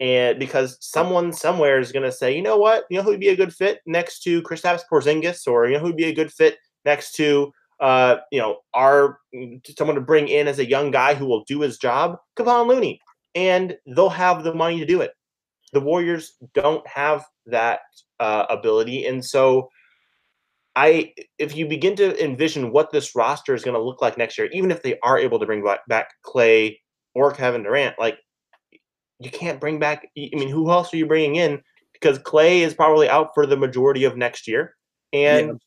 and 0.00 0.38
because 0.38 0.78
someone 0.80 1.32
somewhere 1.32 1.80
is 1.80 1.92
going 1.92 2.04
to 2.04 2.12
say, 2.12 2.34
you 2.34 2.42
know 2.42 2.56
what, 2.56 2.84
you 2.88 2.96
know 2.96 3.02
who 3.02 3.10
would 3.10 3.20
be 3.20 3.28
a 3.28 3.36
good 3.36 3.54
fit 3.54 3.80
next 3.86 4.22
to 4.22 4.42
Kristaps 4.42 4.82
Porzingis, 4.90 5.46
or 5.46 5.66
you 5.66 5.74
know 5.74 5.80
who 5.80 5.86
would 5.86 5.96
be 5.96 6.04
a 6.04 6.14
good 6.14 6.32
fit 6.32 6.58
next 6.84 7.14
to, 7.16 7.52
uh, 7.80 8.16
you 8.30 8.38
know, 8.38 8.58
our 8.74 9.18
someone 9.76 9.96
to 9.96 10.00
bring 10.00 10.28
in 10.28 10.46
as 10.46 10.58
a 10.58 10.68
young 10.68 10.90
guy 10.90 11.14
who 11.14 11.26
will 11.26 11.44
do 11.44 11.60
his 11.60 11.78
job, 11.78 12.16
Kevon 12.38 12.68
Looney, 12.68 13.00
and 13.34 13.76
they'll 13.86 14.08
have 14.08 14.44
the 14.44 14.54
money 14.54 14.78
to 14.78 14.86
do 14.86 15.00
it. 15.00 15.12
The 15.72 15.80
Warriors 15.80 16.32
don't 16.54 16.86
have 16.86 17.26
that 17.46 17.80
uh, 18.20 18.46
ability, 18.48 19.06
and 19.06 19.24
so 19.24 19.68
I, 20.76 21.12
if 21.38 21.56
you 21.56 21.66
begin 21.66 21.96
to 21.96 22.24
envision 22.24 22.70
what 22.70 22.92
this 22.92 23.16
roster 23.16 23.52
is 23.52 23.64
going 23.64 23.74
to 23.74 23.82
look 23.82 24.00
like 24.00 24.16
next 24.16 24.38
year, 24.38 24.48
even 24.52 24.70
if 24.70 24.80
they 24.84 24.96
are 25.02 25.18
able 25.18 25.40
to 25.40 25.46
bring 25.46 25.66
back 25.88 26.10
Klay 26.24 26.76
or 27.16 27.32
Kevin 27.32 27.64
Durant, 27.64 27.98
like 27.98 28.20
you 29.20 29.30
can't 29.30 29.60
bring 29.60 29.78
back. 29.78 30.08
I 30.16 30.30
mean, 30.32 30.48
who 30.48 30.70
else 30.70 30.92
are 30.92 30.96
you 30.96 31.06
bringing 31.06 31.36
in? 31.36 31.60
Because 31.92 32.18
Klay 32.18 32.60
is 32.60 32.74
probably 32.74 33.08
out 33.08 33.30
for 33.34 33.46
the 33.46 33.56
majority 33.56 34.04
of 34.04 34.16
next 34.16 34.46
year, 34.46 34.76
and 35.12 35.60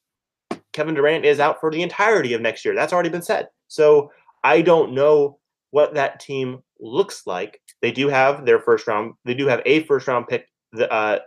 yeah. 0.52 0.58
Kevin 0.74 0.96
Durant 0.96 1.26
is 1.26 1.40
out 1.40 1.60
for 1.60 1.72
the 1.72 1.82
entirety 1.82 2.34
of 2.34 2.42
next 2.42 2.64
year. 2.64 2.74
That's 2.74 2.94
already 2.94 3.10
been 3.10 3.22
said. 3.22 3.50
So 3.68 4.12
I 4.44 4.62
don't 4.62 4.94
know 4.94 5.40
what 5.72 5.94
that 5.96 6.20
team 6.20 6.60
looks 6.80 7.28
like. 7.28 7.62
They 7.82 7.92
do 7.92 8.08
have 8.08 8.46
their 8.46 8.60
first 8.60 8.88
round. 8.88 9.14
They 9.26 9.34
do 9.34 9.48
have 9.48 9.62
a 9.66 9.84
first 9.84 10.08
round 10.08 10.28
pick 10.28 10.48
the, 10.72 10.92
uh, 10.92 11.20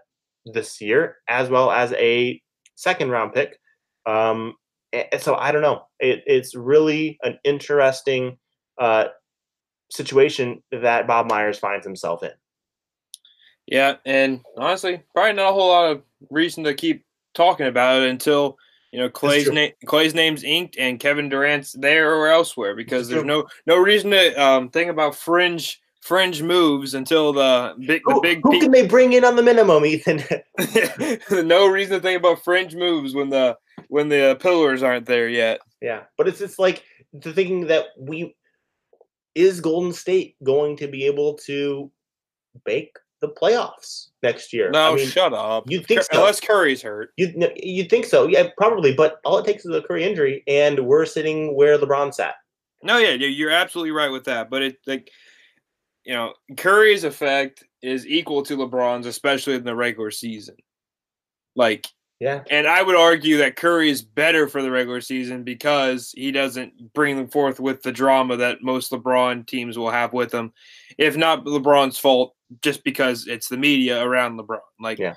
this 0.46 0.80
year, 0.80 1.16
as 1.28 1.48
well 1.48 1.70
as 1.70 1.92
a 1.92 2.40
second 2.74 3.10
round 3.10 3.32
pick. 3.32 3.58
Um, 4.06 4.54
so 5.18 5.34
I 5.34 5.52
don't 5.52 5.62
know. 5.62 5.87
It, 6.00 6.22
it's 6.26 6.54
really 6.54 7.18
an 7.22 7.38
interesting 7.44 8.38
uh, 8.80 9.06
situation 9.94 10.62
that 10.72 11.07
Bob 11.07 11.28
Myers 11.28 11.59
finds 11.59 11.87
himself 11.87 12.22
in. 12.22 12.33
Yeah, 13.66 13.96
and 14.04 14.40
honestly, 14.59 15.02
probably 15.14 15.33
not 15.33 15.50
a 15.50 15.52
whole 15.52 15.68
lot 15.68 15.90
of 15.90 16.02
reason 16.30 16.64
to 16.64 16.74
keep 16.74 17.04
talking 17.35 17.66
about 17.66 18.02
it 18.02 18.11
until 18.11 18.59
you 18.92 18.98
know 18.98 19.09
Klay's 19.09 19.50
name 19.50 19.72
Klay's 19.87 20.14
name's 20.14 20.44
inked 20.44 20.76
and 20.76 21.00
Kevin 21.00 21.28
Durant's 21.28 21.72
there 21.72 22.14
or 22.14 22.28
elsewhere 22.28 22.76
because 22.76 23.09
there's 23.09 23.24
no 23.24 23.46
no 23.66 23.78
reason 23.78 24.11
to 24.11 24.35
um, 24.42 24.68
think 24.68 24.90
about 24.90 25.14
fringe 25.14 25.80
fringe 26.02 26.42
moves 26.42 26.92
until 26.92 27.33
the 27.33 27.74
big 27.87 28.02
the 28.07 28.20
big 28.22 28.40
who, 28.42 28.52
who 28.52 28.61
can 28.61 28.70
they 28.70 28.87
bring 28.87 29.14
in 29.14 29.24
on 29.24 29.37
the 29.37 29.42
minimum, 29.42 29.87
Ethan? 29.87 30.22
no 31.46 31.66
reason 31.66 31.96
to 31.96 32.00
think 32.00 32.18
about 32.18 32.44
fringe 32.44 32.74
moves 32.74 33.14
when 33.14 33.30
the 33.30 33.57
when 33.88 34.09
the 34.09 34.37
pillars 34.40 34.83
aren't 34.83 35.07
there 35.07 35.28
yet. 35.28 35.61
Yeah, 35.80 36.02
but 36.18 36.28
it's 36.28 36.38
just 36.38 36.59
like 36.59 36.85
the 37.14 37.33
thinking 37.33 37.68
that 37.68 37.87
we 37.98 38.35
is 39.35 39.61
Golden 39.61 39.92
State 39.92 40.37
going 40.42 40.77
to 40.79 40.87
be 40.87 41.05
able 41.07 41.35
to 41.47 41.90
bake 42.64 42.97
the 43.20 43.29
playoffs 43.29 44.09
next 44.23 44.53
year? 44.53 44.70
No, 44.70 44.92
I 44.92 44.97
mean, 44.97 45.09
shut 45.09 45.33
up. 45.33 45.70
You 45.70 45.81
think 45.81 46.03
so? 46.03 46.18
Unless 46.18 46.40
Curry's 46.40 46.83
hurt. 46.83 47.11
You 47.16 47.33
you 47.57 47.85
think 47.85 48.05
so? 48.05 48.27
Yeah, 48.27 48.49
probably. 48.57 48.94
But 48.94 49.20
all 49.25 49.38
it 49.38 49.47
takes 49.47 49.64
is 49.64 49.75
a 49.75 49.83
Curry 49.83 50.05
injury, 50.05 50.42
and 50.47 50.87
we're 50.87 51.07
sitting 51.07 51.57
where 51.57 51.79
LeBron 51.79 52.14
sat. 52.14 52.35
No, 52.83 52.99
yeah, 52.99 53.12
you're 53.12 53.51
absolutely 53.51 53.92
right 53.92 54.11
with 54.11 54.25
that. 54.25 54.51
But 54.51 54.62
it 54.62 54.77
like 54.87 55.11
you 56.05 56.14
know, 56.14 56.35
Curry's 56.57 57.05
effect 57.05 57.64
is 57.83 58.07
equal 58.07 58.42
to 58.44 58.57
LeBron's, 58.57 59.07
especially 59.07 59.55
in 59.55 59.64
the 59.64 59.75
regular 59.75 60.11
season. 60.11 60.57
Like, 61.57 61.87
yeah. 62.20 62.42
And 62.50 62.66
I 62.66 62.83
would 62.83 62.96
argue 62.96 63.38
that 63.38 63.57
Curry 63.57 63.90
is 63.90 64.03
better 64.03 64.48
for 64.48 64.62
the 64.62 64.70
regular 64.70 65.00
season 65.00 65.42
because 65.42 66.12
he 66.16 66.31
doesn't 66.31 66.92
bring 66.94 67.16
them 67.16 67.29
forth 67.29 67.61
with 67.61 67.83
the 67.83 67.92
drama 67.92 68.37
that 68.37 68.62
most 68.62 68.92
LeBron 68.92 69.46
teams 69.46 69.77
will 69.77 69.90
have 69.90 70.12
with 70.12 70.31
them. 70.31 70.53
If 70.96 71.16
not 71.16 71.44
LeBron's 71.44 71.98
fault, 71.98 72.35
just 72.62 72.85
because 72.85 73.27
it's 73.27 73.48
the 73.48 73.57
media 73.57 74.03
around 74.03 74.38
LeBron. 74.38 74.61
Like, 74.81 74.98
yeah. 74.98 75.14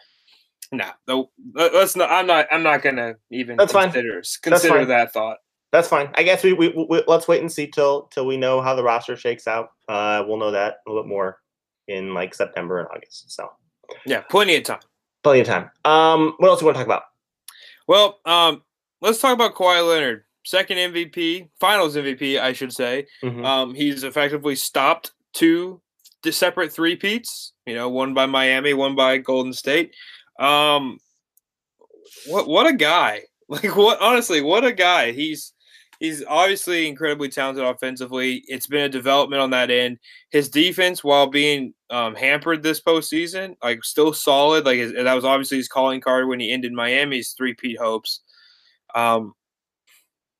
Nah, 0.71 0.91
no, 1.07 1.29
let's 1.53 1.95
not. 1.95 2.11
I'm 2.11 2.27
not. 2.27 2.47
I'm 2.51 2.63
not 2.63 2.81
gonna 2.81 3.15
even. 3.31 3.55
That's 3.55 3.71
consider, 3.71 4.21
fine. 4.21 4.51
Consider 4.51 4.85
that 4.85 5.13
thought. 5.13 5.37
That's 5.71 5.87
fine. 5.87 6.09
I 6.15 6.23
guess 6.23 6.43
we, 6.43 6.51
we, 6.51 6.69
we, 6.89 7.03
let's 7.07 7.27
wait 7.27 7.39
and 7.39 7.51
see 7.51 7.67
till 7.67 8.03
till 8.11 8.25
we 8.25 8.35
know 8.35 8.61
how 8.61 8.75
the 8.75 8.83
roster 8.83 9.15
shakes 9.15 9.47
out. 9.47 9.69
Uh, 9.87 10.25
we'll 10.27 10.37
know 10.37 10.51
that 10.51 10.79
a 10.85 10.89
little 10.89 11.03
bit 11.03 11.09
more 11.09 11.39
in 11.87 12.13
like 12.13 12.33
September 12.33 12.79
and 12.79 12.89
August. 12.93 13.31
So 13.31 13.49
yeah, 14.05 14.21
plenty 14.21 14.57
of 14.57 14.63
time. 14.63 14.79
Plenty 15.27 15.41
of 15.41 15.47
time. 15.47 15.69
Um, 15.83 16.35
what 16.37 16.47
else 16.47 16.59
do 16.59 16.63
you 16.63 16.67
want 16.67 16.77
to 16.77 16.79
talk 16.79 16.87
about? 16.87 17.03
Well, 17.85 18.19
um, 18.23 18.63
let's 19.01 19.19
talk 19.19 19.33
about 19.33 19.55
Kawhi 19.55 19.85
Leonard, 19.85 20.23
second 20.45 20.77
MVP, 20.77 21.49
Finals 21.59 21.97
MVP, 21.97 22.39
I 22.39 22.53
should 22.53 22.71
say. 22.71 23.07
Mhm. 23.21 23.43
Um, 23.45 23.75
he's 23.75 24.05
effectively 24.05 24.55
stopped 24.55 25.11
two 25.33 25.81
separate 26.29 26.71
three 26.71 26.95
peats. 26.95 27.51
You 27.65 27.75
know, 27.75 27.89
one 27.89 28.13
by 28.13 28.25
Miami, 28.25 28.73
one 28.73 28.95
by 28.95 29.17
Golden 29.17 29.51
State. 29.51 29.93
Um, 30.39 30.97
what 32.27 32.47
what 32.47 32.65
a 32.65 32.73
guy! 32.73 33.23
Like 33.49 33.75
what? 33.75 33.99
Honestly, 33.99 34.39
what 34.39 34.63
a 34.63 34.71
guy! 34.71 35.11
He's 35.11 35.51
he's 35.99 36.23
obviously 36.27 36.87
incredibly 36.87 37.29
talented 37.29 37.63
offensively. 37.63 38.43
It's 38.47 38.67
been 38.67 38.83
a 38.83 38.89
development 38.89 39.41
on 39.41 39.49
that 39.51 39.71
end. 39.71 39.99
His 40.29 40.49
defense, 40.49 41.03
while 41.03 41.27
being 41.27 41.73
um, 41.89 42.15
hampered 42.15 42.63
this 42.63 42.81
postseason, 42.81 43.55
like 43.63 43.83
still 43.83 44.13
solid. 44.13 44.65
Like 44.65 44.77
his, 44.77 44.93
that 44.93 45.13
was 45.13 45.25
obviously 45.25 45.57
his 45.57 45.67
calling 45.67 46.01
card 46.01 46.27
when 46.27 46.39
he 46.39 46.51
ended 46.51 46.73
Miami's 46.73 47.31
three-peat 47.31 47.79
hopes. 47.79 48.21
Um, 48.95 49.33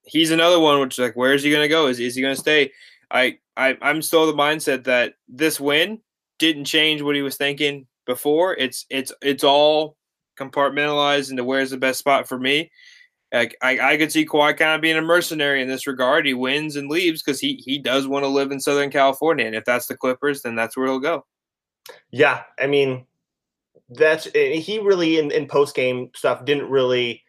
he's 0.08 0.32
another 0.32 0.60
one 0.60 0.80
which 0.80 0.98
like 0.98 1.16
where 1.16 1.34
is 1.34 1.44
he 1.44 1.52
going 1.52 1.64
to 1.64 1.68
go? 1.68 1.88
Is 1.88 2.00
is 2.00 2.16
he 2.16 2.22
going 2.22 2.36
to 2.36 2.42
stay? 2.42 2.72
I 3.12 3.38
I 3.56 3.78
I'm 3.82 4.02
still 4.02 4.26
the 4.26 4.34
mindset 4.34 4.86
that 4.86 5.14
this 5.28 5.60
win 5.60 6.00
didn't 6.40 6.66
change 6.66 7.02
what 7.02 7.16
he 7.16 7.22
was 7.22 7.38
thinking 7.38 7.88
before. 8.06 8.56
It's 8.56 8.86
it's 8.90 9.12
it's 9.22 9.44
all 9.44 9.98
compartmentalized 10.40 11.32
into 11.32 11.44
where's 11.44 11.72
the 11.72 11.78
best 11.78 12.00
spot 12.00 12.28
for 12.28 12.40
me. 12.40 12.72
Like 13.34 13.58
I, 13.62 13.94
I 13.94 13.98
could 13.98 14.12
see 14.12 14.26
Kawhi 14.26 14.56
kind 14.56 14.74
of 14.76 14.82
being 14.82 14.96
a 14.98 15.02
mercenary 15.02 15.62
in 15.62 15.68
this 15.68 15.86
regard. 15.86 16.26
He 16.26 16.34
wins 16.34 16.76
and 16.78 16.90
leaves 16.90 17.22
because 17.22 17.40
he 17.42 17.56
he 17.66 17.78
does 17.78 18.08
want 18.08 18.24
to 18.24 18.30
live 18.30 18.52
in 18.52 18.60
Southern 18.60 18.90
California, 18.90 19.46
and 19.46 19.56
if 19.56 19.66
that's 19.66 19.88
the 19.88 19.98
Clippers, 19.98 20.42
then 20.44 20.56
that's 20.56 20.78
where 20.78 20.88
he'll 20.88 21.00
go. 21.00 21.26
Yeah, 22.10 22.44
I 22.60 22.68
mean, 22.68 23.06
that's 23.90 24.28
eh, 24.34 24.56
he 24.56 24.80
really 24.80 25.20
in, 25.20 25.32
in 25.32 25.48
post 25.48 25.76
game 25.76 26.10
stuff 26.16 26.46
didn't 26.46 26.70
really 26.70 27.24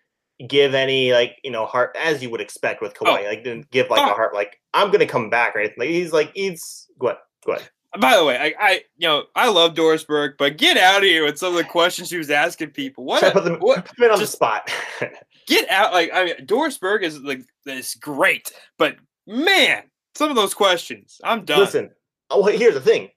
give 0.47 0.73
any 0.73 1.13
like 1.13 1.37
you 1.43 1.51
know 1.51 1.67
heart 1.67 1.97
as 1.99 2.23
you 2.23 2.31
would 2.31 2.41
expect 2.41 2.81
with 2.81 2.95
Kawhi. 2.95 3.25
Oh. 3.25 3.29
Like 3.29 3.43
didn't 3.43 3.69
give 3.73 3.91
like 3.91 4.01
Oh. 4.01 4.13
a 4.13 4.15
heart 4.15 4.35
like 4.35 4.61
I'm 4.75 4.93
gonna 4.93 5.05
come 5.07 5.31
back 5.31 5.55
anything. 5.57 5.75
Like 5.79 5.89
he's 5.89 6.13
like 6.13 6.31
he's 6.35 6.87
what 6.99 7.23
go 7.45 7.55
ahead. 7.55 7.69
By 7.99 8.17
the 8.17 8.25
way, 8.25 8.37
I, 8.39 8.55
I 8.61 8.73
you 8.99 9.09
know 9.09 9.25
I 9.35 9.49
love 9.49 9.75
Doris 9.75 10.05
Burke, 10.05 10.37
but 10.39 10.59
get 10.59 10.77
out 10.77 10.99
of 10.99 11.05
here 11.05 11.25
with 11.25 11.39
some 11.39 11.53
of 11.53 11.59
the 11.59 11.65
questions 11.65 12.09
she 12.09 12.19
was 12.19 12.31
asking 12.31 12.71
people. 12.71 13.05
What, 13.05 13.21
put 13.33 13.45
them, 13.45 13.57
what 13.61 13.87
put 13.87 13.97
them 13.97 14.13
on 14.13 14.19
just- 14.19 14.33
the 14.33 14.37
spot. 14.37 14.71
get 15.49 15.69
out 15.71 15.93
like 15.93 16.11
I 16.13 16.25
mean 16.25 16.47
Doris 16.47 16.79
Burke 16.79 17.03
is 17.03 17.19
like 17.21 17.43
is 17.67 17.95
great, 17.95 18.53
but 18.77 18.97
man, 19.27 19.83
some 20.15 20.31
of 20.31 20.37
those 20.37 20.55
questions, 20.55 21.21
I'm 21.25 21.45
done. 21.45 21.61
Listen, 21.61 21.91
oh 22.31 22.45
here's 22.45 22.75
the 22.75 22.81
thing. 22.81 23.09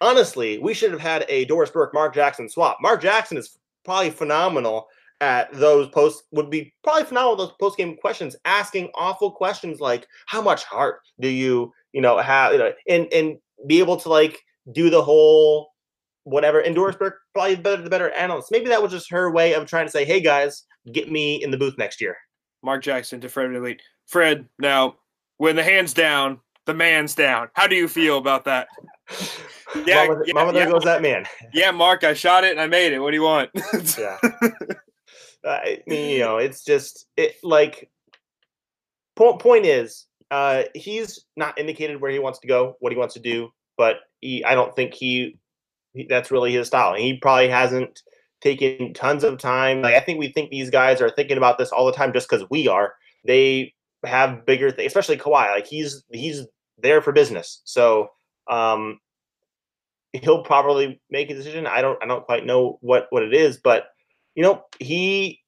Honestly, 0.00 0.58
we 0.58 0.74
should 0.74 0.90
have 0.90 1.00
had 1.00 1.24
a 1.28 1.46
Doris 1.46 1.70
Burke 1.70 1.94
Mark 1.94 2.14
Jackson 2.14 2.48
swap. 2.48 2.78
Mark 2.82 3.00
Jackson 3.00 3.38
is 3.38 3.58
probably 3.84 4.10
phenomenal 4.10 4.88
at 5.20 5.52
those 5.52 5.88
post 5.88 6.24
would 6.30 6.50
be 6.50 6.72
probably 6.84 7.04
phenomenal 7.04 7.36
those 7.36 7.54
post 7.58 7.76
game 7.76 7.96
questions, 7.96 8.36
asking 8.44 8.90
awful 8.94 9.30
questions 9.30 9.80
like 9.80 10.06
how 10.26 10.42
much 10.42 10.64
heart 10.64 11.00
do 11.20 11.28
you 11.28 11.72
you 11.92 12.00
know 12.00 12.18
have 12.18 12.52
you 12.52 12.58
know, 12.58 12.72
and 12.88 13.12
and 13.12 13.38
be 13.66 13.78
able 13.78 13.96
to 13.96 14.08
like 14.08 14.38
do 14.72 14.90
the 14.90 15.02
whole 15.02 15.70
whatever. 16.24 16.60
And 16.60 16.74
Doris 16.74 16.96
Burke 16.96 17.18
probably 17.32 17.56
better 17.56 17.82
the 17.82 17.90
better 17.90 18.10
analyst. 18.10 18.50
Maybe 18.50 18.68
that 18.68 18.82
was 18.82 18.92
just 18.92 19.10
her 19.10 19.30
way 19.30 19.54
of 19.54 19.66
trying 19.66 19.86
to 19.86 19.90
say, 19.90 20.04
hey 20.04 20.20
guys, 20.20 20.64
get 20.88 21.10
me 21.10 21.42
in 21.42 21.50
the 21.50 21.56
booth 21.56 21.78
next 21.78 22.00
year. 22.00 22.16
Mark 22.62 22.82
Jackson 22.82 23.20
to 23.20 23.28
Fred 23.28 23.54
Elite. 23.54 23.82
Fred, 24.06 24.48
now 24.58 24.96
when 25.36 25.56
the 25.56 25.62
hands 25.62 25.94
down, 25.94 26.40
the 26.66 26.74
man's 26.74 27.14
down. 27.14 27.48
How 27.54 27.66
do 27.66 27.74
you 27.74 27.88
feel 27.88 28.18
about 28.18 28.44
that? 28.44 28.68
Yeah, 29.84 30.06
mama, 30.06 30.22
yeah, 30.24 30.32
mama 30.32 30.52
there 30.54 30.64
yeah. 30.64 30.72
goes 30.72 30.84
that 30.84 31.02
man. 31.02 31.26
Yeah, 31.52 31.72
Mark, 31.72 32.02
I 32.02 32.14
shot 32.14 32.42
it 32.42 32.52
and 32.52 32.60
I 32.60 32.66
made 32.66 32.94
it. 32.94 33.00
What 33.00 33.10
do 33.10 33.18
you 33.18 33.22
want? 33.22 33.50
yeah. 33.98 34.16
Mean, 35.86 36.10
you 36.10 36.20
know, 36.20 36.38
it's 36.38 36.64
just 36.64 37.06
it 37.18 37.36
like 37.42 37.90
point 39.14 39.40
point 39.40 39.66
is 39.66 40.06
uh 40.30 40.62
he's 40.74 41.26
not 41.36 41.58
indicated 41.58 42.00
where 42.00 42.10
he 42.10 42.18
wants 42.18 42.38
to 42.38 42.48
go, 42.48 42.76
what 42.80 42.92
he 42.92 42.98
wants 42.98 43.12
to 43.14 43.20
do, 43.20 43.50
but 43.76 43.96
he 44.20 44.42
I 44.42 44.54
don't 44.54 44.74
think 44.74 44.94
he, 44.94 45.38
he 45.92 46.06
that's 46.08 46.30
really 46.30 46.52
his 46.52 46.68
style. 46.68 46.94
He 46.94 47.18
probably 47.18 47.50
hasn't 47.50 48.02
taken 48.40 48.92
tons 48.94 49.24
of 49.24 49.38
time. 49.38 49.82
Like 49.82 49.94
I 49.94 50.00
think 50.00 50.18
we 50.18 50.32
think 50.32 50.50
these 50.50 50.70
guys 50.70 51.00
are 51.00 51.10
thinking 51.10 51.36
about 51.36 51.58
this 51.58 51.70
all 51.70 51.86
the 51.86 51.92
time 51.92 52.12
just 52.12 52.28
because 52.28 52.46
we 52.50 52.68
are. 52.68 52.94
They 53.24 53.74
have 54.04 54.46
bigger 54.46 54.70
things, 54.70 54.86
especially 54.88 55.16
Kawhi. 55.16 55.50
Like 55.50 55.66
he's 55.66 56.04
he's 56.12 56.46
there 56.78 57.02
for 57.02 57.12
business. 57.12 57.60
So 57.64 58.10
um 58.48 59.00
he'll 60.12 60.42
probably 60.42 61.00
make 61.10 61.30
a 61.30 61.34
decision. 61.34 61.66
I 61.66 61.82
don't 61.82 62.02
I 62.02 62.06
don't 62.06 62.24
quite 62.24 62.46
know 62.46 62.78
what 62.80 63.06
what 63.10 63.22
it 63.22 63.34
is, 63.34 63.58
but 63.58 63.88
you 64.34 64.42
know, 64.42 64.62
he 64.78 65.40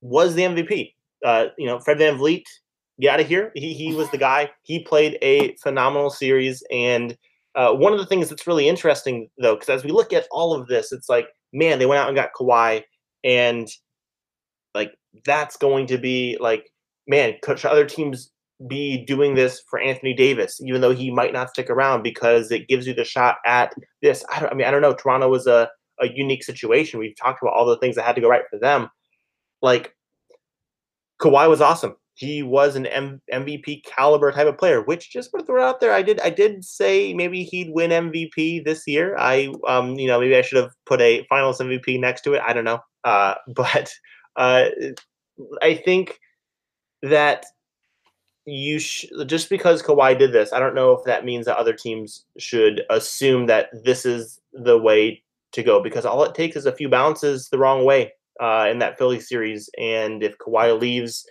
was 0.00 0.34
the 0.34 0.42
MVP. 0.42 0.94
Uh, 1.24 1.48
you 1.58 1.66
know, 1.66 1.78
Fred 1.78 1.98
VanVleet, 1.98 2.44
get 3.00 3.14
out 3.14 3.20
of 3.20 3.28
here. 3.28 3.52
He 3.54 3.74
he 3.74 3.94
was 3.94 4.10
the 4.10 4.18
guy. 4.18 4.50
He 4.62 4.82
played 4.82 5.18
a 5.22 5.54
phenomenal 5.56 6.10
series. 6.10 6.62
And 6.70 7.16
uh, 7.54 7.72
one 7.72 7.92
of 7.92 7.98
the 7.98 8.06
things 8.06 8.28
that's 8.28 8.46
really 8.46 8.68
interesting 8.68 9.28
though, 9.38 9.54
because 9.54 9.68
as 9.68 9.84
we 9.84 9.90
look 9.90 10.12
at 10.12 10.26
all 10.30 10.54
of 10.54 10.68
this, 10.68 10.92
it's 10.92 11.08
like, 11.08 11.28
man, 11.52 11.78
they 11.78 11.86
went 11.86 12.00
out 12.00 12.08
and 12.08 12.16
got 12.16 12.32
Kawhi, 12.38 12.82
and 13.24 13.68
like 14.74 14.92
that's 15.24 15.56
going 15.56 15.86
to 15.88 15.98
be 15.98 16.36
like, 16.40 16.70
man, 17.06 17.34
could 17.42 17.64
other 17.64 17.84
teams 17.84 18.30
be 18.68 19.04
doing 19.04 19.34
this 19.34 19.62
for 19.68 19.78
Anthony 19.78 20.14
Davis, 20.14 20.60
even 20.64 20.80
though 20.80 20.94
he 20.94 21.10
might 21.10 21.32
not 21.32 21.50
stick 21.50 21.68
around 21.68 22.02
because 22.02 22.50
it 22.50 22.68
gives 22.68 22.86
you 22.86 22.94
the 22.94 23.04
shot 23.04 23.36
at 23.44 23.74
this. 24.00 24.24
I, 24.30 24.48
I 24.50 24.54
mean, 24.54 24.66
I 24.66 24.70
don't 24.70 24.82
know. 24.82 24.94
Toronto 24.94 25.28
was 25.28 25.46
a 25.46 25.70
a 26.00 26.08
unique 26.08 26.42
situation. 26.42 26.98
We've 26.98 27.16
talked 27.16 27.42
about 27.42 27.54
all 27.54 27.66
the 27.66 27.78
things 27.78 27.96
that 27.96 28.04
had 28.04 28.14
to 28.16 28.20
go 28.20 28.28
right 28.28 28.44
for 28.50 28.58
them. 28.58 28.88
Like 29.60 29.94
Kawhi 31.20 31.48
was 31.48 31.60
awesome. 31.60 31.96
He 32.14 32.42
was 32.42 32.76
an 32.76 32.86
M- 32.86 33.22
MVP 33.32 33.84
caliber 33.84 34.32
type 34.32 34.46
of 34.46 34.58
player, 34.58 34.82
which 34.82 35.10
just 35.10 35.30
to 35.32 35.42
throw 35.42 35.64
out 35.64 35.80
there. 35.80 35.92
I 35.92 36.02
did 36.02 36.20
I 36.20 36.30
did 36.30 36.64
say 36.64 37.14
maybe 37.14 37.42
he'd 37.42 37.72
win 37.72 37.90
MVP 37.90 38.64
this 38.64 38.86
year. 38.86 39.16
I 39.18 39.52
um 39.66 39.94
you 39.98 40.08
know 40.08 40.20
maybe 40.20 40.36
I 40.36 40.42
should 40.42 40.62
have 40.62 40.72
put 40.86 41.00
a 41.00 41.24
Finals 41.28 41.58
MVP 41.58 41.98
next 41.98 42.22
to 42.22 42.34
it. 42.34 42.42
I 42.46 42.52
don't 42.52 42.64
know. 42.64 42.80
Uh, 43.04 43.34
but 43.54 43.92
uh, 44.36 44.66
I 45.62 45.74
think 45.74 46.18
that 47.02 47.44
you 48.44 48.78
sh- 48.78 49.06
just 49.26 49.48
because 49.48 49.82
Kawhi 49.82 50.18
did 50.18 50.32
this, 50.32 50.52
I 50.52 50.58
don't 50.58 50.74
know 50.74 50.92
if 50.92 51.04
that 51.04 51.24
means 51.24 51.46
that 51.46 51.56
other 51.56 51.72
teams 51.72 52.24
should 52.38 52.82
assume 52.90 53.46
that 53.46 53.70
this 53.84 54.04
is 54.04 54.40
the 54.52 54.78
way 54.78 55.22
to 55.52 55.62
go 55.62 55.82
because 55.82 56.04
all 56.04 56.24
it 56.24 56.34
takes 56.34 56.56
is 56.56 56.66
a 56.66 56.72
few 56.74 56.88
bounces 56.88 57.48
the 57.48 57.58
wrong 57.58 57.84
way 57.84 58.12
uh, 58.40 58.66
in 58.70 58.78
that 58.78 58.98
Philly 58.98 59.20
series, 59.20 59.68
and 59.78 60.22
if 60.22 60.38
Kawhi 60.38 60.78
leaves, 60.78 61.26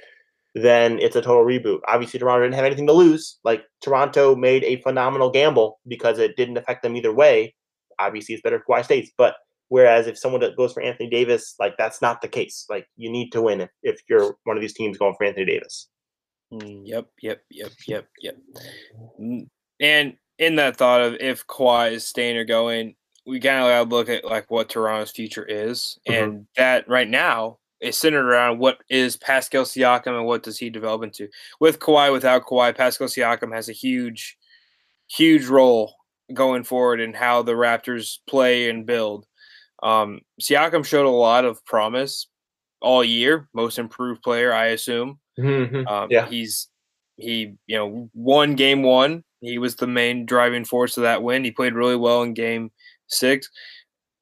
then 0.53 0.99
it's 0.99 1.15
a 1.15 1.21
total 1.21 1.45
reboot. 1.45 1.79
Obviously, 1.87 2.19
Toronto 2.19 2.43
didn't 2.43 2.55
have 2.55 2.65
anything 2.65 2.87
to 2.87 2.93
lose. 2.93 3.39
Like 3.43 3.63
Toronto 3.81 4.35
made 4.35 4.63
a 4.63 4.81
phenomenal 4.81 5.29
gamble 5.31 5.79
because 5.87 6.19
it 6.19 6.35
didn't 6.35 6.57
affect 6.57 6.83
them 6.83 6.95
either 6.95 7.13
way. 7.13 7.55
Obviously, 7.99 8.33
it's 8.35 8.41
better 8.41 8.57
if 8.57 8.63
Kawhi 8.69 8.83
stays, 8.83 9.11
but 9.17 9.35
whereas 9.69 10.07
if 10.07 10.17
someone 10.17 10.41
goes 10.57 10.73
for 10.73 10.81
Anthony 10.81 11.09
Davis, 11.09 11.55
like 11.59 11.77
that's 11.77 12.01
not 12.01 12.21
the 12.21 12.27
case. 12.27 12.65
Like 12.69 12.87
you 12.97 13.09
need 13.11 13.29
to 13.31 13.41
win 13.41 13.61
if, 13.61 13.69
if 13.83 14.01
you're 14.09 14.35
one 14.43 14.57
of 14.57 14.61
these 14.61 14.73
teams 14.73 14.97
going 14.97 15.15
for 15.17 15.25
Anthony 15.25 15.45
Davis. 15.45 15.87
Mm, 16.51 16.81
Yep, 16.85 17.07
yep, 17.21 17.41
yep, 17.49 17.71
yep, 17.87 18.07
yep. 18.19 18.35
Mm, 19.21 19.47
And 19.79 20.17
in 20.37 20.55
that 20.57 20.75
thought 20.75 21.01
of 21.01 21.13
if 21.21 21.47
Kawhi 21.47 21.93
is 21.93 22.05
staying 22.05 22.35
or 22.35 22.43
going, 22.43 22.95
we 23.25 23.39
kind 23.39 23.59
of 23.63 23.69
got 23.69 23.83
to 23.89 23.95
look 23.95 24.09
at 24.09 24.25
like 24.25 24.51
what 24.51 24.67
Toronto's 24.67 25.11
future 25.11 25.45
is, 25.45 25.97
Mhm. 26.09 26.23
and 26.23 26.47
that 26.57 26.89
right 26.89 27.07
now 27.07 27.59
is 27.81 27.97
centered 27.97 28.27
around 28.27 28.59
what 28.59 28.77
is 28.89 29.17
Pascal 29.17 29.63
Siakam 29.63 30.17
and 30.17 30.25
what 30.25 30.43
does 30.43 30.57
he 30.57 30.69
develop 30.69 31.03
into. 31.03 31.27
With 31.59 31.79
Kawhi, 31.79 32.11
without 32.11 32.45
Kawhi, 32.45 32.75
Pascal 32.75 33.07
Siakam 33.07 33.53
has 33.53 33.69
a 33.69 33.73
huge, 33.73 34.37
huge 35.09 35.45
role 35.47 35.95
going 36.33 36.63
forward 36.63 36.99
in 37.01 37.13
how 37.13 37.41
the 37.41 37.53
Raptors 37.53 38.19
play 38.27 38.69
and 38.69 38.85
build. 38.85 39.25
Um, 39.83 40.21
Siakam 40.39 40.85
showed 40.85 41.07
a 41.07 41.09
lot 41.09 41.43
of 41.43 41.63
promise 41.65 42.27
all 42.81 43.03
year, 43.03 43.49
most 43.53 43.79
improved 43.79 44.21
player, 44.21 44.53
I 44.53 44.67
assume. 44.67 45.19
Um, 45.87 46.07
Yeah. 46.11 46.27
he's 46.27 46.67
he 47.17 47.53
you 47.67 47.77
know 47.77 48.09
won 48.13 48.55
game 48.55 48.83
one 48.83 49.23
He 49.41 49.57
was 49.57 49.75
the 49.75 49.87
main 49.87 50.25
driving 50.25 50.65
force 50.65 50.97
of 50.97 51.03
that 51.03 51.23
win. 51.23 51.43
He 51.43 51.51
played 51.51 51.73
really 51.73 51.95
well 51.95 52.21
in 52.23 52.33
game 52.33 52.71
six. 53.07 53.49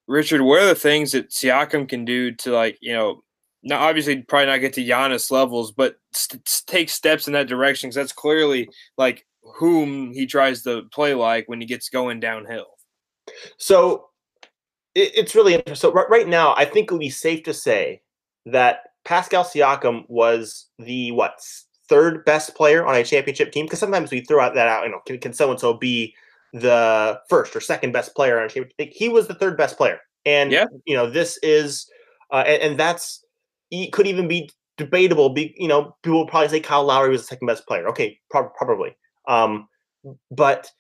Richard, 0.08 0.42
what 0.42 0.62
are 0.62 0.68
the 0.68 0.76
things 0.76 1.12
that 1.12 1.30
Siakam 1.30 1.88
can 1.88 2.04
do 2.06 2.32
to 2.32 2.52
like, 2.52 2.78
you 2.82 2.94
know, 2.94 3.24
now 3.64 3.80
obviously 3.80 4.22
probably 4.22 4.48
not 4.48 4.58
get 4.58 4.74
to 4.74 4.86
Giannis 4.86 5.32
levels, 5.32 5.72
but 5.72 5.96
st- 6.14 6.64
take 6.68 6.90
steps 6.90 7.28
in 7.28 7.34
that 7.34 7.48
direction 7.48 7.90
because 7.90 7.96
that's 7.96 8.12
clearly 8.12 8.70
like 8.98 9.26
whom 9.42 10.14
he 10.14 10.26
tries 10.26 10.64
to 10.64 10.84
play 10.92 11.14
like 11.14 11.48
when 11.48 11.60
he 11.60 11.68
gets 11.68 11.90
going 11.90 12.20
downhill. 12.20 12.68
So 13.58 14.10
it, 14.96 15.12
it's 15.16 15.36
really 15.36 15.54
interesting. 15.56 15.90
So 15.90 15.94
right, 15.94 16.10
right 16.10 16.28
now, 16.28 16.54
I 16.56 16.66
think 16.66 16.86
it 16.86 16.94
would 16.94 17.00
be 17.00 17.10
safe 17.10 17.44
to 17.44 17.54
say 17.54 18.02
that 18.46 18.82
Pascal 19.06 19.44
Siakam 19.44 20.06
was 20.08 20.68
the 20.78 21.12
what 21.12 21.40
third 21.88 22.24
best 22.26 22.56
player 22.56 22.86
on 22.86 22.96
a 22.96 23.04
championship 23.04 23.52
team? 23.52 23.66
Because 23.66 23.80
sometimes 23.80 24.12
we 24.12 24.22
throw 24.22 24.42
out 24.42 24.54
that 24.56 24.68
out. 24.68 24.86
You 24.86 24.92
know, 24.92 25.02
can, 25.06 25.18
can 25.20 25.34
so 25.34 25.52
and 25.52 25.60
so 25.60 25.74
be 25.74 26.14
the 26.54 27.20
first 27.30 27.56
or 27.56 27.62
second 27.62 27.92
best 27.92 28.16
player 28.16 28.40
on 28.40 28.46
a 28.46 28.50
championship? 28.50 28.94
He 28.96 29.10
was 29.10 29.28
the 29.28 29.34
third 29.34 29.58
best 29.58 29.78
player, 29.78 30.00
and 30.26 30.52
yeah. 30.52 30.66
you 30.86 30.96
know 30.96 31.10
this 31.10 31.38
is, 31.42 31.90
uh, 32.32 32.44
and, 32.46 32.62
and 32.62 32.80
that's 32.80 33.24
he 33.70 33.90
could 33.90 34.08
even 34.08 34.28
be 34.28 34.50
debatable. 34.78 35.30
Be 35.30 35.54
you 35.58 35.68
know 35.68 35.96
people 36.04 36.20
would 36.20 36.30
probably 36.30 36.50
say 36.50 36.60
Kyle 36.60 36.84
Lowry 36.84 37.10
was 37.10 37.22
the 37.22 37.28
second 37.28 37.48
best 37.48 37.68
player. 37.68 37.88
Okay, 37.90 38.20
pro- 38.30 38.50
probably. 38.50 38.96
Um, 39.28 39.68
but 40.32 40.72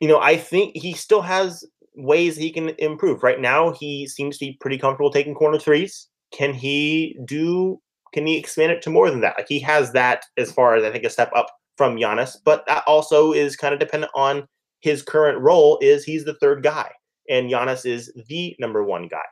you 0.00 0.08
know 0.08 0.20
I 0.20 0.36
think 0.36 0.76
he 0.76 0.92
still 0.92 1.22
has 1.22 1.64
ways 1.94 2.36
he 2.36 2.52
can 2.52 2.70
improve. 2.78 3.22
Right 3.22 3.40
now, 3.40 3.72
he 3.72 4.06
seems 4.06 4.38
to 4.38 4.46
be 4.46 4.58
pretty 4.60 4.78
comfortable 4.78 5.10
taking 5.10 5.34
corner 5.34 5.58
threes. 5.58 6.08
Can 6.32 6.52
he 6.52 7.18
do? 7.24 7.80
Can 8.12 8.26
he 8.26 8.36
expand 8.36 8.72
it 8.72 8.82
to 8.82 8.90
more 8.90 9.10
than 9.10 9.20
that? 9.20 9.34
Like 9.36 9.48
he 9.48 9.60
has 9.60 9.92
that 9.92 10.24
as 10.36 10.52
far 10.52 10.76
as 10.76 10.84
I 10.84 10.90
think 10.90 11.04
a 11.04 11.10
step 11.10 11.30
up 11.34 11.48
from 11.76 11.96
Giannis, 11.96 12.36
but 12.44 12.64
that 12.66 12.84
also 12.86 13.32
is 13.32 13.56
kind 13.56 13.74
of 13.74 13.80
dependent 13.80 14.12
on 14.14 14.46
his 14.80 15.02
current 15.02 15.38
role. 15.40 15.78
Is 15.80 16.04
he's 16.04 16.24
the 16.24 16.34
third 16.34 16.62
guy, 16.62 16.90
and 17.28 17.50
Giannis 17.50 17.86
is 17.86 18.12
the 18.28 18.56
number 18.58 18.84
one 18.84 19.08
guy. 19.08 19.24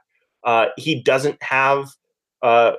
Uh, 0.45 0.67
he 0.77 1.03
doesn't 1.03 1.43
have 1.43 1.89
uh, 2.43 2.73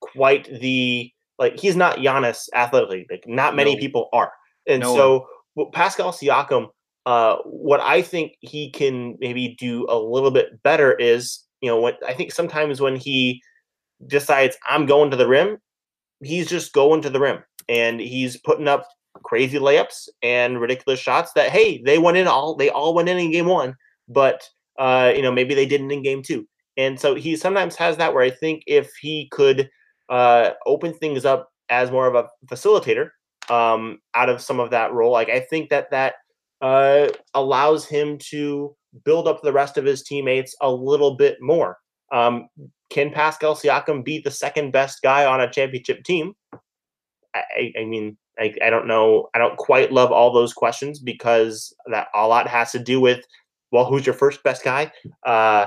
quite 0.00 0.48
the 0.60 1.10
like 1.38 1.58
he's 1.58 1.76
not 1.76 1.98
Giannis 1.98 2.48
athletically. 2.54 3.06
Like 3.10 3.24
not 3.26 3.54
many 3.54 3.74
no. 3.74 3.80
people 3.80 4.08
are, 4.12 4.32
and 4.66 4.82
no 4.82 4.94
so 4.94 5.26
well, 5.54 5.70
Pascal 5.72 6.12
Siakam. 6.12 6.68
Uh, 7.04 7.36
what 7.44 7.78
I 7.80 8.02
think 8.02 8.32
he 8.40 8.68
can 8.68 9.16
maybe 9.20 9.54
do 9.60 9.86
a 9.88 9.96
little 9.96 10.32
bit 10.32 10.60
better 10.64 10.92
is 10.94 11.46
you 11.60 11.70
know, 11.70 11.80
what 11.80 11.98
I 12.06 12.12
think 12.12 12.32
sometimes 12.32 12.80
when 12.80 12.96
he 12.96 13.42
decides 14.06 14.56
I'm 14.68 14.86
going 14.86 15.10
to 15.10 15.16
the 15.16 15.26
rim, 15.26 15.58
he's 16.22 16.48
just 16.48 16.72
going 16.72 17.02
to 17.02 17.10
the 17.10 17.20
rim 17.20 17.42
and 17.68 18.00
he's 18.00 18.36
putting 18.36 18.68
up 18.68 18.86
crazy 19.24 19.58
layups 19.58 20.08
and 20.22 20.60
ridiculous 20.60 21.00
shots 21.00 21.32
that 21.32 21.50
hey, 21.50 21.82
they 21.82 21.98
went 21.98 22.18
in 22.18 22.28
all 22.28 22.54
they 22.54 22.70
all 22.70 22.94
went 22.94 23.08
in 23.08 23.18
in 23.18 23.32
game 23.32 23.46
1, 23.46 23.74
but 24.08 24.48
uh, 24.78 25.12
you 25.14 25.22
know, 25.22 25.32
maybe 25.32 25.54
they 25.54 25.66
didn't 25.66 25.90
in 25.90 26.02
game 26.02 26.22
2. 26.22 26.46
And 26.76 27.00
so 27.00 27.14
he 27.14 27.36
sometimes 27.36 27.74
has 27.76 27.96
that 27.96 28.12
where 28.12 28.22
I 28.22 28.30
think 28.30 28.62
if 28.66 28.92
he 29.00 29.28
could 29.32 29.70
uh, 30.08 30.50
open 30.66 30.92
things 30.94 31.24
up 31.24 31.50
as 31.68 31.90
more 31.90 32.06
of 32.06 32.14
a 32.14 32.28
facilitator 32.46 33.10
um, 33.50 34.00
out 34.14 34.28
of 34.28 34.40
some 34.40 34.60
of 34.60 34.70
that 34.70 34.92
role, 34.92 35.12
like 35.12 35.28
I 35.28 35.40
think 35.40 35.70
that 35.70 35.90
that 35.90 36.14
uh, 36.60 37.08
allows 37.34 37.86
him 37.86 38.18
to 38.30 38.74
build 39.04 39.28
up 39.28 39.42
the 39.42 39.52
rest 39.52 39.76
of 39.76 39.84
his 39.84 40.02
teammates 40.02 40.54
a 40.60 40.70
little 40.70 41.16
bit 41.16 41.38
more. 41.40 41.78
Um, 42.12 42.48
can 42.90 43.10
Pascal 43.10 43.54
Siakam 43.54 44.04
be 44.04 44.20
the 44.20 44.30
second 44.30 44.72
best 44.72 45.02
guy 45.02 45.24
on 45.24 45.40
a 45.40 45.50
championship 45.50 46.04
team? 46.04 46.34
I, 47.34 47.72
I 47.78 47.84
mean, 47.84 48.16
I, 48.38 48.54
I, 48.64 48.70
don't 48.70 48.86
know. 48.86 49.28
I 49.34 49.38
don't 49.38 49.56
quite 49.56 49.92
love 49.92 50.12
all 50.12 50.32
those 50.32 50.52
questions 50.52 51.00
because 51.00 51.74
that 51.90 52.08
a 52.14 52.26
lot 52.26 52.48
has 52.48 52.72
to 52.72 52.78
do 52.78 53.00
with, 53.00 53.24
well, 53.72 53.84
who's 53.84 54.06
your 54.06 54.14
first 54.14 54.42
best 54.42 54.64
guy? 54.64 54.92
Uh, 55.24 55.66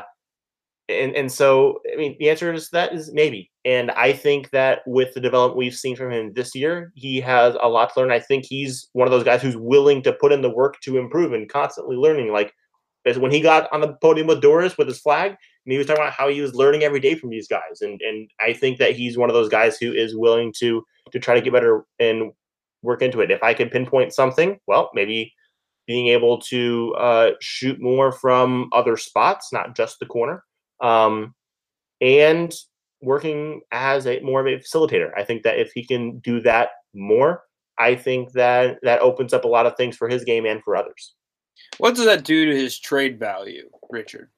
and 0.90 1.16
and 1.16 1.32
so 1.32 1.80
I 1.94 1.96
mean, 1.98 2.16
the 2.20 2.30
answer 2.30 2.52
is 2.52 2.70
that 2.70 2.94
is 2.94 3.14
maybe. 3.14 3.52
And 3.64 3.92
I 3.92 4.14
think 4.14 4.50
that 4.52 4.80
with 4.88 5.14
the 5.14 5.22
development 5.22 5.58
we've 5.58 5.76
seen 5.76 5.96
from 5.96 6.12
him 6.12 6.34
this 6.34 6.56
year, 6.56 6.92
he 6.96 7.22
has 7.22 7.56
a 7.62 7.70
lot 7.70 7.94
to 7.94 8.00
learn. 8.00 8.12
I 8.12 8.20
think 8.20 8.46
he's 8.46 8.90
one 8.94 9.08
of 9.08 9.12
those 9.12 9.24
guys 9.24 9.42
who's 9.42 9.58
willing 9.58 10.02
to 10.04 10.14
put 10.14 10.32
in 10.32 10.42
the 10.42 10.50
work 10.50 10.80
to 10.82 10.98
improve 10.98 11.34
and 11.34 11.48
constantly 11.48 11.96
learning. 11.96 12.32
Like 12.32 12.54
when 13.18 13.32
he 13.32 13.42
got 13.42 13.72
on 13.72 13.82
the 13.82 13.94
podium 14.02 14.28
with 14.28 14.42
Doris 14.42 14.78
with 14.78 14.88
his 14.88 15.00
flag, 15.00 15.32
and 15.32 15.72
he 15.72 15.78
was 15.78 15.88
talking 15.88 16.02
about 16.02 16.14
how 16.14 16.28
he 16.28 16.42
was 16.42 16.54
learning 16.54 16.84
every 16.84 17.00
day 17.00 17.16
from 17.16 17.30
these 17.30 17.48
guys, 17.48 17.82
and 17.82 18.02
and 18.02 18.30
I 18.40 18.54
think 18.54 18.80
that 18.80 18.96
he's 18.96 19.18
one 19.18 19.30
of 19.30 19.36
those 19.36 19.50
guys 19.50 19.78
who 19.78 19.94
is 19.94 20.18
willing 20.18 20.54
to 20.60 20.84
to 21.12 21.20
try 21.20 21.36
to 21.36 21.42
get 21.42 21.54
better 21.54 21.86
and 22.00 22.32
work 22.82 23.02
into 23.02 23.22
it. 23.22 23.32
If 23.32 23.44
I 23.44 23.54
could 23.54 23.72
pinpoint 23.72 24.14
something, 24.14 24.60
well, 24.68 24.90
maybe 24.94 25.34
being 25.88 26.08
able 26.08 26.40
to 26.40 26.94
uh, 27.00 27.32
shoot 27.42 27.82
more 27.82 28.12
from 28.12 28.70
other 28.74 28.96
spots, 28.96 29.52
not 29.52 29.76
just 29.76 30.00
the 30.00 30.06
corner, 30.06 30.44
um, 30.82 31.34
and 32.02 32.54
working 33.02 33.62
as 33.72 34.06
a 34.08 34.20
more 34.22 34.42
of 34.42 34.48
a 34.48 34.60
facilitator. 34.60 35.12
I 35.18 35.24
think 35.24 35.44
that 35.44 35.60
if 35.60 35.72
he 35.74 35.86
can 35.86 36.20
do 36.20 36.42
that 36.42 36.70
more, 36.94 37.44
I 37.78 37.96
think 37.96 38.34
that 38.34 38.80
that 38.84 39.02
opens 39.02 39.34
up 39.34 39.46
a 39.46 39.50
lot 39.50 39.66
of 39.66 39.76
things 39.78 39.96
for 39.96 40.10
his 40.10 40.24
game 40.24 40.46
and 40.46 40.62
for 40.64 40.76
others. 40.76 41.16
What 41.78 41.96
does 41.96 42.06
that 42.06 42.26
do 42.26 42.46
to 42.46 42.56
his 42.56 42.78
trade 42.78 43.20
value, 43.20 43.70
Richard? 43.90 44.30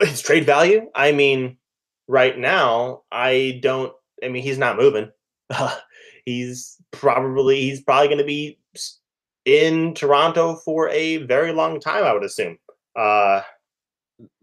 His 0.00 0.22
trade 0.22 0.46
value? 0.46 0.88
I 0.94 1.12
mean, 1.12 1.58
right 2.06 2.38
now, 2.38 3.02
I 3.12 3.60
don't. 3.62 3.92
I 4.22 4.28
mean, 4.28 4.42
he's 4.42 4.58
not 4.58 4.76
moving. 4.76 5.10
Uh, 5.50 5.76
he's 6.24 6.76
probably 6.90 7.60
he's 7.60 7.82
probably 7.82 8.08
going 8.08 8.18
to 8.18 8.24
be 8.24 8.58
in 9.44 9.94
Toronto 9.94 10.56
for 10.56 10.88
a 10.90 11.18
very 11.18 11.52
long 11.52 11.80
time. 11.80 12.04
I 12.04 12.12
would 12.12 12.24
assume. 12.24 12.58
Uh, 12.96 13.42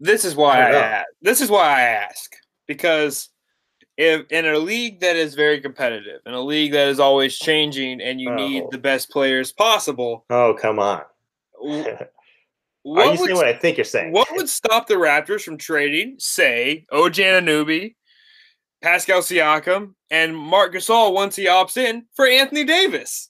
this 0.00 0.24
is 0.24 0.34
why 0.34 0.70
I, 0.70 0.98
I 0.98 1.04
this 1.22 1.40
is 1.40 1.50
why 1.50 1.78
I 1.78 1.80
ask 1.82 2.34
because 2.66 3.28
if 3.96 4.30
in 4.30 4.46
a 4.46 4.58
league 4.58 5.00
that 5.00 5.16
is 5.16 5.34
very 5.34 5.60
competitive, 5.60 6.20
in 6.26 6.34
a 6.34 6.40
league 6.40 6.72
that 6.72 6.88
is 6.88 7.00
always 7.00 7.36
changing, 7.36 8.00
and 8.00 8.20
you 8.20 8.30
oh. 8.30 8.34
need 8.34 8.64
the 8.70 8.78
best 8.78 9.10
players 9.10 9.52
possible. 9.52 10.24
Oh 10.30 10.54
come 10.60 10.78
on! 10.78 11.02
What 12.86 13.04
Are 13.04 13.14
you 13.14 13.18
would, 13.18 13.26
saying 13.26 13.36
what 13.36 13.48
I 13.48 13.52
think 13.52 13.78
you're 13.78 13.84
saying? 13.84 14.12
What 14.12 14.28
would 14.36 14.48
stop 14.48 14.86
the 14.86 14.94
Raptors 14.94 15.42
from 15.42 15.58
trading, 15.58 16.14
say, 16.20 16.86
OG 16.92 17.14
Anunoby, 17.14 17.96
Pascal 18.80 19.22
Siakam, 19.22 19.94
and 20.08 20.36
Marc 20.36 20.72
Gasol 20.72 21.12
once 21.12 21.34
he 21.34 21.46
opts 21.46 21.76
in 21.76 22.04
for 22.14 22.28
Anthony 22.28 22.62
Davis? 22.62 23.28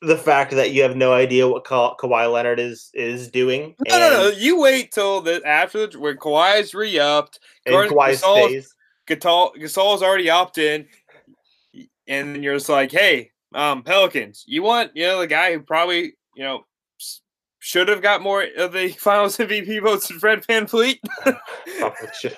The 0.00 0.16
fact 0.16 0.52
that 0.52 0.70
you 0.70 0.82
have 0.82 0.96
no 0.96 1.12
idea 1.12 1.48
what 1.48 1.64
Ka- 1.64 1.96
Kawhi 1.96 2.32
Leonard 2.32 2.60
is 2.60 2.90
is 2.94 3.28
doing. 3.28 3.74
No, 3.88 3.94
and, 3.94 4.14
no, 4.14 4.22
no. 4.22 4.28
You 4.28 4.60
wait 4.60 4.92
till 4.92 5.20
the 5.20 5.42
after 5.44 5.88
when 5.98 6.16
Kawhi's 6.16 6.74
re-upped, 6.74 7.40
and 7.66 7.74
Kawhi 7.74 8.16
stays. 8.16 8.74
Gasol, 9.08 9.56
Gasol's 9.56 10.02
already 10.02 10.28
opted 10.28 10.86
in, 11.74 11.88
and 12.06 12.34
then 12.34 12.42
you're 12.42 12.56
just 12.56 12.68
like, 12.68 12.92
hey, 12.92 13.30
um, 13.54 13.82
Pelicans, 13.82 14.44
you 14.46 14.62
want 14.62 14.92
you 14.94 15.06
know 15.06 15.18
the 15.18 15.26
guy 15.26 15.52
who 15.52 15.60
probably 15.60 16.12
you 16.38 16.44
know, 16.44 16.64
should 17.58 17.88
have 17.88 18.00
got 18.00 18.22
more 18.22 18.46
of 18.56 18.72
the 18.72 18.88
finals 18.98 19.36
MVP 19.36 19.82
votes 19.82 20.08
than 20.08 20.20
Fred 20.20 20.46
VanVleet. 20.46 21.00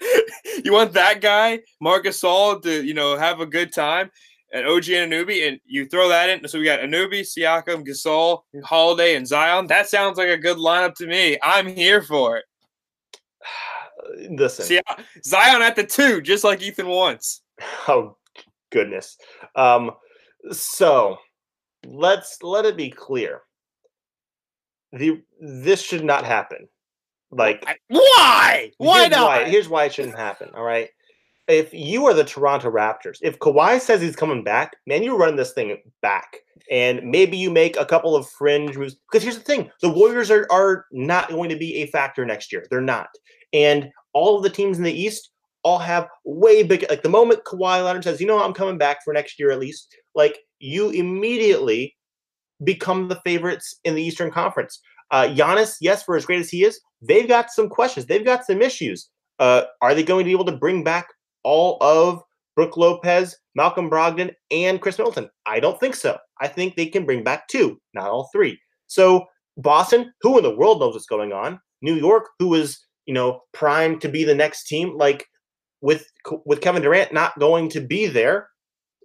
you 0.64 0.72
want 0.72 0.92
that 0.94 1.20
guy, 1.20 1.60
Marc 1.80 2.04
Gasol, 2.04 2.62
to, 2.62 2.82
you 2.82 2.94
know, 2.94 3.18
have 3.18 3.40
a 3.40 3.46
good 3.46 3.72
time 3.72 4.10
and 4.52 4.66
OG 4.66 4.84
Anunoby, 4.84 5.48
and 5.48 5.60
you 5.64 5.86
throw 5.86 6.08
that 6.08 6.28
in. 6.28 6.46
So 6.48 6.58
we 6.58 6.64
got 6.64 6.80
Anunoby, 6.80 7.20
Siakam, 7.20 7.86
Gasol, 7.86 8.40
Holiday, 8.64 9.16
and 9.16 9.26
Zion. 9.26 9.66
That 9.68 9.88
sounds 9.88 10.18
like 10.18 10.28
a 10.28 10.38
good 10.38 10.56
lineup 10.56 10.94
to 10.96 11.06
me. 11.06 11.38
I'm 11.42 11.66
here 11.66 12.02
for 12.02 12.38
it. 12.38 12.44
Listen, 14.30 14.64
See, 14.64 14.80
Zion 15.24 15.62
at 15.62 15.76
the 15.76 15.84
two, 15.84 16.20
just 16.20 16.44
like 16.44 16.62
Ethan 16.62 16.88
wants. 16.88 17.42
Oh 17.88 18.16
goodness. 18.70 19.18
Um, 19.54 19.90
so 20.50 21.18
let's 21.86 22.42
let 22.42 22.64
it 22.64 22.76
be 22.76 22.90
clear. 22.90 23.42
The 24.92 25.22
this 25.40 25.82
should 25.82 26.04
not 26.04 26.24
happen. 26.24 26.68
Like 27.30 27.64
why? 27.88 28.72
Why 28.78 29.08
not? 29.08 29.26
Why. 29.26 29.44
Here's 29.48 29.68
why 29.68 29.84
it 29.84 29.94
shouldn't 29.94 30.16
happen. 30.16 30.50
All 30.54 30.64
right. 30.64 30.88
If 31.50 31.74
you 31.74 32.06
are 32.06 32.14
the 32.14 32.24
Toronto 32.24 32.70
Raptors, 32.70 33.18
if 33.22 33.38
Kawhi 33.40 33.80
says 33.80 34.00
he's 34.00 34.14
coming 34.14 34.44
back, 34.44 34.76
man, 34.86 35.02
you're 35.02 35.18
running 35.18 35.36
this 35.36 35.52
thing 35.52 35.76
back. 36.00 36.36
And 36.70 37.02
maybe 37.02 37.36
you 37.36 37.50
make 37.50 37.76
a 37.76 37.84
couple 37.84 38.14
of 38.14 38.28
fringe 38.28 38.76
moves. 38.76 38.94
Because 39.10 39.24
here's 39.24 39.36
the 39.36 39.42
thing 39.42 39.70
the 39.82 39.88
Warriors 39.88 40.30
are, 40.30 40.46
are 40.50 40.86
not 40.92 41.30
going 41.30 41.50
to 41.50 41.56
be 41.56 41.76
a 41.76 41.86
factor 41.88 42.24
next 42.24 42.52
year. 42.52 42.64
They're 42.70 42.80
not. 42.80 43.08
And 43.52 43.90
all 44.12 44.36
of 44.36 44.44
the 44.44 44.50
teams 44.50 44.78
in 44.78 44.84
the 44.84 44.92
East 44.92 45.30
all 45.62 45.78
have 45.78 46.08
way 46.24 46.62
big 46.62 46.86
like 46.88 47.02
the 47.02 47.08
moment 47.08 47.44
Kawhi 47.44 47.84
Leonard 47.84 48.04
says, 48.04 48.20
you 48.20 48.26
know, 48.26 48.42
I'm 48.42 48.54
coming 48.54 48.78
back 48.78 48.98
for 49.04 49.12
next 49.12 49.38
year 49.38 49.50
at 49.50 49.58
least, 49.58 49.94
like 50.14 50.38
you 50.60 50.90
immediately 50.90 51.96
become 52.62 53.08
the 53.08 53.20
favorites 53.24 53.76
in 53.84 53.94
the 53.94 54.02
Eastern 54.02 54.30
Conference. 54.30 54.80
Uh, 55.10 55.24
Giannis, 55.24 55.76
yes, 55.80 56.04
for 56.04 56.16
as 56.16 56.24
great 56.24 56.40
as 56.40 56.50
he 56.50 56.62
is, 56.62 56.80
they've 57.02 57.28
got 57.28 57.50
some 57.50 57.68
questions. 57.68 58.06
They've 58.06 58.24
got 58.24 58.44
some 58.44 58.62
issues. 58.62 59.10
Uh, 59.38 59.64
are 59.82 59.94
they 59.94 60.02
going 60.02 60.24
to 60.24 60.28
be 60.28 60.32
able 60.32 60.44
to 60.44 60.56
bring 60.56 60.84
back 60.84 61.08
all 61.42 61.78
of 61.80 62.22
Brook 62.56 62.76
Lopez, 62.76 63.36
Malcolm 63.54 63.90
Brogdon, 63.90 64.32
and 64.50 64.80
Khris 64.80 64.98
Middleton? 64.98 65.30
I 65.46 65.60
don't 65.60 65.78
think 65.80 65.94
so. 65.94 66.18
I 66.40 66.48
think 66.48 66.76
they 66.76 66.86
can 66.86 67.04
bring 67.04 67.24
back 67.24 67.48
two, 67.48 67.78
not 67.94 68.08
all 68.08 68.28
three. 68.32 68.58
So 68.86 69.26
Boston, 69.56 70.12
who 70.22 70.38
in 70.38 70.44
the 70.44 70.56
world 70.56 70.80
knows 70.80 70.94
what's 70.94 71.06
going 71.06 71.32
on? 71.32 71.60
New 71.82 71.94
York, 71.94 72.28
who 72.38 72.54
is 72.54 72.78
you 73.06 73.14
know 73.14 73.40
primed 73.52 74.00
to 74.02 74.08
be 74.08 74.24
the 74.24 74.34
next 74.34 74.66
team, 74.66 74.96
like 74.96 75.26
with 75.80 76.06
with 76.44 76.60
Kevin 76.60 76.82
Durant 76.82 77.12
not 77.12 77.38
going 77.38 77.68
to 77.70 77.80
be 77.80 78.06
there, 78.06 78.48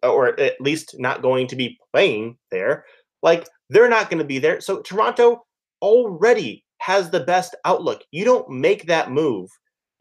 uh, 0.03 0.11
or 0.11 0.39
at 0.39 0.59
least 0.59 0.95
not 0.99 1.21
going 1.21 1.47
to 1.47 1.55
be 1.55 1.77
playing 1.93 2.37
there, 2.51 2.85
like 3.21 3.47
they're 3.69 3.89
not 3.89 4.09
going 4.09 4.19
to 4.19 4.25
be 4.25 4.39
there. 4.39 4.61
So 4.61 4.81
Toronto 4.81 5.43
already 5.81 6.63
has 6.79 7.09
the 7.09 7.21
best 7.21 7.55
outlook. 7.65 8.03
You 8.11 8.25
don't 8.25 8.49
make 8.49 8.85
that 8.87 9.11
move 9.11 9.49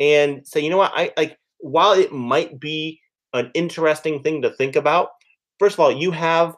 and 0.01 0.47
say, 0.47 0.61
you 0.61 0.71
know 0.71 0.79
what, 0.79 0.93
I 0.95 1.13
like 1.17 1.37
while 1.59 1.93
it 1.93 2.13
might 2.13 2.61
be 2.61 3.01
an 3.33 3.51
interesting 3.55 4.23
thing 4.23 4.43
to 4.43 4.51
think 4.51 4.77
about, 4.77 5.11
first 5.59 5.75
of 5.75 5.81
all, 5.81 5.93
you 5.93 6.11
have 6.11 6.57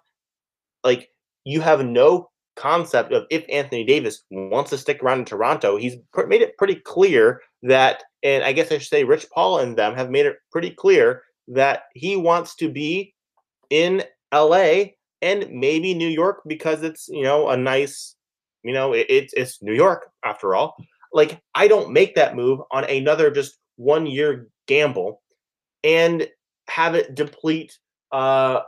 like 0.85 1.11
you 1.45 1.61
have 1.61 1.85
no 1.85 2.31
concept 2.57 3.13
of 3.13 3.27
if 3.31 3.45
Anthony 3.51 3.85
Davis 3.85 4.25
wants 4.31 4.71
to 4.71 4.79
stick 4.79 5.03
around 5.03 5.21
in 5.21 5.25
Toronto. 5.25 5.77
He's 5.77 5.97
made 6.27 6.43
it 6.43 6.57
pretty 6.57 6.77
clear 6.77 7.43
that, 7.63 8.03
and 8.23 8.43
I 8.43 8.53
guess 8.53 8.73
I 8.73 8.79
should 8.79 8.89
say, 8.89 9.05
Rich 9.05 9.27
Paul 9.33 9.59
and 9.59 9.77
them 9.77 9.95
have 9.95 10.11
made 10.11 10.27
it 10.27 10.39
pretty 10.51 10.71
clear 10.71 11.23
that 11.49 11.85
he 11.95 12.17
wants 12.17 12.57
to 12.57 12.69
be 12.69 13.15
in 13.71 14.03
LA 14.35 14.85
and 15.23 15.49
maybe 15.51 15.95
New 15.95 16.09
York 16.09 16.43
because 16.47 16.83
it's 16.83 17.09
you 17.09 17.23
know 17.23 17.49
a 17.49 17.57
nice, 17.57 18.17
you 18.63 18.73
know, 18.73 18.93
it, 18.93 19.07
it's 19.09 19.33
it's 19.35 19.63
New 19.63 19.75
York 19.75 20.09
after 20.25 20.55
all. 20.55 20.77
Like 21.13 21.41
I 21.55 21.69
don't 21.69 21.93
make 21.93 22.15
that 22.17 22.37
move 22.37 22.61
on 22.71 22.85
another 22.85 23.31
just 23.31 23.59
one 23.77 24.07
year 24.07 24.49
gamble 24.67 25.23
and 25.85 26.29
have 26.69 26.95
it 26.95 27.15
deplete 27.15 27.79
uh 28.13 28.61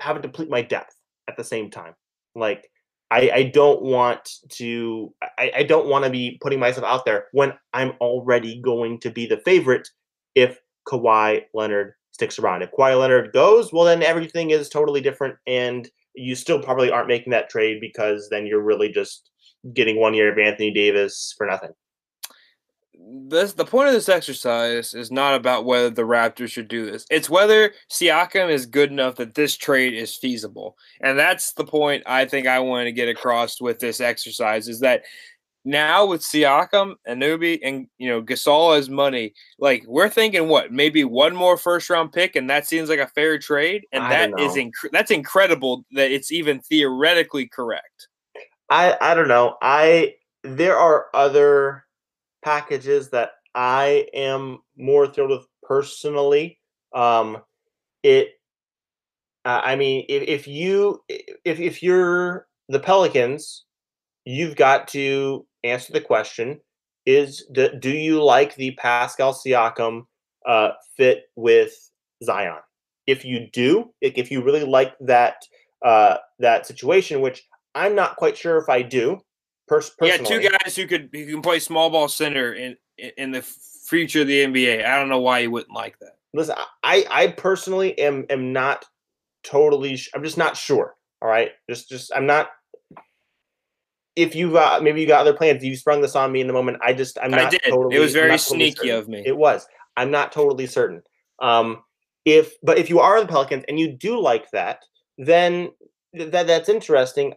have 0.00 0.16
it 0.16 0.22
deplete 0.22 0.50
my 0.50 0.62
depth 0.62 0.94
at 1.28 1.36
the 1.36 1.44
same 1.44 1.70
time. 1.70 1.94
Like 2.34 2.70
I, 3.10 3.30
I 3.34 3.42
don't 3.44 3.82
want 3.82 4.28
to 4.50 5.12
I, 5.38 5.52
I 5.56 5.62
don't 5.62 5.88
want 5.88 6.04
to 6.04 6.10
be 6.10 6.38
putting 6.40 6.60
myself 6.60 6.86
out 6.86 7.04
there 7.04 7.26
when 7.32 7.52
I'm 7.72 7.92
already 8.00 8.60
going 8.60 9.00
to 9.00 9.10
be 9.10 9.26
the 9.26 9.38
favorite 9.44 9.88
if 10.34 10.58
Kawhi 10.88 11.42
Leonard 11.54 11.94
sticks 12.12 12.38
around. 12.38 12.62
If 12.62 12.70
Kawhi 12.72 12.98
Leonard 12.98 13.32
goes, 13.32 13.72
well 13.72 13.84
then 13.84 14.02
everything 14.02 14.50
is 14.50 14.68
totally 14.68 15.00
different 15.00 15.36
and 15.46 15.88
you 16.14 16.34
still 16.34 16.62
probably 16.62 16.90
aren't 16.90 17.08
making 17.08 17.30
that 17.32 17.50
trade 17.50 17.80
because 17.80 18.28
then 18.30 18.46
you're 18.46 18.62
really 18.62 18.90
just 18.90 19.30
getting 19.74 20.00
one 20.00 20.14
year 20.14 20.32
of 20.32 20.38
Anthony 20.38 20.72
Davis 20.72 21.34
for 21.36 21.46
nothing 21.46 21.70
this 23.28 23.52
the 23.52 23.64
point 23.64 23.88
of 23.88 23.94
this 23.94 24.08
exercise 24.08 24.94
is 24.94 25.10
not 25.10 25.34
about 25.34 25.64
whether 25.64 25.90
the 25.90 26.02
Raptors 26.02 26.50
should 26.50 26.68
do 26.68 26.90
this. 26.90 27.06
It's 27.10 27.30
whether 27.30 27.72
Siakam 27.90 28.50
is 28.50 28.66
good 28.66 28.90
enough 28.90 29.16
that 29.16 29.34
this 29.34 29.56
trade 29.56 29.94
is 29.94 30.16
feasible. 30.16 30.76
And 31.00 31.18
that's 31.18 31.52
the 31.52 31.64
point 31.64 32.02
I 32.06 32.24
think 32.24 32.46
I 32.46 32.58
want 32.60 32.86
to 32.86 32.92
get 32.92 33.08
across 33.08 33.60
with 33.60 33.78
this 33.78 34.00
exercise 34.00 34.68
is 34.68 34.80
that 34.80 35.02
now 35.64 36.06
with 36.06 36.22
Siakam, 36.22 36.94
Anunoby, 37.06 37.58
and 37.62 37.86
you 37.98 38.08
know 38.08 38.22
Gasol 38.22 38.78
as 38.78 38.88
money, 38.88 39.34
like 39.58 39.84
we're 39.86 40.08
thinking 40.08 40.48
what 40.48 40.72
maybe 40.72 41.04
one 41.04 41.34
more 41.34 41.56
first 41.56 41.90
round 41.90 42.12
pick, 42.12 42.34
and 42.36 42.48
that 42.48 42.66
seems 42.66 42.88
like 42.88 42.98
a 42.98 43.08
fair 43.08 43.38
trade, 43.38 43.86
and 43.92 44.04
I 44.04 44.08
that 44.08 44.40
is 44.40 44.54
inc- 44.54 44.90
that's 44.90 45.10
incredible 45.10 45.84
that 45.92 46.10
it's 46.10 46.32
even 46.32 46.60
theoretically 46.60 47.46
correct. 47.46 48.08
I 48.70 48.96
I 49.00 49.14
don't 49.14 49.28
know. 49.28 49.56
I 49.60 50.14
there 50.42 50.78
are 50.78 51.06
other 51.12 51.84
packages 52.42 53.10
that 53.10 53.30
I 53.54 54.06
am 54.14 54.58
more 54.76 55.06
thrilled 55.06 55.30
with 55.30 55.46
personally. 55.62 56.58
Um, 56.94 57.38
it, 58.02 58.30
uh, 59.44 59.60
I 59.64 59.76
mean, 59.76 60.04
if, 60.08 60.22
if 60.22 60.48
you 60.48 61.02
if 61.08 61.60
if 61.60 61.82
you're 61.82 62.46
the 62.68 62.80
Pelicans, 62.80 63.64
you've 64.24 64.56
got 64.56 64.88
to 64.88 65.46
answer 65.64 65.92
the 65.92 66.00
question: 66.00 66.60
Is 67.06 67.46
do, 67.52 67.70
do 67.78 67.90
you 67.90 68.22
like 68.22 68.54
the 68.56 68.72
Pascal 68.72 69.32
Siakam 69.34 70.02
uh, 70.46 70.70
fit 70.96 71.24
with 71.36 71.72
Zion? 72.22 72.58
If 73.06 73.24
you 73.24 73.48
do, 73.52 73.92
if 74.00 74.30
you 74.30 74.42
really 74.42 74.64
like 74.64 74.94
that 75.00 75.36
uh, 75.84 76.16
that 76.38 76.66
situation, 76.66 77.20
which 77.20 77.42
I'm 77.74 77.94
not 77.94 78.16
quite 78.16 78.36
sure 78.36 78.58
if 78.58 78.68
I 78.68 78.82
do, 78.82 79.20
Pers- 79.70 79.94
yeah, 80.02 80.16
two 80.16 80.40
guys 80.40 80.74
who 80.74 80.84
could 80.88 81.10
who 81.12 81.26
can 81.26 81.42
play 81.42 81.60
small 81.60 81.90
ball 81.90 82.08
center 82.08 82.54
in 82.54 82.76
in 83.16 83.30
the 83.30 83.40
future 83.40 84.22
of 84.22 84.26
the 84.26 84.44
NBA. 84.44 84.84
I 84.84 84.98
don't 84.98 85.08
know 85.08 85.20
why 85.20 85.38
you 85.38 85.52
wouldn't 85.52 85.72
like 85.72 85.96
that. 86.00 86.16
Listen, 86.34 86.56
I 86.82 87.06
I 87.08 87.28
personally 87.28 87.96
am 87.96 88.26
am 88.30 88.52
not 88.52 88.84
totally. 89.44 89.96
Sh- 89.96 90.10
I'm 90.12 90.24
just 90.24 90.36
not 90.36 90.56
sure. 90.56 90.96
All 91.22 91.28
right, 91.28 91.52
just 91.68 91.88
just 91.88 92.10
I'm 92.12 92.26
not. 92.26 92.50
If 94.16 94.34
you've 94.34 94.56
uh, 94.56 94.80
maybe 94.82 95.02
you 95.02 95.06
got 95.06 95.20
other 95.20 95.34
plans, 95.34 95.62
you 95.62 95.76
sprung 95.76 96.00
this 96.00 96.16
on 96.16 96.32
me 96.32 96.40
in 96.40 96.48
the 96.48 96.52
moment. 96.52 96.78
I 96.82 96.92
just 96.92 97.16
I'm 97.22 97.30
not. 97.30 97.42
I 97.42 97.50
did. 97.50 97.60
Totally, 97.68 97.94
it 97.94 98.00
was 98.00 98.12
very 98.12 98.38
sneaky 98.38 98.74
totally 98.74 98.90
of 98.90 99.08
me. 99.08 99.22
It 99.24 99.36
was. 99.36 99.68
I'm 99.96 100.10
not 100.10 100.32
totally 100.32 100.66
certain. 100.66 101.00
Um, 101.38 101.84
if 102.24 102.54
but 102.64 102.76
if 102.76 102.90
you 102.90 102.98
are 102.98 103.20
the 103.20 103.28
Pelicans 103.28 103.64
and 103.68 103.78
you 103.78 103.92
do 103.92 104.20
like 104.20 104.50
that, 104.50 104.80
then 105.16 105.70
that 106.12 106.48
that's 106.48 106.68
interesting. 106.68 107.34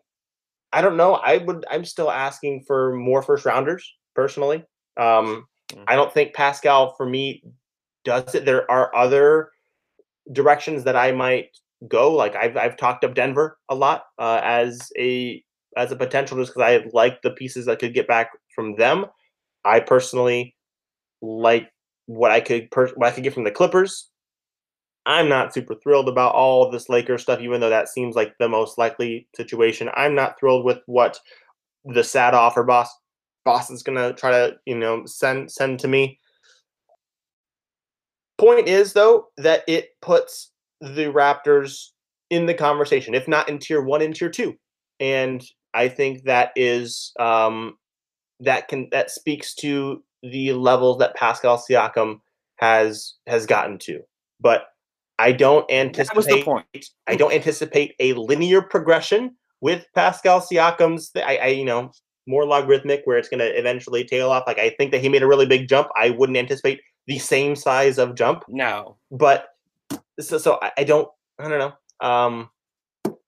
I 0.73 0.81
don't 0.81 0.97
know. 0.97 1.15
I 1.15 1.37
would. 1.37 1.65
I'm 1.69 1.85
still 1.85 2.11
asking 2.11 2.63
for 2.67 2.95
more 2.95 3.21
first 3.21 3.45
rounders 3.45 3.89
personally. 4.15 4.57
Um, 4.97 5.47
mm-hmm. 5.71 5.83
I 5.87 5.95
don't 5.95 6.13
think 6.13 6.33
Pascal 6.33 6.95
for 6.97 7.07
me 7.07 7.43
does 8.03 8.35
it. 8.35 8.45
There 8.45 8.69
are 8.69 8.93
other 8.95 9.49
directions 10.31 10.83
that 10.85 10.95
I 10.95 11.11
might 11.11 11.49
go. 11.87 12.11
Like 12.11 12.35
I've 12.35 12.57
I've 12.57 12.77
talked 12.77 13.03
up 13.03 13.13
Denver 13.13 13.57
a 13.69 13.75
lot 13.75 14.03
uh, 14.19 14.41
as 14.43 14.91
a 14.97 15.43
as 15.77 15.91
a 15.91 15.95
potential 15.95 16.37
just 16.37 16.53
because 16.53 16.83
I 16.83 16.89
like 16.93 17.21
the 17.21 17.31
pieces 17.31 17.67
I 17.67 17.75
could 17.75 17.93
get 17.93 18.07
back 18.07 18.31
from 18.55 18.75
them. 18.75 19.05
I 19.65 19.79
personally 19.79 20.55
like 21.21 21.69
what 22.05 22.31
I 22.31 22.39
could 22.39 22.69
per- 22.71 22.93
what 22.95 23.07
I 23.07 23.11
could 23.11 23.23
get 23.23 23.33
from 23.33 23.43
the 23.43 23.51
Clippers. 23.51 24.09
I'm 25.05 25.27
not 25.27 25.53
super 25.53 25.75
thrilled 25.75 26.07
about 26.07 26.33
all 26.33 26.69
this 26.69 26.87
Lakers 26.89 27.23
stuff, 27.23 27.41
even 27.41 27.59
though 27.59 27.69
that 27.69 27.89
seems 27.89 28.15
like 28.15 28.37
the 28.37 28.47
most 28.47 28.77
likely 28.77 29.27
situation. 29.35 29.89
I'm 29.95 30.15
not 30.15 30.39
thrilled 30.39 30.63
with 30.63 30.79
what 30.85 31.19
the 31.85 32.03
sad 32.03 32.33
offer 32.33 32.63
boss 32.63 32.89
Boston's 33.43 33.83
gonna 33.83 34.13
try 34.13 34.31
to, 34.31 34.55
you 34.65 34.77
know, 34.77 35.05
send 35.05 35.51
send 35.51 35.79
to 35.81 35.87
me. 35.87 36.19
Point 38.37 38.67
is 38.67 38.93
though 38.93 39.27
that 39.37 39.63
it 39.67 39.89
puts 40.01 40.51
the 40.79 41.11
Raptors 41.11 41.89
in 42.29 42.45
the 42.45 42.53
conversation, 42.53 43.13
if 43.13 43.27
not 43.27 43.49
in 43.49 43.59
tier 43.59 43.81
one, 43.81 44.01
in 44.01 44.13
tier 44.13 44.29
two. 44.29 44.55
And 44.99 45.43
I 45.73 45.89
think 45.89 46.23
that 46.23 46.51
is 46.55 47.11
um 47.19 47.77
that 48.39 48.67
can 48.67 48.87
that 48.91 49.11
speaks 49.11 49.53
to 49.55 50.03
the 50.21 50.53
levels 50.53 50.99
that 50.99 51.15
Pascal 51.15 51.57
Siakam 51.57 52.21
has 52.57 53.15
has 53.27 53.45
gotten 53.45 53.77
to. 53.79 54.01
But 54.39 54.67
I 55.23 55.31
don't 55.31 55.69
anticipate. 55.71 56.45
I 57.07 57.15
don't 57.15 57.31
anticipate 57.31 57.95
a 57.99 58.11
linear 58.13 58.61
progression 58.61 59.35
with 59.61 59.85
Pascal 59.95 60.41
Siakam's. 60.41 61.11
I, 61.15 61.37
I 61.37 61.47
you 61.47 61.63
know 61.63 61.91
more 62.27 62.45
logarithmic 62.45 63.03
where 63.05 63.17
it's 63.17 63.29
going 63.29 63.39
to 63.39 63.57
eventually 63.57 64.03
tail 64.03 64.31
off. 64.31 64.43
Like 64.45 64.59
I 64.59 64.71
think 64.71 64.91
that 64.91 65.01
he 65.01 65.07
made 65.07 65.23
a 65.23 65.27
really 65.27 65.45
big 65.45 65.69
jump. 65.69 65.87
I 65.97 66.09
wouldn't 66.09 66.37
anticipate 66.37 66.81
the 67.07 67.19
same 67.19 67.55
size 67.55 67.97
of 67.97 68.15
jump. 68.15 68.43
No, 68.49 68.97
but 69.11 69.47
so 70.19 70.37
so 70.37 70.59
I, 70.61 70.71
I 70.79 70.83
don't 70.83 71.07
I 71.39 71.47
don't 71.47 71.59
know. 71.59 71.73
Um, 72.05 72.49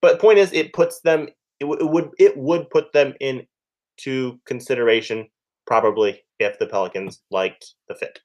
but 0.02 0.20
point 0.20 0.40
is, 0.40 0.52
it 0.52 0.74
puts 0.74 1.00
them. 1.00 1.30
It, 1.62 1.66
w- 1.66 1.80
it 1.80 1.90
would 1.90 2.10
it 2.20 2.38
would 2.38 2.70
put 2.72 2.92
them 2.92 3.14
into 3.22 4.38
consideration 4.46 5.30
probably 5.66 6.22
if 6.40 6.60
the 6.60 6.68
Pelicans 6.68 7.22
liked 7.32 7.76
the 7.88 7.96
fit. 7.96 8.20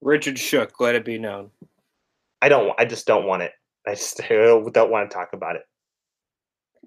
Richard 0.00 0.38
Shook, 0.38 0.78
let 0.78 0.94
it 0.94 1.04
be 1.04 1.18
known. 1.18 1.50
I 2.42 2.48
don't. 2.48 2.74
I 2.78 2.84
just 2.84 3.06
don't 3.06 3.26
want 3.26 3.42
it. 3.42 3.52
I 3.86 3.94
just 3.94 4.20
don't 4.28 4.90
want 4.90 5.10
to 5.10 5.14
talk 5.14 5.32
about 5.32 5.56
it. 5.56 5.62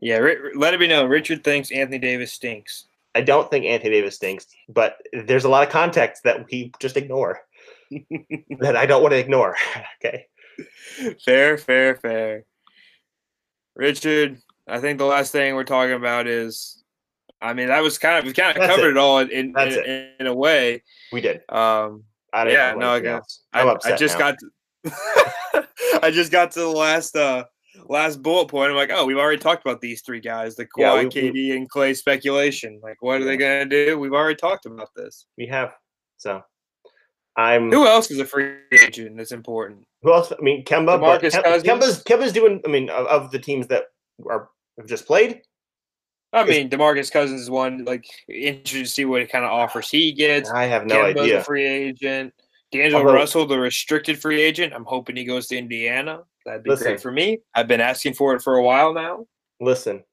Yeah, 0.02 0.20
let 0.56 0.74
it 0.74 0.80
be 0.80 0.88
known. 0.88 1.10
Richard 1.10 1.44
thinks 1.44 1.72
Anthony 1.72 2.00
Davis 2.00 2.34
stinks. 2.34 2.88
I 3.16 3.22
don't 3.22 3.50
think 3.50 3.66
Anthony 3.66 3.92
Davis 3.92 4.16
stinks, 4.16 4.46
but 4.68 4.98
there's 5.14 5.46
a 5.46 5.50
lot 5.50 5.64
of 5.66 5.70
context 5.70 6.24
that 6.26 6.46
we 6.52 6.74
just 6.80 6.98
ignore 6.98 7.40
that 8.60 8.76
I 8.76 8.86
don't 8.86 9.02
want 9.02 9.14
to 9.14 9.18
ignore. 9.18 9.56
okay. 10.06 10.28
Fair, 11.24 11.58
fair, 11.58 11.96
fair. 11.96 12.44
Richard, 13.74 14.42
I 14.68 14.80
think 14.80 14.98
the 14.98 15.06
last 15.06 15.32
thing 15.32 15.56
we're 15.56 15.64
talking 15.64 15.96
about 15.96 16.28
is, 16.28 16.84
I 17.42 17.54
mean, 17.54 17.68
that 17.68 17.82
was 17.82 17.98
kind 17.98 18.20
of 18.20 18.26
we 18.26 18.34
kind 18.34 18.52
of 18.52 18.62
That's 18.62 18.76
covered 18.76 18.90
it, 18.90 18.92
it 18.92 18.98
all 18.98 19.20
in 19.20 19.30
in, 19.30 19.58
in, 19.58 20.10
in, 20.20 20.28
a 20.28 20.34
way. 20.34 20.84
We 21.14 21.22
did. 21.22 21.38
Um, 21.50 22.04
I 22.34 22.50
yeah, 22.50 22.74
no, 22.78 22.92
I 22.92 23.00
guess 23.00 23.42
I'm 23.54 23.70
I, 23.70 23.72
upset 23.74 23.94
I, 23.94 23.98
just 23.98 24.16
now. 24.16 24.32
got. 24.32 24.40
To, 24.40 24.50
I 26.04 26.12
just 26.12 26.32
got 26.32 26.52
to 26.52 26.60
the 26.60 26.68
last 26.68 27.16
uh 27.16 27.46
last 27.88 28.22
bullet 28.22 28.48
point. 28.48 28.72
I'm 28.72 28.78
like, 28.78 28.92
oh, 28.94 29.06
we've 29.06 29.18
already 29.18 29.42
talked 29.42 29.66
about 29.66 29.82
these 29.82 30.02
three 30.02 30.20
guys, 30.20 30.56
the 30.56 30.66
Kawhi, 30.66 30.80
yeah, 30.80 31.04
we, 31.04 31.10
KD, 31.10 31.56
and 31.56 31.70
Klay 31.70 31.96
speculation. 31.96 32.80
Like, 32.82 33.02
what 33.02 33.22
are 33.22 33.26
they 33.26 33.38
gonna 33.38 33.66
do? 33.66 33.98
We've 34.00 34.14
already 34.14 34.36
talked 34.36 34.66
about 34.66 34.90
this. 34.96 35.26
We 35.38 35.48
have. 35.48 35.74
So 36.18 36.44
I'm. 37.36 37.72
Who 37.72 37.88
else 37.88 38.12
is 38.12 38.20
a 38.20 38.26
free 38.26 38.56
agent 38.72 39.18
that's 39.18 39.32
important? 39.32 39.86
Who 40.04 40.14
else? 40.14 40.32
I 40.32 40.42
mean, 40.42 40.64
Kemba. 40.64 41.00
But 41.00 41.22
DeMarcus 41.22 41.32
Kem- 41.32 41.44
Cousins? 41.44 41.64
Kemba's 41.64 42.04
Kemba's 42.04 42.34
doing. 42.34 42.62
I 42.66 42.70
mean, 42.70 42.90
of, 42.90 43.08
of 43.08 43.32
the 43.32 43.40
teams 43.40 43.68
that 43.68 43.86
are 44.28 44.50
have 44.78 44.88
just 44.88 45.06
played. 45.06 45.42
I 46.34 46.44
mean, 46.44 46.70
DeMarcus 46.70 47.12
Cousins 47.12 47.42
is 47.42 47.50
one. 47.50 47.86
Like, 47.86 48.06
interested 48.28 48.80
to 48.80 48.86
see 48.86 49.06
what 49.06 49.30
kind 49.30 49.46
of 49.46 49.52
offers 49.52 49.90
he 49.90 50.12
gets. 50.12 50.50
I 50.50 50.66
have 50.66 50.86
no 50.86 50.96
Kemba's 50.96 51.22
idea. 51.22 51.40
a 51.40 51.44
free 51.44 51.66
agent. 51.66 52.34
D'Angelo 52.78 53.02
Although- 53.06 53.14
Russell, 53.14 53.46
the 53.46 53.60
restricted 53.60 54.20
free 54.20 54.42
agent. 54.42 54.74
I'm 54.74 54.86
hoping 54.86 55.16
he 55.16 55.24
goes 55.26 55.48
to 55.48 55.58
Indiana. 55.58 56.22
That'd 56.46 56.64
be 56.64 56.70
Listen. 56.72 56.88
great 56.88 57.02
for 57.02 57.12
me. 57.12 57.40
I've 57.56 57.68
been 57.68 57.82
asking 57.82 58.14
for 58.14 58.36
it 58.36 58.42
for 58.42 58.56
a 58.56 58.64
while 58.64 58.94
now. 58.94 59.26
Listen, 59.60 60.04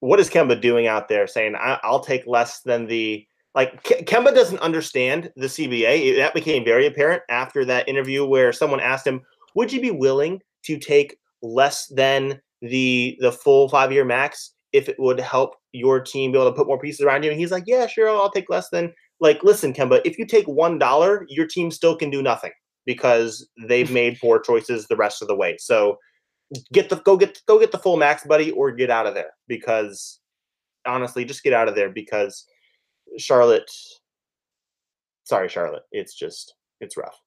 what 0.00 0.20
is 0.20 0.30
Kemba 0.30 0.60
doing 0.60 0.86
out 0.86 1.08
there 1.08 1.26
saying 1.26 1.54
I, 1.56 1.78
I'll 1.82 2.00
take 2.00 2.26
less 2.26 2.60
than 2.60 2.86
the 2.86 3.26
like? 3.54 3.82
Ke- 3.82 4.04
Kemba 4.04 4.34
doesn't 4.34 4.58
understand 4.60 5.32
the 5.36 5.46
CBA. 5.46 6.16
That 6.18 6.34
became 6.34 6.64
very 6.64 6.86
apparent 6.86 7.22
after 7.30 7.64
that 7.64 7.88
interview 7.88 8.24
where 8.26 8.52
someone 8.52 8.80
asked 8.80 9.06
him, 9.06 9.22
"Would 9.54 9.72
you 9.72 9.80
be 9.80 9.90
willing 9.90 10.40
to 10.66 10.78
take 10.78 11.16
less 11.42 11.86
than 11.88 12.40
the 12.62 13.16
the 13.20 13.32
full 13.32 13.68
five 13.68 13.92
year 13.92 14.04
max 14.04 14.52
if 14.72 14.88
it 14.88 14.96
would 14.98 15.18
help 15.20 15.56
your 15.72 16.00
team 16.00 16.32
be 16.32 16.38
able 16.38 16.50
to 16.50 16.56
put 16.56 16.66
more 16.66 16.78
pieces 16.78 17.00
around 17.00 17.22
you?" 17.24 17.30
And 17.30 17.40
he's 17.40 17.50
like, 17.50 17.64
"Yeah, 17.66 17.86
sure, 17.86 18.08
I'll 18.08 18.30
take 18.30 18.50
less 18.50 18.68
than." 18.68 18.92
Like, 19.20 19.42
listen, 19.42 19.72
Kemba, 19.72 20.00
if 20.04 20.18
you 20.18 20.26
take 20.26 20.46
one 20.46 20.78
dollar, 20.78 21.26
your 21.28 21.46
team 21.46 21.70
still 21.70 21.96
can 21.96 22.10
do 22.10 22.22
nothing 22.22 22.52
because 22.86 23.48
they've 23.66 23.90
made 23.90 24.18
poor 24.20 24.40
choices 24.40 24.86
the 24.86 24.96
rest 24.96 25.22
of 25.22 25.28
the 25.28 25.36
way. 25.36 25.56
So 25.58 25.98
get 26.72 26.88
the 26.88 26.96
go 26.96 27.16
get 27.16 27.40
go 27.46 27.58
get 27.58 27.72
the 27.72 27.78
full 27.78 27.96
max, 27.96 28.24
buddy, 28.24 28.50
or 28.50 28.72
get 28.72 28.90
out 28.90 29.06
of 29.06 29.14
there 29.14 29.32
because 29.48 30.20
honestly, 30.86 31.24
just 31.24 31.42
get 31.42 31.52
out 31.52 31.68
of 31.68 31.74
there 31.74 31.90
because 31.90 32.46
Charlotte. 33.18 33.70
Sorry, 35.24 35.48
Charlotte. 35.48 35.84
It's 35.90 36.14
just 36.14 36.54
it's 36.80 36.96
rough. 36.96 37.18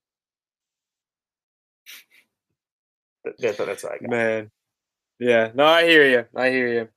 That's, 3.23 3.57
that's 3.57 3.83
what 3.83 3.93
I 3.93 3.97
got. 3.97 4.09
Man. 4.09 4.51
Yeah. 5.19 5.51
No, 5.53 5.65
I 5.65 5.87
hear 5.87 6.07
you. 6.07 6.25
I 6.35 6.49
hear 6.49 6.67
you. 6.67 6.87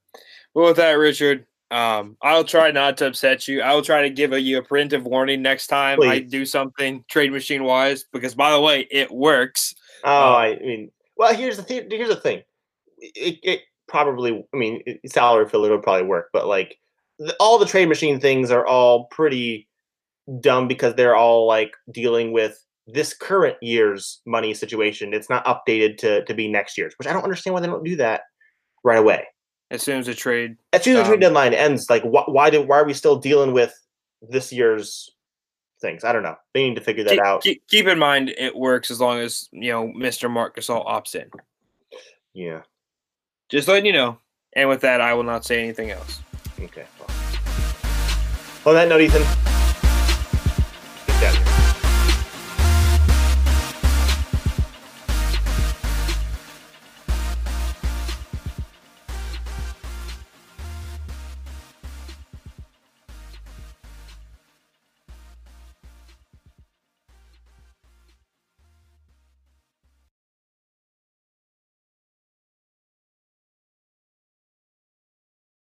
Well, 0.54 0.66
with 0.66 0.76
that, 0.76 0.92
Richard, 0.92 1.46
um, 1.70 2.16
I'll 2.22 2.44
try 2.44 2.70
not 2.70 2.96
to 2.98 3.06
upset 3.06 3.46
you. 3.46 3.62
I 3.62 3.74
will 3.74 3.82
try 3.82 4.02
to 4.02 4.10
give 4.10 4.32
a, 4.32 4.40
you 4.40 4.58
a 4.58 4.62
preemptive 4.62 5.02
warning 5.02 5.42
next 5.42 5.68
time 5.68 6.02
I 6.02 6.18
do 6.18 6.44
something 6.44 7.04
trade 7.08 7.32
machine 7.32 7.64
wise, 7.64 8.04
because 8.12 8.34
by 8.34 8.50
the 8.50 8.60
way, 8.60 8.88
it 8.90 9.10
works. 9.10 9.74
Oh, 10.04 10.28
Um, 10.30 10.34
I 10.34 10.58
mean, 10.60 10.90
well, 11.16 11.34
here's 11.34 11.56
the 11.56 11.62
thing. 11.62 11.86
Here's 11.90 12.08
the 12.08 12.16
thing. 12.16 12.42
It, 12.98 13.38
it 13.42 13.60
probably, 13.88 14.44
I 14.52 14.56
mean, 14.56 14.82
it, 14.86 15.00
salary 15.10 15.48
filler 15.48 15.70
would 15.70 15.82
probably 15.82 16.06
work, 16.06 16.30
but 16.32 16.46
like 16.46 16.78
the, 17.18 17.34
all 17.38 17.58
the 17.58 17.66
trade 17.66 17.88
machine 17.88 18.20
things 18.20 18.50
are 18.50 18.66
all 18.66 19.04
pretty 19.06 19.68
dumb 20.40 20.68
because 20.68 20.94
they're 20.94 21.16
all 21.16 21.46
like 21.46 21.74
dealing 21.92 22.32
with 22.32 22.64
this 22.86 23.14
current 23.14 23.56
year's 23.62 24.20
money 24.26 24.54
situation. 24.54 25.14
It's 25.14 25.30
not 25.30 25.44
updated 25.44 25.98
to 25.98 26.24
to 26.24 26.34
be 26.34 26.48
next 26.48 26.76
year's, 26.76 26.94
which 26.98 27.06
I 27.06 27.12
don't 27.12 27.22
understand 27.24 27.54
why 27.54 27.60
they 27.60 27.66
don't 27.66 27.84
do 27.84 27.96
that 27.96 28.22
right 28.82 28.98
away. 28.98 29.26
As 29.70 29.82
soon 29.82 29.98
as 30.00 30.06
the 30.06 30.14
trade, 30.14 30.56
As 30.72 30.82
soon 30.82 30.96
as 30.96 31.02
the 31.02 31.08
trade 31.08 31.14
Um, 31.24 31.32
deadline 31.32 31.54
ends, 31.54 31.88
like 31.88 32.02
wh- 32.02 32.28
why 32.28 32.50
do 32.50 32.62
why 32.62 32.78
are 32.80 32.84
we 32.84 32.94
still 32.94 33.16
dealing 33.16 33.52
with 33.52 33.72
this 34.20 34.52
year's 34.52 35.10
things? 35.80 36.02
I 36.04 36.12
don't 36.12 36.22
know. 36.24 36.36
They 36.54 36.68
need 36.68 36.74
to 36.74 36.80
figure 36.80 37.04
that 37.04 37.12
keep, 37.12 37.22
out. 37.24 37.42
keep, 37.42 37.66
keep 37.68 37.86
in 37.86 37.98
mind 37.98 38.30
it 38.36 38.56
works 38.56 38.90
as 38.90 39.00
long 39.00 39.18
as 39.20 39.48
you 39.52 39.70
know 39.70 39.86
Mr. 39.86 40.28
Marc 40.30 40.56
Gasol 40.56 40.84
opts 40.86 41.14
in. 41.14 41.30
Yeah. 42.34 42.62
Just 43.48 43.68
letting 43.68 43.86
you 43.86 43.92
know. 43.92 44.18
And 44.54 44.68
with 44.68 44.80
that, 44.80 45.00
I 45.00 45.14
will 45.14 45.22
not 45.22 45.44
say 45.44 45.60
anything 45.62 45.90
else. 45.92 46.20
Okay. 46.60 46.84
Well. 46.98 47.08
On 48.66 48.74
that 48.74 48.88
note, 48.88 49.00
Ethan, 49.00 49.22